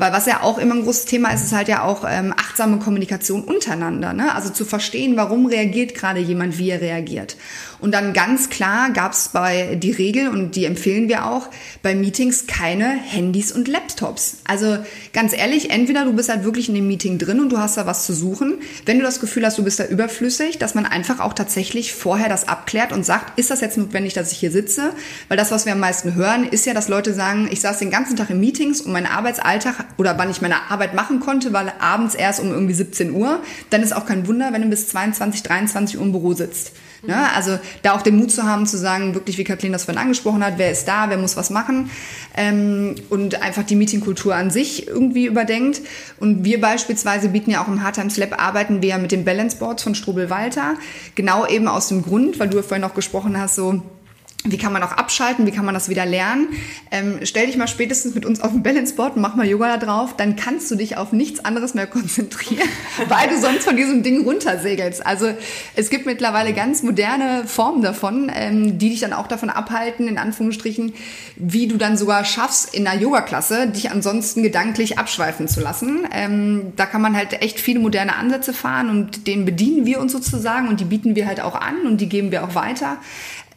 [0.00, 2.78] Weil was ja auch immer ein großes Thema ist, ist halt ja auch ähm, achtsame
[2.78, 4.14] Kommunikation untereinander.
[4.14, 4.34] Ne?
[4.34, 7.36] Also zu verstehen, warum reagiert gerade jemand, wie er reagiert.
[7.80, 11.48] Und dann ganz klar gab es bei die Regel, und die empfehlen wir auch,
[11.82, 14.38] bei Meetings keine Handys und Laptops.
[14.46, 14.78] Also
[15.12, 17.86] ganz ehrlich, entweder du bist halt wirklich in dem Meeting drin und du hast da
[17.86, 18.58] was zu suchen.
[18.84, 22.28] Wenn du das Gefühl hast, du bist da überflüssig, dass man einfach auch tatsächlich vorher
[22.28, 24.92] das abklärt und sagt, ist das jetzt notwendig, dass ich hier sitze?
[25.28, 27.90] Weil das, was wir am meisten hören, ist ja, dass Leute sagen, ich saß den
[27.90, 31.72] ganzen Tag in Meetings und mein Arbeitsalltag oder wann ich meine Arbeit machen konnte, weil
[31.78, 33.40] abends erst um irgendwie 17 Uhr.
[33.70, 36.72] Dann ist auch kein Wunder, wenn du bis 22, 23 Uhr im Büro sitzt.
[37.02, 37.16] Ne?
[37.34, 40.44] Also da auch den Mut zu haben, zu sagen, wirklich, wie Kathleen das vorhin angesprochen
[40.44, 41.90] hat, wer ist da, wer muss was machen
[42.36, 45.80] ähm, und einfach die Meetingkultur an sich irgendwie überdenkt.
[46.18, 49.56] Und wir beispielsweise bieten ja auch im Hard Times Lab, arbeiten wir mit den Balance
[49.56, 50.74] Boards von Strobel-Walter,
[51.14, 53.82] genau eben aus dem Grund, weil du ja vorhin auch gesprochen hast, so
[54.44, 55.46] wie kann man auch abschalten?
[55.46, 56.48] Wie kann man das wieder lernen?
[56.90, 59.84] Ähm, stell dich mal spätestens mit uns auf ein Balanceboard und mach mal Yoga da
[59.84, 60.16] drauf.
[60.16, 62.68] Dann kannst du dich auf nichts anderes mehr konzentrieren,
[63.08, 65.04] weil du sonst von diesem Ding runtersegelst.
[65.04, 65.34] Also
[65.76, 70.16] es gibt mittlerweile ganz moderne Formen davon, ähm, die dich dann auch davon abhalten, in
[70.16, 70.94] Anführungsstrichen,
[71.36, 76.08] wie du dann sogar schaffst, in einer Yoga-Klasse dich ansonsten gedanklich abschweifen zu lassen.
[76.12, 80.12] Ähm, da kann man halt echt viele moderne Ansätze fahren und denen bedienen wir uns
[80.12, 82.96] sozusagen und die bieten wir halt auch an und die geben wir auch weiter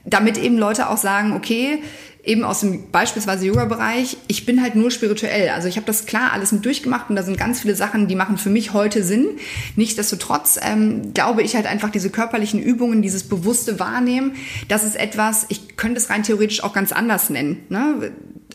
[0.05, 1.81] damit eben Leute auch sagen, okay,
[2.23, 5.49] eben aus dem beispielsweise Yoga-Bereich, ich bin halt nur spirituell.
[5.49, 8.15] Also ich habe das klar alles mit durchgemacht und da sind ganz viele Sachen, die
[8.15, 9.27] machen für mich heute Sinn.
[9.75, 14.35] Nichtsdestotrotz ähm, glaube ich halt einfach diese körperlichen Übungen, dieses bewusste Wahrnehmen,
[14.69, 17.63] das ist etwas, ich könnte es rein theoretisch auch ganz anders nennen.
[17.67, 18.13] Ne?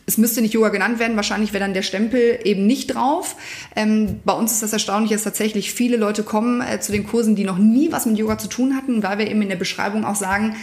[0.09, 3.35] es müsste nicht Yoga genannt werden, wahrscheinlich wäre dann der Stempel eben nicht drauf.
[3.75, 7.35] Ähm, bei uns ist das erstaunlich, dass tatsächlich viele Leute kommen äh, zu den Kursen,
[7.35, 10.05] die noch nie was mit Yoga zu tun hatten, weil wir eben in der Beschreibung
[10.05, 10.55] auch sagen,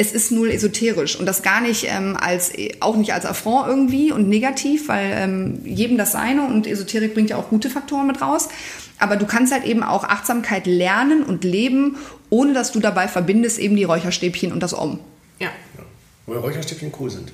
[0.00, 4.12] es ist null esoterisch und das gar nicht ähm, als auch nicht als Affront irgendwie
[4.12, 8.22] und negativ, weil ähm, jedem das seine und Esoterik bringt ja auch gute Faktoren mit
[8.22, 8.48] raus.
[8.98, 11.98] Aber du kannst halt eben auch Achtsamkeit lernen und leben,
[12.30, 15.00] ohne dass du dabei verbindest eben die Räucherstäbchen und das Om.
[15.38, 15.48] Ja.
[15.48, 15.84] ja.
[16.26, 17.32] Weil Räucherstäbchen cool sind.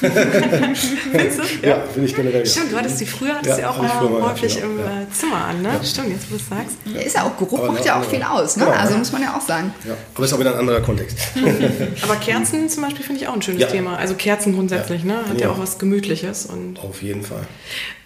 [0.00, 1.66] Findest du?
[1.66, 2.46] Ja, finde ich generell.
[2.46, 5.02] Stimmt, du hattest die früher, hattest ja, auch mal häufig im ja.
[5.02, 5.68] Äh, Zimmer an, ne?
[5.68, 5.84] Ja.
[5.84, 6.76] Stimmt, jetzt wo du es sagst.
[6.84, 8.64] Ja, ist ja auch, Geruch macht ja auch viel aus, ne?
[8.64, 9.72] Genau, also muss man ja auch sagen.
[9.86, 11.18] Ja, aber ist auch wieder ein anderer Kontext.
[12.02, 13.96] aber Kerzen zum Beispiel finde ich auch ein schönes Thema.
[13.96, 15.18] Also Kerzen grundsätzlich, ne?
[15.28, 16.46] Hat ja auch was Gemütliches.
[16.46, 17.46] Und Auf jeden Fall.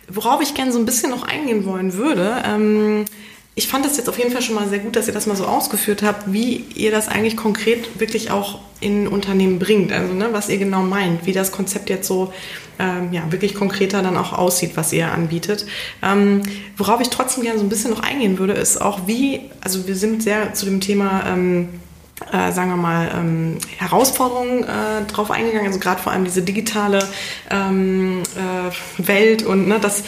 [0.09, 3.05] Worauf ich gerne so ein bisschen noch eingehen wollen würde, ähm,
[3.59, 5.35] ich fand das jetzt auf jeden Fall schon mal sehr gut, dass ihr das mal
[5.35, 9.91] so ausgeführt habt, wie ihr das eigentlich konkret wirklich auch in Unternehmen bringt.
[9.91, 12.33] Also ne, was ihr genau meint, wie das Konzept jetzt so
[12.79, 15.67] ähm, ja, wirklich konkreter dann auch aussieht, was ihr anbietet.
[16.05, 16.43] Ähm,
[16.77, 19.97] worauf ich trotzdem gerne so ein bisschen noch eingehen würde, ist auch wie, also wir
[19.97, 21.69] sind sehr zu dem Thema ähm,
[22.33, 26.99] äh, sagen wir mal, ähm, Herausforderungen äh, drauf eingegangen, also gerade vor allem diese digitale
[27.51, 30.03] ähm, äh, Welt und ne, das,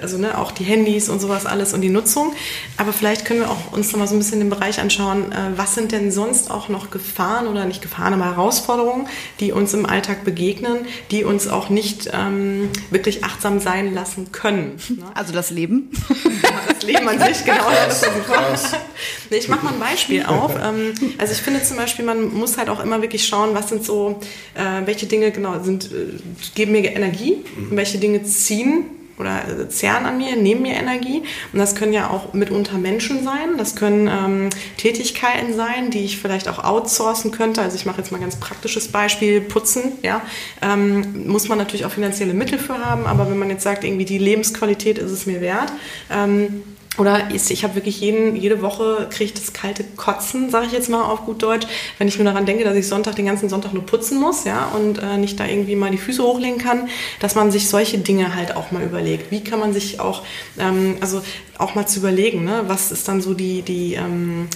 [0.00, 2.32] also ne, auch die Handys und sowas alles und die Nutzung.
[2.76, 5.36] Aber vielleicht können wir auch uns noch mal so ein bisschen den Bereich anschauen, äh,
[5.56, 9.08] was sind denn sonst auch noch Gefahren oder nicht Gefahren, aber Herausforderungen,
[9.40, 14.76] die uns im Alltag begegnen, die uns auch nicht ähm, wirklich achtsam sein lassen können.
[14.88, 15.04] Ne?
[15.14, 15.90] Also das Leben?
[16.08, 17.68] Ja, das Leben an sich, genau.
[17.86, 18.02] Das
[19.30, 20.54] nee, ich mache mal ein Beispiel auf.
[20.54, 23.82] Ähm, also ich finde zum Beispiel, man muss halt auch immer wirklich schauen, was sind
[23.82, 24.20] so,
[24.54, 26.18] äh, welche Dinge genau sind, äh,
[26.54, 27.76] geben mir Energie mhm.
[27.76, 28.84] welche Dinge ziehen
[29.18, 31.22] oder äh, zehren an mir, nehmen mir Energie.
[31.52, 36.18] Und das können ja auch mitunter Menschen sein, das können ähm, Tätigkeiten sein, die ich
[36.18, 37.62] vielleicht auch outsourcen könnte.
[37.62, 40.20] Also ich mache jetzt mal ein ganz praktisches Beispiel, putzen, ja.
[40.60, 44.04] Ähm, muss man natürlich auch finanzielle Mittel für haben, aber wenn man jetzt sagt, irgendwie
[44.04, 45.72] die Lebensqualität ist es mir wert,
[46.10, 46.62] ähm,
[46.98, 50.88] oder ich habe wirklich jeden, jede Woche kriege ich das kalte Kotzen, sage ich jetzt
[50.88, 51.66] mal auf gut Deutsch,
[51.98, 54.66] wenn ich nur daran denke, dass ich Sonntag den ganzen Sonntag nur putzen muss, ja,
[54.66, 56.88] und äh, nicht da irgendwie mal die Füße hochlegen kann,
[57.20, 59.30] dass man sich solche Dinge halt auch mal überlegt.
[59.30, 60.22] Wie kann man sich auch,
[60.58, 61.22] ähm, also
[61.56, 64.48] auch mal zu überlegen, ne, was ist dann so die, die ähm,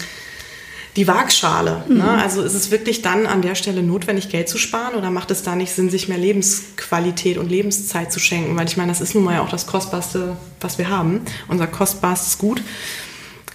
[0.97, 1.85] die Waagschale.
[1.89, 1.95] Ne?
[1.95, 1.99] Mhm.
[1.99, 2.23] Ne?
[2.23, 5.43] Also ist es wirklich dann an der Stelle notwendig, Geld zu sparen oder macht es
[5.43, 8.57] da nicht Sinn, sich mehr Lebensqualität und Lebenszeit zu schenken?
[8.57, 11.67] Weil ich meine, das ist nun mal ja auch das Kostbarste, was wir haben, unser
[11.67, 12.63] kostbarstes Gut.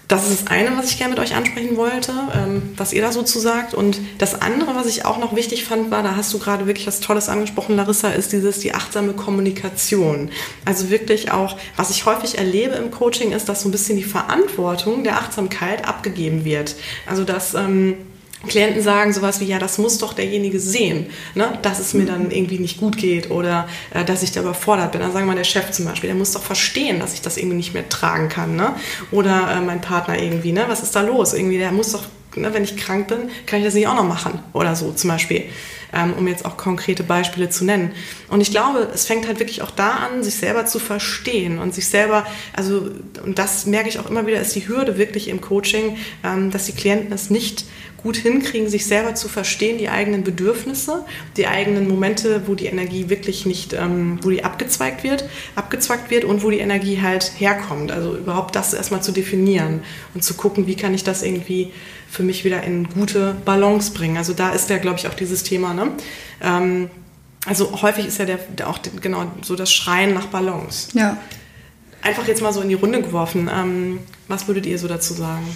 [0.08, 3.12] Das ist das eine, was ich gerne mit euch ansprechen wollte, ähm, was ihr da
[3.12, 3.74] so zu sagt.
[3.74, 6.88] Und das andere, was ich auch noch wichtig fand, war, da hast du gerade wirklich
[6.88, 10.30] was Tolles angesprochen, Larissa, ist dieses, die achtsame Kommunikation.
[10.64, 14.04] Also wirklich auch, was ich häufig erlebe im Coaching, ist, dass so ein bisschen die
[14.04, 16.76] Verantwortung der Achtsamkeit abgegeben wird.
[17.06, 17.98] Also, dass, ähm,
[18.48, 21.58] Klienten sagen sowas wie, ja, das muss doch derjenige sehen, ne?
[21.64, 25.02] dass es mir dann irgendwie nicht gut geht oder äh, dass ich da überfordert bin.
[25.02, 27.38] Dann sagen wir mal der Chef zum Beispiel, der muss doch verstehen, dass ich das
[27.38, 28.56] irgendwie nicht mehr tragen kann.
[28.56, 28.76] Ne?
[29.12, 30.66] Oder äh, mein Partner irgendwie, ne?
[30.68, 31.34] was ist da los?
[31.34, 32.04] Irgendwie, der muss doch
[32.36, 35.10] ne, wenn ich krank bin, kann ich das nicht auch noch machen oder so zum
[35.10, 35.44] Beispiel,
[35.94, 37.92] ähm, um jetzt auch konkrete Beispiele zu nennen.
[38.30, 41.74] Und ich glaube, es fängt halt wirklich auch da an, sich selber zu verstehen und
[41.74, 42.90] sich selber, also,
[43.24, 46.66] und das merke ich auch immer wieder, ist die Hürde wirklich im Coaching, ähm, dass
[46.66, 47.66] die Klienten es nicht
[47.98, 51.04] gut hinkriegen, sich selber zu verstehen, die eigenen Bedürfnisse,
[51.36, 55.26] die eigenen Momente, wo die Energie wirklich nicht, ähm, wo die abgezweigt wird,
[55.56, 57.92] abgezwackt wird und wo die Energie halt herkommt.
[57.92, 59.82] Also überhaupt das erstmal zu definieren
[60.14, 61.74] und zu gucken, wie kann ich das irgendwie
[62.10, 64.18] für mich wieder in gute Balance bringen.
[64.18, 65.74] Also da ist ja, glaube ich, auch dieses Thema.
[65.74, 65.92] Ne?
[66.42, 66.90] Ähm,
[67.46, 70.90] also häufig ist ja der, der auch genau so das Schreien nach Balance.
[70.94, 71.18] Ja.
[72.02, 73.50] Einfach jetzt mal so in die Runde geworfen.
[73.54, 75.48] Ähm, was würdet ihr so dazu sagen?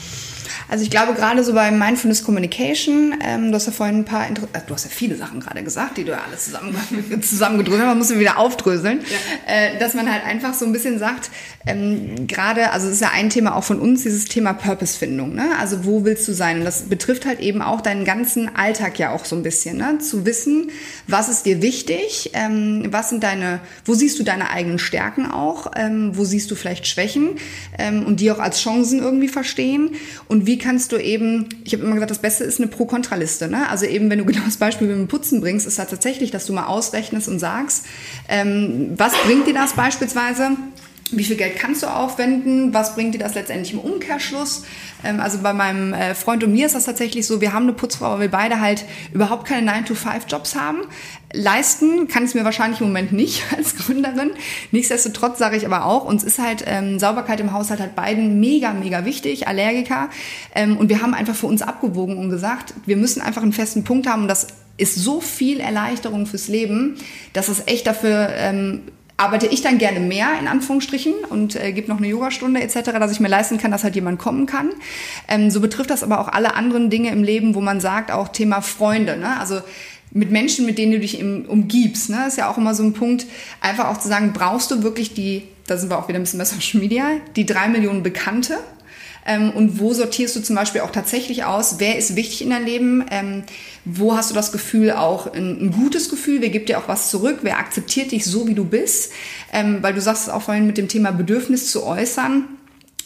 [0.72, 4.26] Also ich glaube gerade so bei Mindfulness Communication, ähm, du hast ja vorhin ein paar,
[4.26, 6.74] Inter äh, du hast ja viele Sachen gerade gesagt, die du ja alles zusammen,
[7.22, 9.54] zusammengedröselt hast, man muss sie wieder aufdröseln, ja.
[9.54, 11.30] äh, dass man halt einfach so ein bisschen sagt,
[11.68, 15.50] ähm, gerade, also es ist ja ein Thema auch von uns, dieses Thema Purpose-Findung, ne?
[15.60, 16.60] also wo willst du sein?
[16.60, 20.00] Und das betrifft halt eben auch deinen ganzen Alltag ja auch so ein bisschen, ne?
[20.00, 20.72] zu wissen,
[21.06, 25.70] was ist dir wichtig, ähm, was sind deine, wo siehst du deine eigenen Stärken auch,
[25.76, 27.32] ähm, wo siehst du vielleicht Schwächen
[27.78, 29.96] ähm, und die auch als Chancen irgendwie verstehen
[30.30, 33.50] und wie kannst du eben, ich habe immer gesagt, das Beste ist eine Pro-Kontra-Liste.
[33.50, 33.68] Ne?
[33.70, 36.46] Also eben, wenn du genau das Beispiel mit dem Putzen bringst, ist halt tatsächlich, dass
[36.46, 37.86] du mal ausrechnest und sagst,
[38.30, 40.52] ähm, was bringt dir das beispielsweise?
[41.14, 42.74] Wie viel Geld kannst du aufwenden?
[42.74, 44.64] Was bringt dir das letztendlich im Umkehrschluss?
[45.04, 47.74] Ähm, also bei meinem äh, Freund und mir ist das tatsächlich so, wir haben eine
[47.74, 50.84] Putzfrau, weil wir beide halt überhaupt keine 9-to-5-Jobs haben.
[51.34, 54.32] Leisten kann ich es mir wahrscheinlich im Moment nicht als Gründerin.
[54.72, 58.74] Nichtsdestotrotz sage ich aber auch, uns ist halt ähm, Sauberkeit im Haushalt halt beiden mega,
[58.74, 60.10] mega wichtig, Allergiker.
[60.56, 63.84] Ähm, und wir haben einfach für uns abgewogen und gesagt, wir müssen einfach einen festen
[63.84, 66.96] Punkt haben und das ist so viel Erleichterung fürs Leben,
[67.34, 68.82] dass es echt dafür ähm,
[69.22, 73.12] arbeite ich dann gerne mehr in Anführungsstrichen und äh, gebe noch eine Yogastunde etc., dass
[73.12, 74.72] ich mir leisten kann, dass halt jemand kommen kann.
[75.28, 78.30] Ähm, so betrifft das aber auch alle anderen Dinge im Leben, wo man sagt, auch
[78.30, 79.18] Thema Freunde.
[79.18, 79.40] Ne?
[79.40, 79.62] Also
[80.12, 82.10] mit Menschen, mit denen du dich im, umgibst.
[82.10, 82.26] Ne?
[82.28, 83.26] ist ja auch immer so ein Punkt,
[83.62, 86.40] einfach auch zu sagen, brauchst du wirklich die, da sind wir auch wieder ein bisschen
[86.40, 87.06] bei Social Media,
[87.36, 88.60] die drei Millionen Bekannte
[89.26, 92.66] ähm, und wo sortierst du zum Beispiel auch tatsächlich aus, wer ist wichtig in deinem
[92.66, 93.06] Leben?
[93.12, 93.44] Ähm,
[93.86, 96.42] wo hast du das Gefühl, auch ein, ein, gutes Gefühl?
[96.42, 97.40] Wer gibt dir auch was zurück?
[97.42, 99.12] Wer akzeptiert dich so, wie du bist?
[99.52, 102.46] Ähm, weil du sagst es auch vorhin mit dem Thema Bedürfnis zu äußern.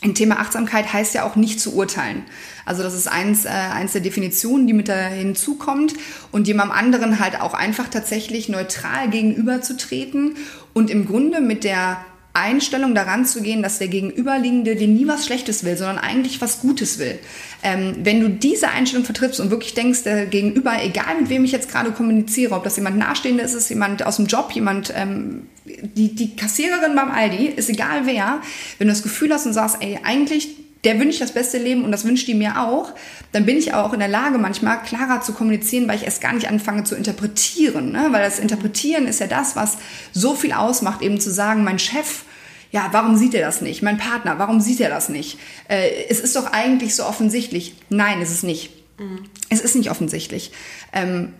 [0.05, 2.25] Ein Thema Achtsamkeit heißt ja auch nicht zu urteilen.
[2.63, 5.95] Also das ist eins, äh, eins der Definitionen, die mit da hinzukommt
[6.31, 10.35] und jemandem anderen halt auch einfach tatsächlich neutral gegenüberzutreten
[10.73, 15.25] und im Grunde mit der Einstellung daran zu gehen, dass der Gegenüberliegende dir nie was
[15.25, 17.17] Schlechtes will, sondern eigentlich was Gutes will.
[17.63, 21.51] Ähm, wenn du diese Einstellung vertrittst und wirklich denkst, der Gegenüber, egal mit wem ich
[21.51, 25.47] jetzt gerade kommuniziere, ob das jemand Nahestehender ist, ist jemand aus dem Job, jemand, ähm,
[25.65, 28.41] die, die Kassiererin beim Aldi, ist egal wer,
[28.77, 31.91] wenn du das Gefühl hast und sagst, ey, eigentlich der wünscht das beste Leben und
[31.91, 32.93] das wünscht die mir auch,
[33.31, 36.33] dann bin ich auch in der Lage, manchmal klarer zu kommunizieren, weil ich erst gar
[36.33, 37.91] nicht anfange zu interpretieren.
[37.91, 38.07] Ne?
[38.11, 39.77] Weil das Interpretieren ist ja das, was
[40.13, 42.23] so viel ausmacht, eben zu sagen, mein Chef,
[42.71, 43.81] ja, warum sieht er das nicht?
[43.81, 45.39] Mein Partner, warum sieht er das nicht?
[45.67, 47.75] Äh, es ist doch eigentlich so offensichtlich.
[47.89, 48.71] Nein, ist es nicht.
[48.97, 49.25] Mhm.
[49.49, 50.51] Es ist nicht offensichtlich.
[50.93, 51.33] Ähm,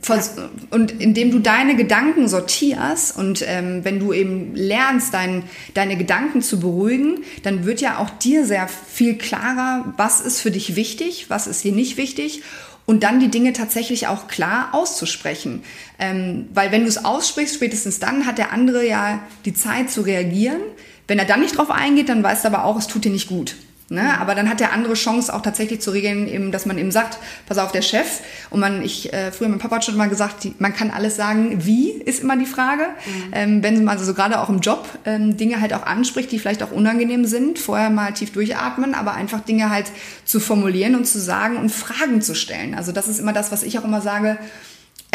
[0.72, 5.44] und indem du deine Gedanken sortierst und ähm, wenn du eben lernst, dein,
[5.74, 10.52] deine Gedanken zu beruhigen, dann wird ja auch dir sehr viel klarer, was ist für
[10.52, 12.42] dich wichtig, was ist hier nicht wichtig
[12.86, 15.64] und dann die Dinge tatsächlich auch klar auszusprechen.
[15.98, 20.02] Ähm, weil wenn du es aussprichst, spätestens dann hat der andere ja die Zeit zu
[20.02, 20.60] reagieren.
[21.08, 23.28] Wenn er dann nicht drauf eingeht, dann weißt du aber auch, es tut dir nicht
[23.28, 23.56] gut.
[23.90, 24.02] Ne?
[24.02, 24.10] Mhm.
[24.10, 27.20] Aber dann hat der andere Chance auch tatsächlich zu regeln, eben, dass man eben sagt,
[27.48, 28.22] pass auf, der Chef.
[28.50, 31.16] Und man, ich, äh, früher mein Papa hat schon mal gesagt, die, man kann alles
[31.16, 32.84] sagen, wie ist immer die Frage.
[32.84, 33.32] Mhm.
[33.34, 36.40] Ähm, wenn man also so gerade auch im Job ähm, Dinge halt auch anspricht, die
[36.40, 39.92] vielleicht auch unangenehm sind, vorher mal tief durchatmen, aber einfach Dinge halt
[40.26, 42.74] zu formulieren und zu sagen und Fragen zu stellen.
[42.74, 44.38] Also das ist immer das, was ich auch immer sage,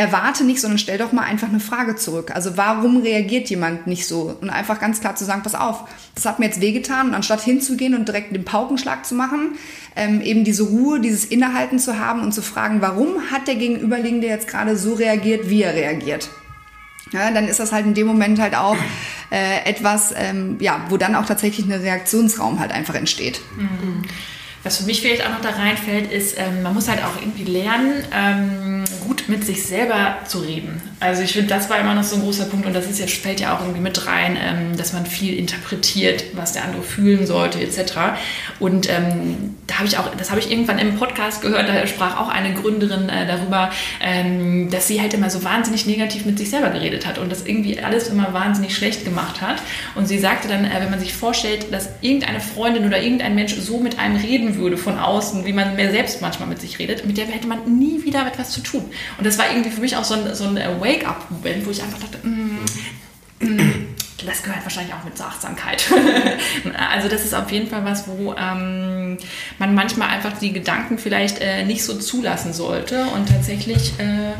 [0.00, 2.32] erwarte nicht, sondern stell doch mal einfach eine Frage zurück.
[2.34, 4.36] Also warum reagiert jemand nicht so?
[4.40, 5.84] Und einfach ganz klar zu sagen, pass auf,
[6.14, 7.08] das hat mir jetzt wehgetan.
[7.08, 9.58] Und anstatt hinzugehen und direkt den Paukenschlag zu machen,
[9.96, 14.26] ähm, eben diese Ruhe, dieses Innehalten zu haben und zu fragen, warum hat der Gegenüberliegende
[14.26, 16.30] jetzt gerade so reagiert, wie er reagiert?
[17.12, 18.76] Ja, dann ist das halt in dem Moment halt auch
[19.30, 23.40] äh, etwas, ähm, ja, wo dann auch tatsächlich ein Reaktionsraum halt einfach entsteht.
[23.56, 24.02] Mhm.
[24.62, 27.44] Was für mich vielleicht auch noch da reinfällt, ist, ähm, man muss halt auch irgendwie
[27.44, 30.82] lernen, ähm, gut mit sich selber zu reden.
[31.00, 33.14] Also ich finde, das war immer noch so ein großer Punkt und das ist jetzt,
[33.14, 37.26] fällt ja auch irgendwie mit rein, ähm, dass man viel interpretiert, was der andere fühlen
[37.26, 37.94] sollte, etc.
[38.58, 42.20] Und ähm, da habe ich auch, das habe ich irgendwann im Podcast gehört, da sprach
[42.20, 43.70] auch eine Gründerin äh, darüber,
[44.02, 47.46] ähm, dass sie halt immer so wahnsinnig negativ mit sich selber geredet hat und das
[47.46, 49.62] irgendwie alles immer wahnsinnig schlecht gemacht hat.
[49.94, 53.54] Und sie sagte dann, äh, wenn man sich vorstellt, dass irgendeine Freundin oder irgendein Mensch
[53.54, 57.06] so mit einem reden würde von außen, wie man mehr selbst manchmal mit sich redet,
[57.06, 58.84] mit der hätte man nie wieder etwas zu tun.
[59.16, 60.58] Und das war irgendwie für mich auch so ein, so ein
[60.90, 62.58] Wake-up-Moment, wo ich einfach dachte, mm,
[63.40, 63.86] mm,
[64.26, 65.84] das gehört wahrscheinlich auch mit zur Achtsamkeit.
[66.92, 69.16] also das ist auf jeden Fall was, wo ähm,
[69.58, 74.32] man manchmal einfach die Gedanken vielleicht äh, nicht so zulassen sollte und tatsächlich äh,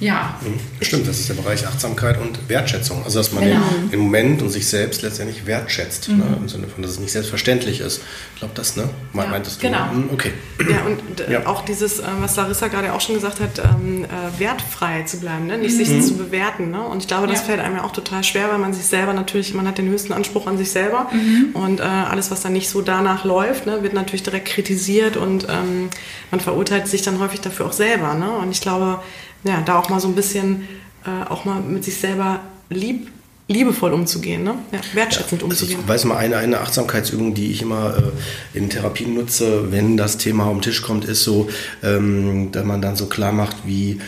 [0.00, 0.34] ja.
[0.40, 0.58] Mhm.
[0.82, 3.04] Stimmt, das ist der Bereich Achtsamkeit und Wertschätzung.
[3.04, 3.60] Also, dass man genau.
[3.82, 6.08] den, den, Moment und sich selbst letztendlich wertschätzt.
[6.08, 6.14] Ne?
[6.14, 6.20] Mhm.
[6.20, 6.36] Ne?
[6.40, 8.00] Im Sinne von, dass es nicht selbstverständlich ist.
[8.34, 8.88] Ich glaube, das, ne?
[9.14, 9.66] Ja, meintest du?
[9.66, 9.92] Genau.
[9.92, 10.32] Mhm, okay.
[10.58, 11.46] Ja, und äh, ja.
[11.46, 15.46] auch dieses, äh, was Larissa gerade auch schon gesagt hat, ähm, äh, wertfrei zu bleiben,
[15.46, 15.58] ne?
[15.58, 15.84] nicht mhm.
[15.84, 16.70] sich zu bewerten.
[16.70, 16.80] Ne?
[16.80, 17.46] Und ich glaube, das ja.
[17.46, 20.14] fällt einem ja auch total schwer, weil man sich selber natürlich, man hat den höchsten
[20.14, 21.10] Anspruch an sich selber.
[21.12, 21.50] Mhm.
[21.52, 25.46] Und äh, alles, was dann nicht so danach läuft, ne, wird natürlich direkt kritisiert und
[25.50, 25.90] ähm,
[26.30, 28.14] man verurteilt sich dann häufig dafür auch selber.
[28.14, 28.30] Ne?
[28.30, 29.00] Und ich glaube,
[29.44, 30.68] ja, da auch mal so ein bisschen
[31.04, 33.08] äh, auch mal mit sich selber lieb
[33.50, 34.54] liebevoll umzugehen, ne?
[34.70, 35.80] ja, wertschätzend ja, also umzugehen.
[35.82, 40.18] Ich weiß mal, eine, eine Achtsamkeitsübung, die ich immer äh, in Therapien nutze, wenn das
[40.18, 41.48] Thema auf den Tisch kommt, ist so,
[41.82, 44.00] ähm, dass man dann so klar macht, wie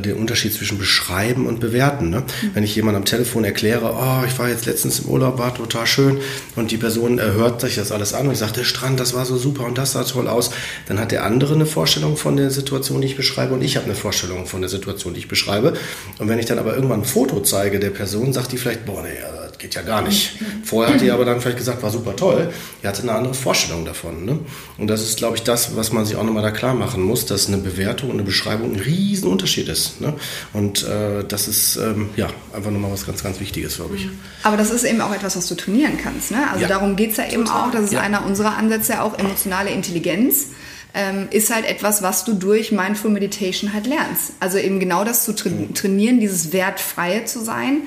[0.00, 2.10] den Unterschied zwischen beschreiben und bewerten.
[2.10, 2.20] Ne?
[2.20, 2.50] Mhm.
[2.54, 5.86] Wenn ich jemand am Telefon erkläre, oh, ich war jetzt letztens im Urlaub, war total
[5.86, 6.18] schön
[6.54, 9.14] und die Person äh, hört sich das alles an und ich sage, der Strand, das
[9.14, 10.50] war so super und das sah toll aus,
[10.86, 13.86] dann hat der andere eine Vorstellung von der Situation, die ich beschreibe und ich habe
[13.86, 15.74] eine Vorstellung von der Situation, die ich beschreibe.
[16.18, 19.02] Und wenn ich dann aber irgendwann ein Foto zeige der Person, sagt die vielleicht, boah,
[19.02, 19.08] nee,
[19.56, 20.32] das geht ja gar nicht.
[20.64, 22.52] Vorher hat die aber dann vielleicht gesagt, war super toll.
[22.82, 24.24] Die hatte eine andere Vorstellung davon.
[24.24, 24.38] Ne?
[24.76, 27.24] Und das ist, glaube ich, das, was man sich auch nochmal da klar machen muss,
[27.26, 30.00] dass eine Bewertung und eine Beschreibung ein riesen Unterschied ist.
[30.00, 30.12] Ne?
[30.52, 34.08] Und äh, das ist ähm, ja einfach nochmal was ganz, ganz Wichtiges, glaube ich.
[34.42, 36.30] Aber das ist eben auch etwas, was du trainieren kannst.
[36.30, 36.38] Ne?
[36.50, 36.68] Also ja.
[36.68, 37.68] darum geht es ja eben Total.
[37.68, 37.70] auch.
[37.70, 38.00] Das ist ja.
[38.00, 40.48] einer unserer Ansätze, auch emotionale Intelligenz
[40.96, 44.32] ähm, ist halt etwas, was du durch Mindful Meditation halt lernst.
[44.40, 45.74] Also eben genau das zu tra mhm.
[45.74, 47.82] trainieren, dieses Wertfreie zu sein.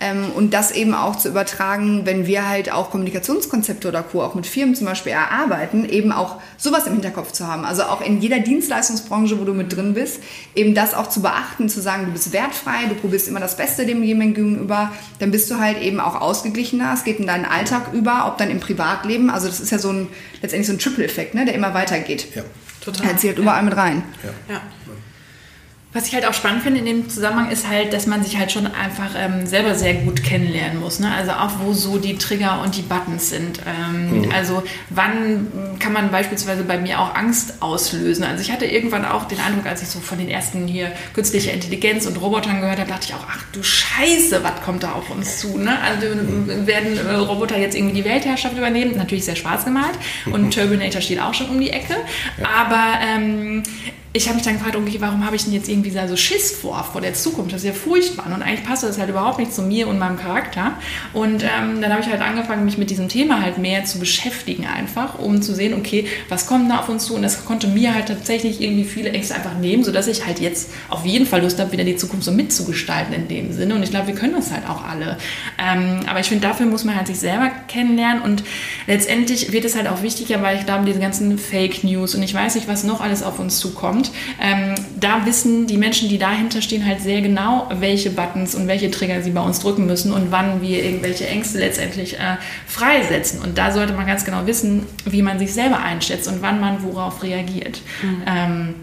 [0.00, 4.22] Ähm, und das eben auch zu übertragen, wenn wir halt auch Kommunikationskonzepte oder Co.
[4.22, 7.64] auch mit Firmen zum Beispiel erarbeiten, eben auch sowas im Hinterkopf zu haben.
[7.64, 10.20] Also auch in jeder Dienstleistungsbranche, wo du mit drin bist,
[10.54, 13.86] eben das auch zu beachten, zu sagen, du bist wertfrei, du probierst immer das Beste
[13.86, 14.90] dem jemandem gegenüber,
[15.20, 18.50] dann bist du halt eben auch ausgeglichener, es geht in deinen Alltag über, ob dann
[18.50, 20.08] im Privatleben, also das ist ja so ein,
[20.42, 22.34] letztendlich so ein Triple-Effekt, ne, der immer weitergeht.
[22.34, 22.42] Ja.
[22.84, 23.06] Total.
[23.06, 24.02] Er zählt überall mit rein.
[24.22, 24.54] Ja.
[24.54, 24.60] ja.
[25.94, 28.50] Was ich halt auch spannend finde in dem Zusammenhang ist halt, dass man sich halt
[28.50, 30.98] schon einfach ähm, selber sehr gut kennenlernen muss.
[30.98, 31.10] Ne?
[31.12, 33.60] Also auch wo so die Trigger und die Buttons sind.
[33.64, 34.32] Ähm, mhm.
[34.32, 38.24] Also wann kann man beispielsweise bei mir auch Angst auslösen?
[38.24, 41.52] Also ich hatte irgendwann auch den Eindruck, als ich so von den ersten hier künstliche
[41.52, 45.10] Intelligenz und Robotern gehört habe, dachte ich auch, ach du Scheiße, was kommt da auf
[45.10, 45.58] uns zu?
[45.58, 45.78] Ne?
[45.80, 46.08] Also
[46.66, 48.96] werden äh, Roboter jetzt irgendwie die Weltherrschaft übernehmen?
[48.96, 49.94] Natürlich sehr schwarz gemalt
[50.26, 50.54] und.
[50.64, 51.94] Terminator steht auch schon um die Ecke.
[52.38, 52.46] Ja.
[52.48, 53.62] Aber ähm,
[54.16, 56.84] ich habe mich dann gefragt, okay, warum habe ich denn jetzt irgendwie so Schiss vor,
[56.84, 57.52] vor der Zukunft?
[57.52, 58.26] Das ist ja furchtbar.
[58.26, 60.74] Und eigentlich passt das halt überhaupt nicht zu mir und meinem Charakter.
[61.12, 64.66] Und ähm, dann habe ich halt angefangen, mich mit diesem Thema halt mehr zu beschäftigen
[64.66, 67.16] einfach, um zu sehen, okay, was kommt da auf uns zu?
[67.16, 70.70] Und das konnte mir halt tatsächlich irgendwie viele Ängste einfach nehmen, sodass ich halt jetzt
[70.90, 73.74] auf jeden Fall Lust habe, wieder die Zukunft so mitzugestalten in dem Sinne.
[73.74, 75.18] Und ich glaube, wir können das halt auch alle.
[75.58, 78.22] Ähm, aber ich finde, dafür muss man halt sich selber kennenlernen.
[78.22, 78.44] Und
[78.86, 82.32] letztendlich wird es halt auch wichtiger, weil ich glaube, diese ganzen Fake News und ich
[82.32, 86.18] weiß nicht, was noch alles auf uns zukommt, kommt, ähm, da wissen die Menschen, die
[86.18, 90.12] dahinter stehen, halt sehr genau, welche Buttons und welche Trigger sie bei uns drücken müssen
[90.12, 92.36] und wann wir irgendwelche Ängste letztendlich äh,
[92.66, 93.40] freisetzen.
[93.40, 96.82] Und da sollte man ganz genau wissen, wie man sich selber einschätzt und wann man
[96.82, 97.80] worauf reagiert.
[98.02, 98.22] Mhm.
[98.26, 98.74] Ähm,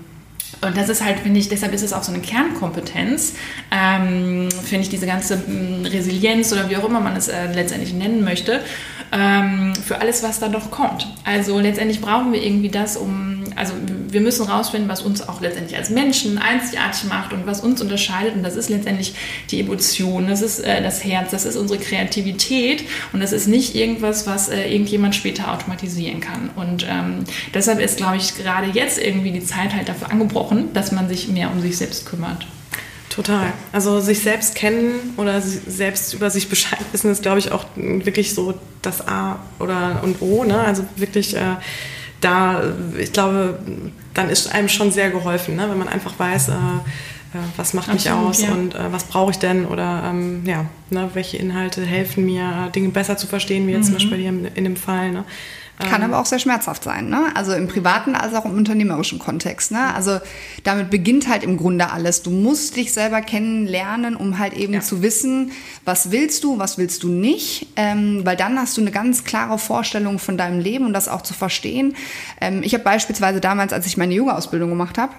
[0.64, 3.34] und das ist halt, finde ich, deshalb ist es auch so eine Kernkompetenz,
[3.72, 7.94] ähm, finde ich, diese ganze mm, Resilienz oder wie auch immer man es äh, letztendlich
[7.94, 8.62] nennen möchte,
[9.12, 11.08] ähm, für alles, was da noch kommt.
[11.26, 13.74] Also letztendlich brauchen wir irgendwie das, um also
[14.10, 18.36] wir müssen rausfinden, was uns auch letztendlich als Menschen einzigartig macht und was uns unterscheidet.
[18.36, 19.14] Und das ist letztendlich
[19.50, 22.84] die Emotion, das ist äh, das Herz, das ist unsere Kreativität
[23.14, 26.50] und das ist nicht irgendwas, was äh, irgendjemand später automatisieren kann.
[26.56, 30.92] Und ähm, deshalb ist, glaube ich, gerade jetzt irgendwie die Zeit halt dafür angebrochen, dass
[30.92, 32.48] man sich mehr um sich selbst kümmert.
[33.12, 33.52] Total.
[33.74, 38.34] Also sich selbst kennen oder selbst über sich Bescheid wissen, ist, glaube ich, auch wirklich
[38.34, 40.46] so das A oder und O.
[40.46, 40.58] Ne?
[40.58, 41.58] Also wirklich äh,
[42.22, 42.64] da,
[42.98, 43.60] ich glaube,
[44.14, 45.70] dann ist einem schon sehr geholfen, ne?
[45.70, 46.56] wenn man einfach weiß, äh, äh
[47.58, 48.52] was macht mich Absolut, aus ja.
[48.52, 52.90] und äh, was brauche ich denn oder ähm, ja, ne, welche Inhalte helfen mir, Dinge
[52.90, 53.98] besser zu verstehen, wie jetzt mhm.
[54.00, 55.12] zum Beispiel hier in, in dem Fall.
[55.12, 55.26] Ne?
[55.90, 57.26] Kann aber auch sehr schmerzhaft sein, ne?
[57.36, 59.94] Also im privaten als auch im unternehmerischen Kontext, ne?
[59.94, 60.20] Also
[60.64, 62.24] damit beginnt halt im Grunde alles.
[62.24, 64.82] Du musst dich selber kennenlernen, um halt eben ja.
[64.82, 65.52] zu wissen,
[65.86, 69.58] was willst du, was willst du nicht, ähm, weil dann hast du eine ganz klare
[69.58, 71.96] Vorstellung von deinem Leben und das auch zu verstehen.
[72.40, 75.14] Ähm, ich habe beispielsweise damals, als ich meine Yoga-Ausbildung gemacht habe,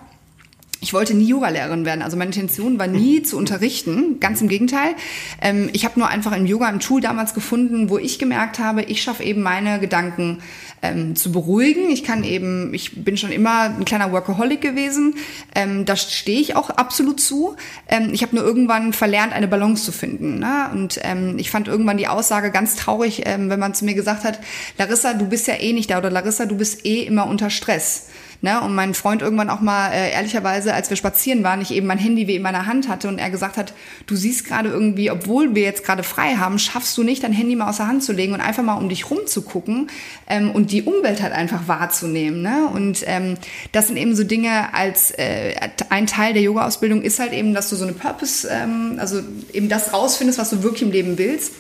[0.83, 2.03] ich wollte nie Yogalehrerin werden.
[2.03, 4.19] Also meine Intention war nie zu unterrichten.
[4.19, 4.95] Ganz im Gegenteil.
[5.41, 8.83] Ähm, ich habe nur einfach im Yoga ein Tool damals gefunden, wo ich gemerkt habe,
[8.83, 10.43] ich schaffe eben meine Gedanken
[10.83, 11.89] ähm, zu beruhigen.
[11.91, 15.15] Ich kann eben, ich bin schon immer ein kleiner Workaholic gewesen.
[15.55, 17.55] Ähm, da stehe ich auch absolut zu.
[17.87, 20.41] Ähm, ich habe nur irgendwann verlernt, eine Balance zu finden.
[20.41, 20.69] Ne?
[20.73, 24.25] Und ähm, ich fand irgendwann die Aussage ganz traurig, ähm, wenn man zu mir gesagt
[24.25, 24.41] hat,
[24.79, 28.09] Larissa, du bist ja eh nicht da oder Larissa, du bist eh immer unter Stress.
[28.45, 28.61] Ne?
[28.61, 31.99] Und mein Freund irgendwann auch mal, äh, ehrlicherweise, als wir spazieren waren, ich eben mein
[31.99, 33.73] Handy wie in meiner Hand hatte und er gesagt hat,
[34.07, 37.55] du siehst gerade irgendwie, obwohl wir jetzt gerade frei haben, schaffst du nicht, dein Handy
[37.55, 39.91] mal aus der Hand zu legen und einfach mal um dich rumzugucken
[40.27, 42.43] ähm, und die Umwelt halt einfach wahrzunehmen.
[42.43, 42.67] Ne?
[42.67, 43.37] Und ähm,
[43.71, 45.55] das sind eben so Dinge, als äh,
[45.91, 49.21] ein Teil der Yoga-Ausbildung ist halt eben, dass du so eine Purpose, ähm, also
[49.53, 51.53] eben das rausfindest, was du wirklich im Leben willst.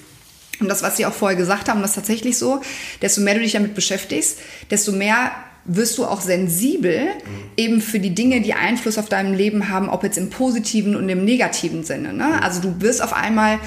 [0.58, 2.60] Und das, was Sie auch vorher gesagt haben, das ist tatsächlich so,
[3.00, 5.30] desto mehr du dich damit beschäftigst, desto mehr
[5.64, 7.50] wirst du auch sensibel mhm.
[7.56, 11.08] eben für die Dinge, die Einfluss auf deinem Leben haben, ob jetzt im positiven und
[11.08, 12.12] im negativen Sinne.
[12.12, 12.42] Ne?
[12.42, 13.58] Also du wirst auf einmal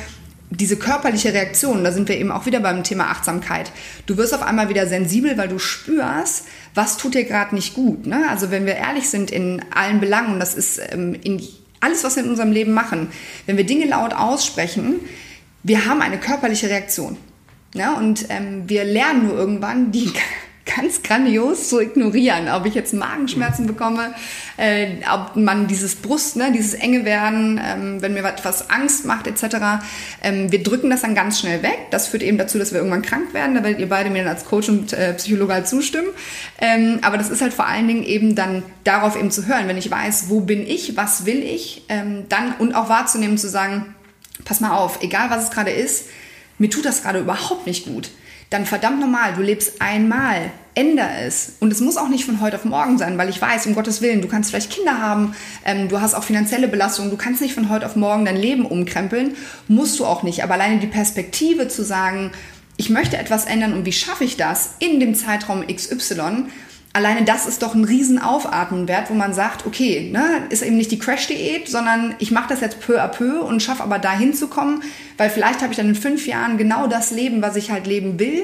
[0.49, 3.71] diese körperliche Reaktion, da sind wir eben auch wieder beim Thema Achtsamkeit.
[4.05, 8.05] Du wirst auf einmal wieder sensibel, weil du spürst, was tut dir gerade nicht gut.
[8.05, 8.25] Ne?
[8.29, 11.41] Also wenn wir ehrlich sind in allen Belangen, und das ist ähm, in
[11.79, 13.09] alles, was wir in unserem Leben machen,
[13.45, 14.99] wenn wir Dinge laut aussprechen,
[15.63, 17.17] wir haben eine körperliche Reaktion.
[17.73, 17.95] Ne?
[17.95, 20.11] Und ähm, wir lernen nur irgendwann, die
[20.65, 24.15] ganz grandios zu ignorieren, ob ich jetzt Magenschmerzen bekomme,
[24.57, 29.27] äh, ob man dieses Brust, ne, dieses enge werden, ähm, wenn mir etwas Angst macht
[29.27, 29.83] etc.
[30.23, 31.87] Ähm, wir drücken das dann ganz schnell weg.
[31.91, 33.55] Das führt eben dazu, dass wir irgendwann krank werden.
[33.55, 36.07] Da werdet ihr beide mir dann als Coach und äh, Psychologe halt zustimmen.
[36.59, 39.77] Ähm, aber das ist halt vor allen Dingen eben dann darauf eben zu hören, wenn
[39.77, 43.93] ich weiß, wo bin ich, was will ich, ähm, dann und auch wahrzunehmen, zu sagen,
[44.45, 46.07] pass mal auf, egal was es gerade ist,
[46.57, 48.09] mir tut das gerade überhaupt nicht gut
[48.49, 51.53] dann verdammt normal, du lebst einmal, ändere es.
[51.59, 54.01] Und es muss auch nicht von heute auf morgen sein, weil ich weiß, um Gottes
[54.01, 57.53] Willen, du kannst vielleicht Kinder haben, ähm, du hast auch finanzielle Belastungen, du kannst nicht
[57.53, 59.35] von heute auf morgen dein Leben umkrempeln,
[59.67, 60.43] musst du auch nicht.
[60.43, 62.31] Aber alleine die Perspektive zu sagen,
[62.77, 66.47] ich möchte etwas ändern und wie schaffe ich das in dem Zeitraum XY,
[66.95, 70.77] alleine das ist doch ein riesen Aufatmen wert, wo man sagt, okay, ne, ist eben
[70.77, 74.33] nicht die Crash-Diät, sondern ich mache das jetzt peu à peu und schaffe aber dahin
[74.33, 74.81] zu kommen,
[75.17, 78.19] weil vielleicht habe ich dann in fünf Jahren genau das Leben, was ich halt leben
[78.19, 78.43] will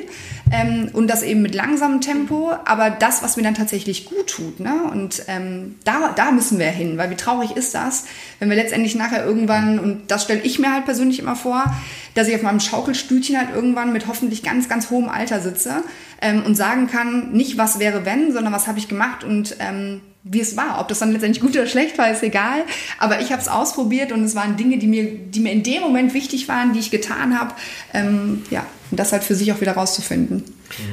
[0.52, 4.60] ähm, und das eben mit langsamem Tempo, aber das, was mir dann tatsächlich gut tut.
[4.60, 4.73] Ne?
[4.91, 8.06] Und ähm, da, da müssen wir hin, weil wie traurig ist das,
[8.39, 11.73] wenn wir letztendlich nachher irgendwann, und das stelle ich mir halt persönlich immer vor,
[12.14, 15.84] dass ich auf meinem Schaukelstütchen halt irgendwann mit hoffentlich ganz, ganz hohem Alter sitze
[16.22, 20.02] ähm, und sagen kann, nicht was wäre wenn, sondern was habe ich gemacht und ähm,
[20.23, 20.80] wie es war.
[20.80, 22.64] Ob das dann letztendlich gut oder schlecht war, ist egal.
[22.99, 25.81] Aber ich habe es ausprobiert und es waren Dinge, die mir, die mir in dem
[25.81, 27.56] Moment wichtig waren, die ich getan habe.
[27.93, 30.43] Ähm, ja, und das halt für sich auch wieder rauszufinden.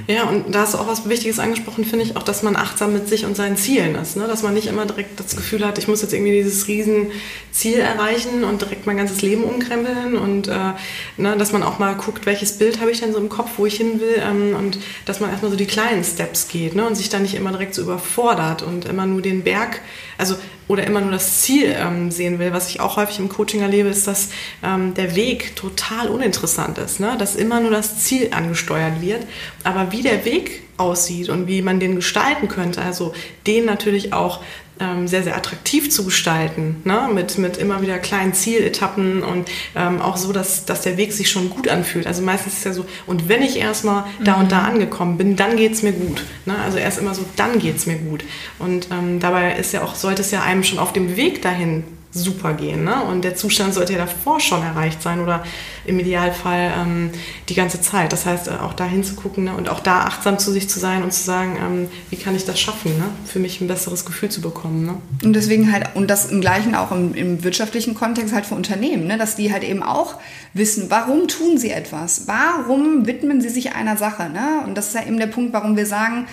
[0.07, 2.93] Ja, und da hast du auch was Wichtiges angesprochen, finde ich, auch, dass man achtsam
[2.93, 4.17] mit sich und seinen Zielen ist.
[4.17, 4.27] Ne?
[4.27, 8.45] Dass man nicht immer direkt das Gefühl hat, ich muss jetzt irgendwie dieses Riesenziel erreichen
[8.45, 10.73] und direkt mein ganzes Leben umkrempeln und äh,
[11.17, 13.67] ne, dass man auch mal guckt, welches Bild habe ich denn so im Kopf, wo
[13.67, 16.87] ich hin will ähm, und dass man erstmal so die kleinen Steps geht ne?
[16.87, 19.81] und sich dann nicht immer direkt so überfordert und immer nur den Berg,
[20.17, 20.37] also
[20.69, 22.53] oder immer nur das Ziel ähm, sehen will.
[22.53, 24.29] Was ich auch häufig im Coaching erlebe, ist, dass
[24.63, 27.17] ähm, der Weg total uninteressant ist, ne?
[27.19, 29.27] dass immer nur das Ziel angesteuert wird
[29.69, 33.13] aber wie der Weg aussieht und wie man den gestalten könnte, also
[33.47, 34.41] den natürlich auch
[34.81, 37.11] ähm, sehr, sehr attraktiv zu gestalten, ne?
[37.13, 41.31] mit, mit immer wieder kleinen Zieletappen und ähm, auch so, dass, dass der Weg sich
[41.31, 42.07] schon gut anfühlt.
[42.07, 44.43] Also meistens ist es ja so, und wenn ich erstmal da mhm.
[44.45, 44.67] und da mhm.
[44.67, 46.25] angekommen bin, dann geht es mir gut.
[46.47, 46.55] Ne?
[46.65, 48.25] Also erst immer so, dann geht es mir gut.
[48.59, 51.85] Und ähm, dabei ist ja auch, sollte es ja einem schon auf dem Weg dahin
[52.11, 52.85] super gehen.
[52.85, 53.03] Ne?
[53.03, 55.45] Und der Zustand sollte ja davor schon erreicht sein oder
[55.85, 57.11] im Idealfall ähm,
[57.49, 58.13] die ganze Zeit.
[58.13, 59.55] Das heißt, äh, auch da hinzugucken ne?
[59.55, 62.47] und auch da achtsam zu sich zu sein und zu sagen, ähm, wie kann ich
[62.47, 63.05] das schaffen, ne?
[63.27, 64.87] für mich ein besseres Gefühl zu bekommen.
[64.87, 64.95] Ne?
[65.23, 69.07] Und deswegen halt, und das im Gleichen auch im, im wirtschaftlichen Kontext halt für Unternehmen,
[69.07, 69.19] ne?
[69.19, 70.15] dass die halt eben auch
[70.55, 72.27] wissen, warum tun sie etwas?
[72.27, 74.31] Warum widmen sie sich einer Sache?
[74.31, 74.63] Ne?
[74.65, 76.27] Und das ist ja eben der Punkt, warum wir sagen,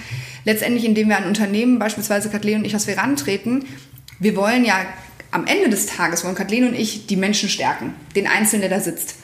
[0.46, 3.66] letztendlich, indem wir an Unternehmen, beispielsweise Kathleen und ich, was wir rantreten,
[4.20, 4.76] wir wollen ja
[5.36, 8.80] am Ende des Tages wollen Kathleen und ich die Menschen stärken, den Einzelnen, der da
[8.80, 9.16] sitzt.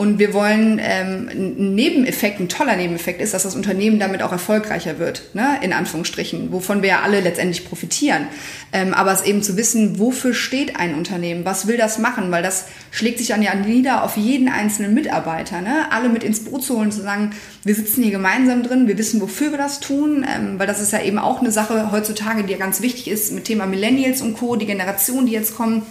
[0.00, 4.32] Und wir wollen ähm, ein Nebeneffekt, ein toller Nebeneffekt ist, dass das Unternehmen damit auch
[4.32, 5.58] erfolgreicher wird, ne?
[5.60, 8.26] in Anführungsstrichen, wovon wir ja alle letztendlich profitieren.
[8.72, 12.42] Ähm, aber es eben zu wissen, wofür steht ein Unternehmen, was will das machen, weil
[12.42, 15.60] das schlägt sich dann ja nieder auf jeden einzelnen Mitarbeiter.
[15.60, 15.92] Ne?
[15.92, 17.32] Alle mit ins Boot zu holen, zu sagen,
[17.64, 20.94] wir sitzen hier gemeinsam drin, wir wissen, wofür wir das tun, ähm, weil das ist
[20.94, 24.32] ja eben auch eine Sache heutzutage, die ja ganz wichtig ist mit Thema Millennials und
[24.32, 25.82] Co., die Generation, die jetzt kommen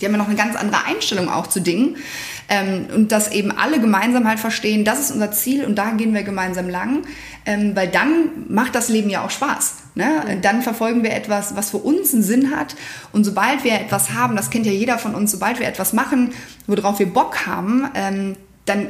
[0.00, 1.96] die haben ja noch eine ganz andere Einstellung auch zu Dingen.
[2.48, 6.12] Ähm, und dass eben alle gemeinsam halt verstehen, das ist unser Ziel und da gehen
[6.12, 7.04] wir gemeinsam lang,
[7.46, 9.76] ähm, weil dann macht das Leben ja auch Spaß.
[9.94, 10.38] Ne?
[10.42, 12.74] Dann verfolgen wir etwas, was für uns einen Sinn hat.
[13.12, 16.32] Und sobald wir etwas haben, das kennt ja jeder von uns, sobald wir etwas machen,
[16.66, 18.88] worauf wir Bock haben, ähm, dann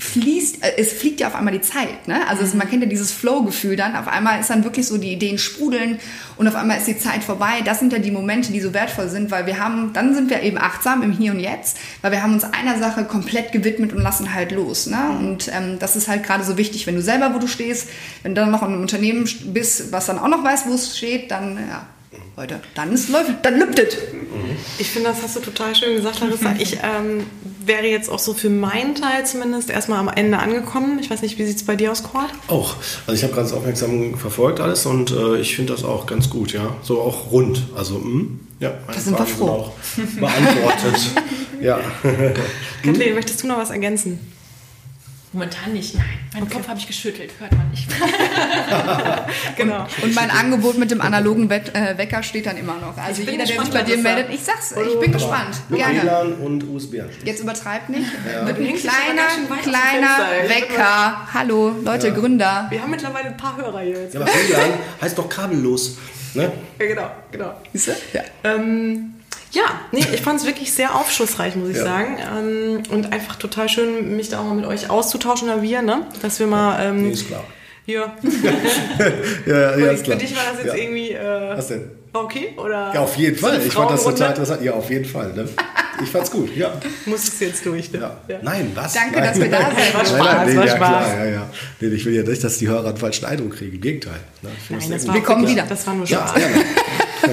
[0.00, 2.08] fließt, äh, es fliegt ja auf einmal die Zeit.
[2.08, 2.26] Ne?
[2.28, 3.94] Also es, man kennt ja dieses Flow-Gefühl dann.
[3.94, 5.98] Auf einmal ist dann wirklich so die Ideen sprudeln
[6.36, 7.62] und auf einmal ist die Zeit vorbei.
[7.64, 10.42] Das sind ja die Momente, die so wertvoll sind, weil wir haben, dann sind wir
[10.42, 14.02] eben achtsam im Hier und Jetzt, weil wir haben uns einer Sache komplett gewidmet und
[14.02, 14.86] lassen halt los.
[14.86, 14.98] Ne?
[15.18, 17.88] Und ähm, das ist halt gerade so wichtig, wenn du selber, wo du stehst,
[18.22, 20.96] wenn du dann noch in einem Unternehmen bist, was dann auch noch weiß, wo es
[20.96, 21.86] steht, dann ja,
[22.36, 23.98] Leute, dann ist läuft, dann lübtet.
[24.78, 26.54] Ich finde, das hast du total schön gesagt, Larissa.
[26.58, 27.26] Ich ähm,
[27.70, 30.98] wäre jetzt auch so für meinen Teil zumindest erstmal am Ende angekommen.
[30.98, 32.30] Ich weiß nicht, wie sieht es bei dir aus, Cord?
[32.48, 32.74] Auch.
[33.06, 36.52] Also ich habe ganz aufmerksam verfolgt alles und äh, ich finde das auch ganz gut,
[36.52, 36.74] ja.
[36.82, 37.68] So auch rund.
[37.76, 39.48] Also, mh, hm, ja, meine das sind Fragen wir froh.
[39.48, 39.72] auch
[40.18, 41.00] beantwortet.
[41.62, 41.78] ja.
[42.82, 44.18] Kathleen, möchtest du noch was ergänzen?
[45.32, 46.04] Momentan nicht, nein.
[46.32, 46.54] Meinen okay.
[46.54, 47.86] Kopf habe ich geschüttelt, hört man nicht.
[49.56, 49.86] genau.
[50.02, 52.96] Und mein Angebot mit dem analogen äh, Wecker steht dann immer noch.
[52.96, 55.54] Also jeder, der sich bei dir meldet, ich sag's, ich bin gespannt.
[55.70, 56.02] Gerne.
[56.02, 56.94] WLAN und USB.
[57.24, 58.10] Jetzt übertreibt nicht.
[58.32, 58.42] Ja.
[58.42, 59.28] Mit einem kleiner,
[59.62, 61.32] kleiner Wecker.
[61.32, 62.14] Hallo, Leute, ja.
[62.14, 62.66] Gründer.
[62.68, 64.14] Wir haben mittlerweile ein paar Hörer hier jetzt.
[64.14, 65.96] Ja, aber WLAN heißt doch kabellos.
[66.34, 66.50] Ne?
[66.80, 67.54] Ja, genau, genau.
[67.72, 67.92] Siehst du?
[68.14, 68.22] Ja.
[68.42, 69.14] Ähm,
[69.52, 69.62] ja,
[69.92, 71.84] nee, ich fand es wirklich sehr aufschlussreich, muss ich ja.
[71.84, 72.18] sagen.
[72.38, 76.06] Ähm, und einfach total schön, mich da auch mal mit euch auszutauschen, oder wir, ne?
[76.22, 76.78] Dass wir mal.
[76.84, 77.44] Ähm, nee, ist klar.
[77.86, 78.14] Ja.
[79.46, 80.16] ja, ja, ja, ist klar.
[80.16, 80.80] Für dich war das jetzt ja.
[80.80, 81.10] irgendwie.
[81.10, 81.90] Äh, Was denn?
[82.12, 82.92] Okay, oder?
[82.94, 83.60] Ja, auf jeden Fall.
[83.66, 84.62] Ich fand das total interessant.
[84.62, 85.32] Ja, auf jeden Fall.
[85.32, 85.48] Ne?
[86.02, 86.72] Ich fand's gut, ja.
[87.06, 87.98] Muss es jetzt durch, ne?
[87.98, 88.20] Ja.
[88.28, 88.38] ja.
[88.42, 88.92] Nein, was?
[88.92, 89.28] Danke, nein.
[89.28, 89.94] dass wir da sind.
[89.94, 91.06] War Spaß, nein, nein, nee, war ja, Spaß.
[91.06, 91.50] Klar, ja, ja.
[91.80, 93.74] Nee, ich will ja nicht, dass die Hörer einen falschen Eindruck kriegen.
[93.74, 94.20] Im Gegenteil.
[94.42, 94.50] Ne?
[94.68, 95.64] Nein, das war wir kommen wieder.
[95.68, 96.32] Das war nur Spaß.
[96.36, 96.48] Ja,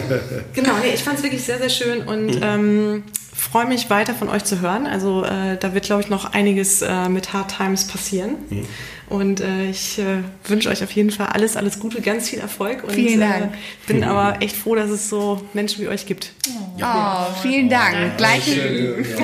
[0.53, 2.41] genau, nee, ich fand es wirklich sehr, sehr schön und mhm.
[2.43, 3.03] ähm,
[3.37, 4.87] freue mich weiter von euch zu hören.
[4.87, 8.35] Also äh, da wird, glaube ich, noch einiges äh, mit Hard Times passieren.
[8.49, 8.65] Mhm.
[9.09, 12.83] Und äh, ich äh, wünsche euch auf jeden Fall alles, alles Gute, ganz viel Erfolg.
[12.83, 13.53] Und, vielen Dank.
[13.53, 16.33] Äh, bin aber echt froh, dass es so Menschen wie euch gibt.
[16.49, 17.29] Oh, ja.
[17.29, 17.95] oh vielen Dank.
[17.95, 18.43] Oh, Gleich.
[18.43, 19.15] Schön, ja.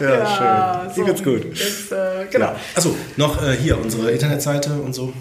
[0.06, 0.88] ja, ja, schön.
[0.88, 1.44] So, Hier geht's gut.
[1.44, 2.46] Jetzt, äh, genau.
[2.46, 2.56] Ja.
[2.74, 5.12] Achso, noch äh, hier unsere Internetseite und so.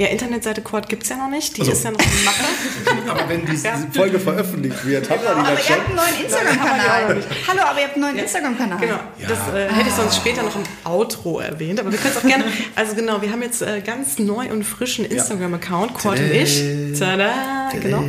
[0.00, 1.58] Ja, Internetseite Quad gibt es ja noch nicht.
[1.58, 1.72] Die also.
[1.72, 3.10] ist ja noch im Mache.
[3.10, 3.74] aber wenn diese ja.
[3.92, 5.58] Folge veröffentlicht wird, haben wir die dann schon.
[5.58, 7.22] Aber ihr habt einen neuen Instagram-Kanal.
[7.48, 8.22] Hallo, aber ihr habt einen neuen ja.
[8.22, 8.78] Instagram-Kanal.
[8.80, 8.94] Genau.
[8.94, 9.28] Ja.
[9.28, 11.80] Das äh, hätte ich sonst später noch im Outro erwähnt.
[11.80, 12.44] Aber wir können es auch gerne.
[12.76, 16.98] Also genau, wir haben jetzt äh, ganz neu und frischen Instagram-Account, Quad und ich.
[16.98, 17.59] Tada!
[17.78, 18.04] Genau.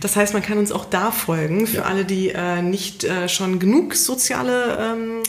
[0.00, 1.66] Das heißt, man kann uns auch da folgen.
[1.66, 5.22] Für alle, die äh, nicht äh, schon genug soziale ähm,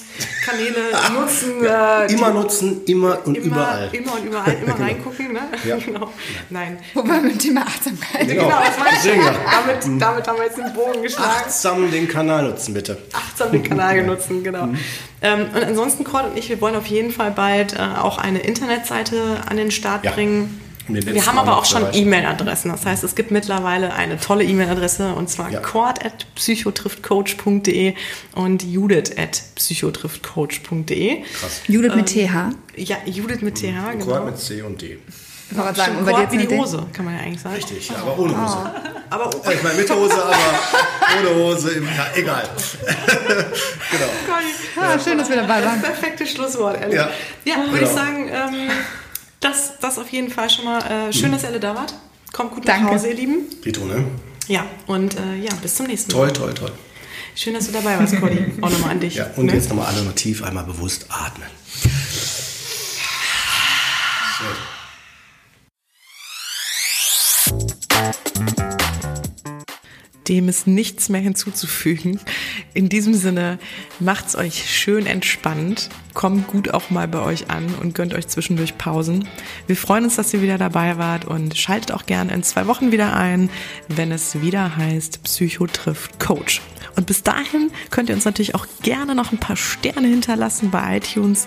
[0.46, 0.76] Kanäle
[1.14, 1.64] nutzen.
[1.64, 3.90] Äh, immer nutzen, immer und immer, überall.
[3.92, 4.86] Immer und überall, immer genau.
[4.86, 5.34] reingucken.
[5.34, 5.42] Ne?
[5.66, 5.78] Ja.
[5.86, 6.12] genau.
[6.50, 6.78] Nein.
[6.94, 8.28] Wobei mit dem Thema Achtsamkeit.
[8.28, 9.26] Genau, genau das meine ich.
[9.26, 9.36] Ja.
[9.52, 11.30] Damit, damit haben wir jetzt den Bogen geschlagen.
[11.30, 12.98] Achtsam den Kanal nutzen, bitte.
[13.14, 14.68] Achtsam den Kanal nutzen, genau.
[14.68, 14.78] Mhm.
[15.22, 18.40] Ähm, und ansonsten, Cord und ich, wir wollen auf jeden Fall bald äh, auch eine
[18.40, 20.12] Internetseite an den Start ja.
[20.12, 20.60] bringen.
[20.94, 22.72] Wir haben aber auch schon E-Mail-Adressen.
[22.72, 25.60] Das heißt, es gibt mittlerweile eine tolle E-Mail-Adresse und zwar ja.
[25.60, 27.96] cord at psychotriftcoach.de
[28.36, 31.22] und judith at psychotriftcoach.de.
[31.22, 31.62] Krass.
[31.68, 32.16] Judith mit TH?
[32.18, 34.06] Ähm, ja, Judith mit TH, genau.
[34.06, 35.00] Cord mit C und D.
[35.52, 37.56] Ich wollte sagen, und bei dir wie die Hose, kann man ja eigentlich sagen.
[37.56, 38.58] Richtig, ja, aber ohne Hose.
[38.58, 38.92] Oh.
[39.10, 39.52] Aber oh.
[39.52, 40.36] ich meine mit Hose, aber
[41.20, 42.44] ohne Hose, ja, egal.
[43.92, 44.06] genau.
[44.78, 45.82] Ja, schön, dass wir dabei waren.
[45.82, 46.96] Das perfekte Schlusswort, ehrlich.
[46.96, 47.10] Ja,
[47.44, 47.84] ja würde genau.
[47.84, 48.72] ich sagen, ähm,
[49.42, 51.10] das, das auf jeden Fall schon mal.
[51.10, 51.94] Äh, schön, dass ihr alle da wart.
[52.32, 52.86] Kommt gut Danke.
[52.86, 53.46] nach Hause, ihr Lieben.
[53.62, 54.06] Vito, ne?
[54.48, 56.32] Ja, und äh, ja, bis zum nächsten Mal.
[56.32, 56.72] Toll, toll, toll.
[57.36, 58.46] Schön, dass du dabei warst, Cody.
[58.62, 59.16] Auch nochmal an dich.
[59.16, 59.54] Ja, und ne?
[59.54, 61.50] jetzt nochmal alle noch tief einmal bewusst atmen.
[64.40, 64.71] So.
[70.32, 72.18] Dem ist nichts mehr hinzuzufügen.
[72.74, 73.60] In diesem Sinne,
[74.00, 78.78] macht's euch schön entspannt, kommt gut auch mal bei euch an und gönnt euch zwischendurch
[78.78, 79.28] Pausen.
[79.68, 82.94] Wir freuen uns, dass ihr wieder dabei wart und schaltet auch gerne in zwei Wochen
[82.94, 83.50] wieder ein,
[83.90, 86.62] wenn es wieder heißt Psycho trifft Coach.
[86.96, 90.96] Und bis dahin könnt ihr uns natürlich auch gerne noch ein paar Sterne hinterlassen bei
[90.96, 91.46] iTunes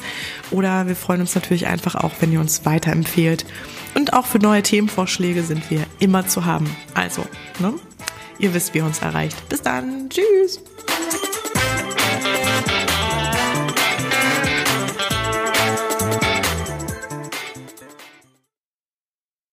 [0.50, 3.46] oder wir freuen uns natürlich einfach auch, wenn ihr uns weiterempfehlt.
[3.94, 6.68] Und auch für neue Themenvorschläge sind wir immer zu haben.
[6.92, 7.24] Also,
[7.60, 7.72] ne?
[8.38, 9.48] Ihr wisst, wie ihr uns erreicht.
[9.48, 10.08] Bis dann.
[10.08, 10.60] Tschüss.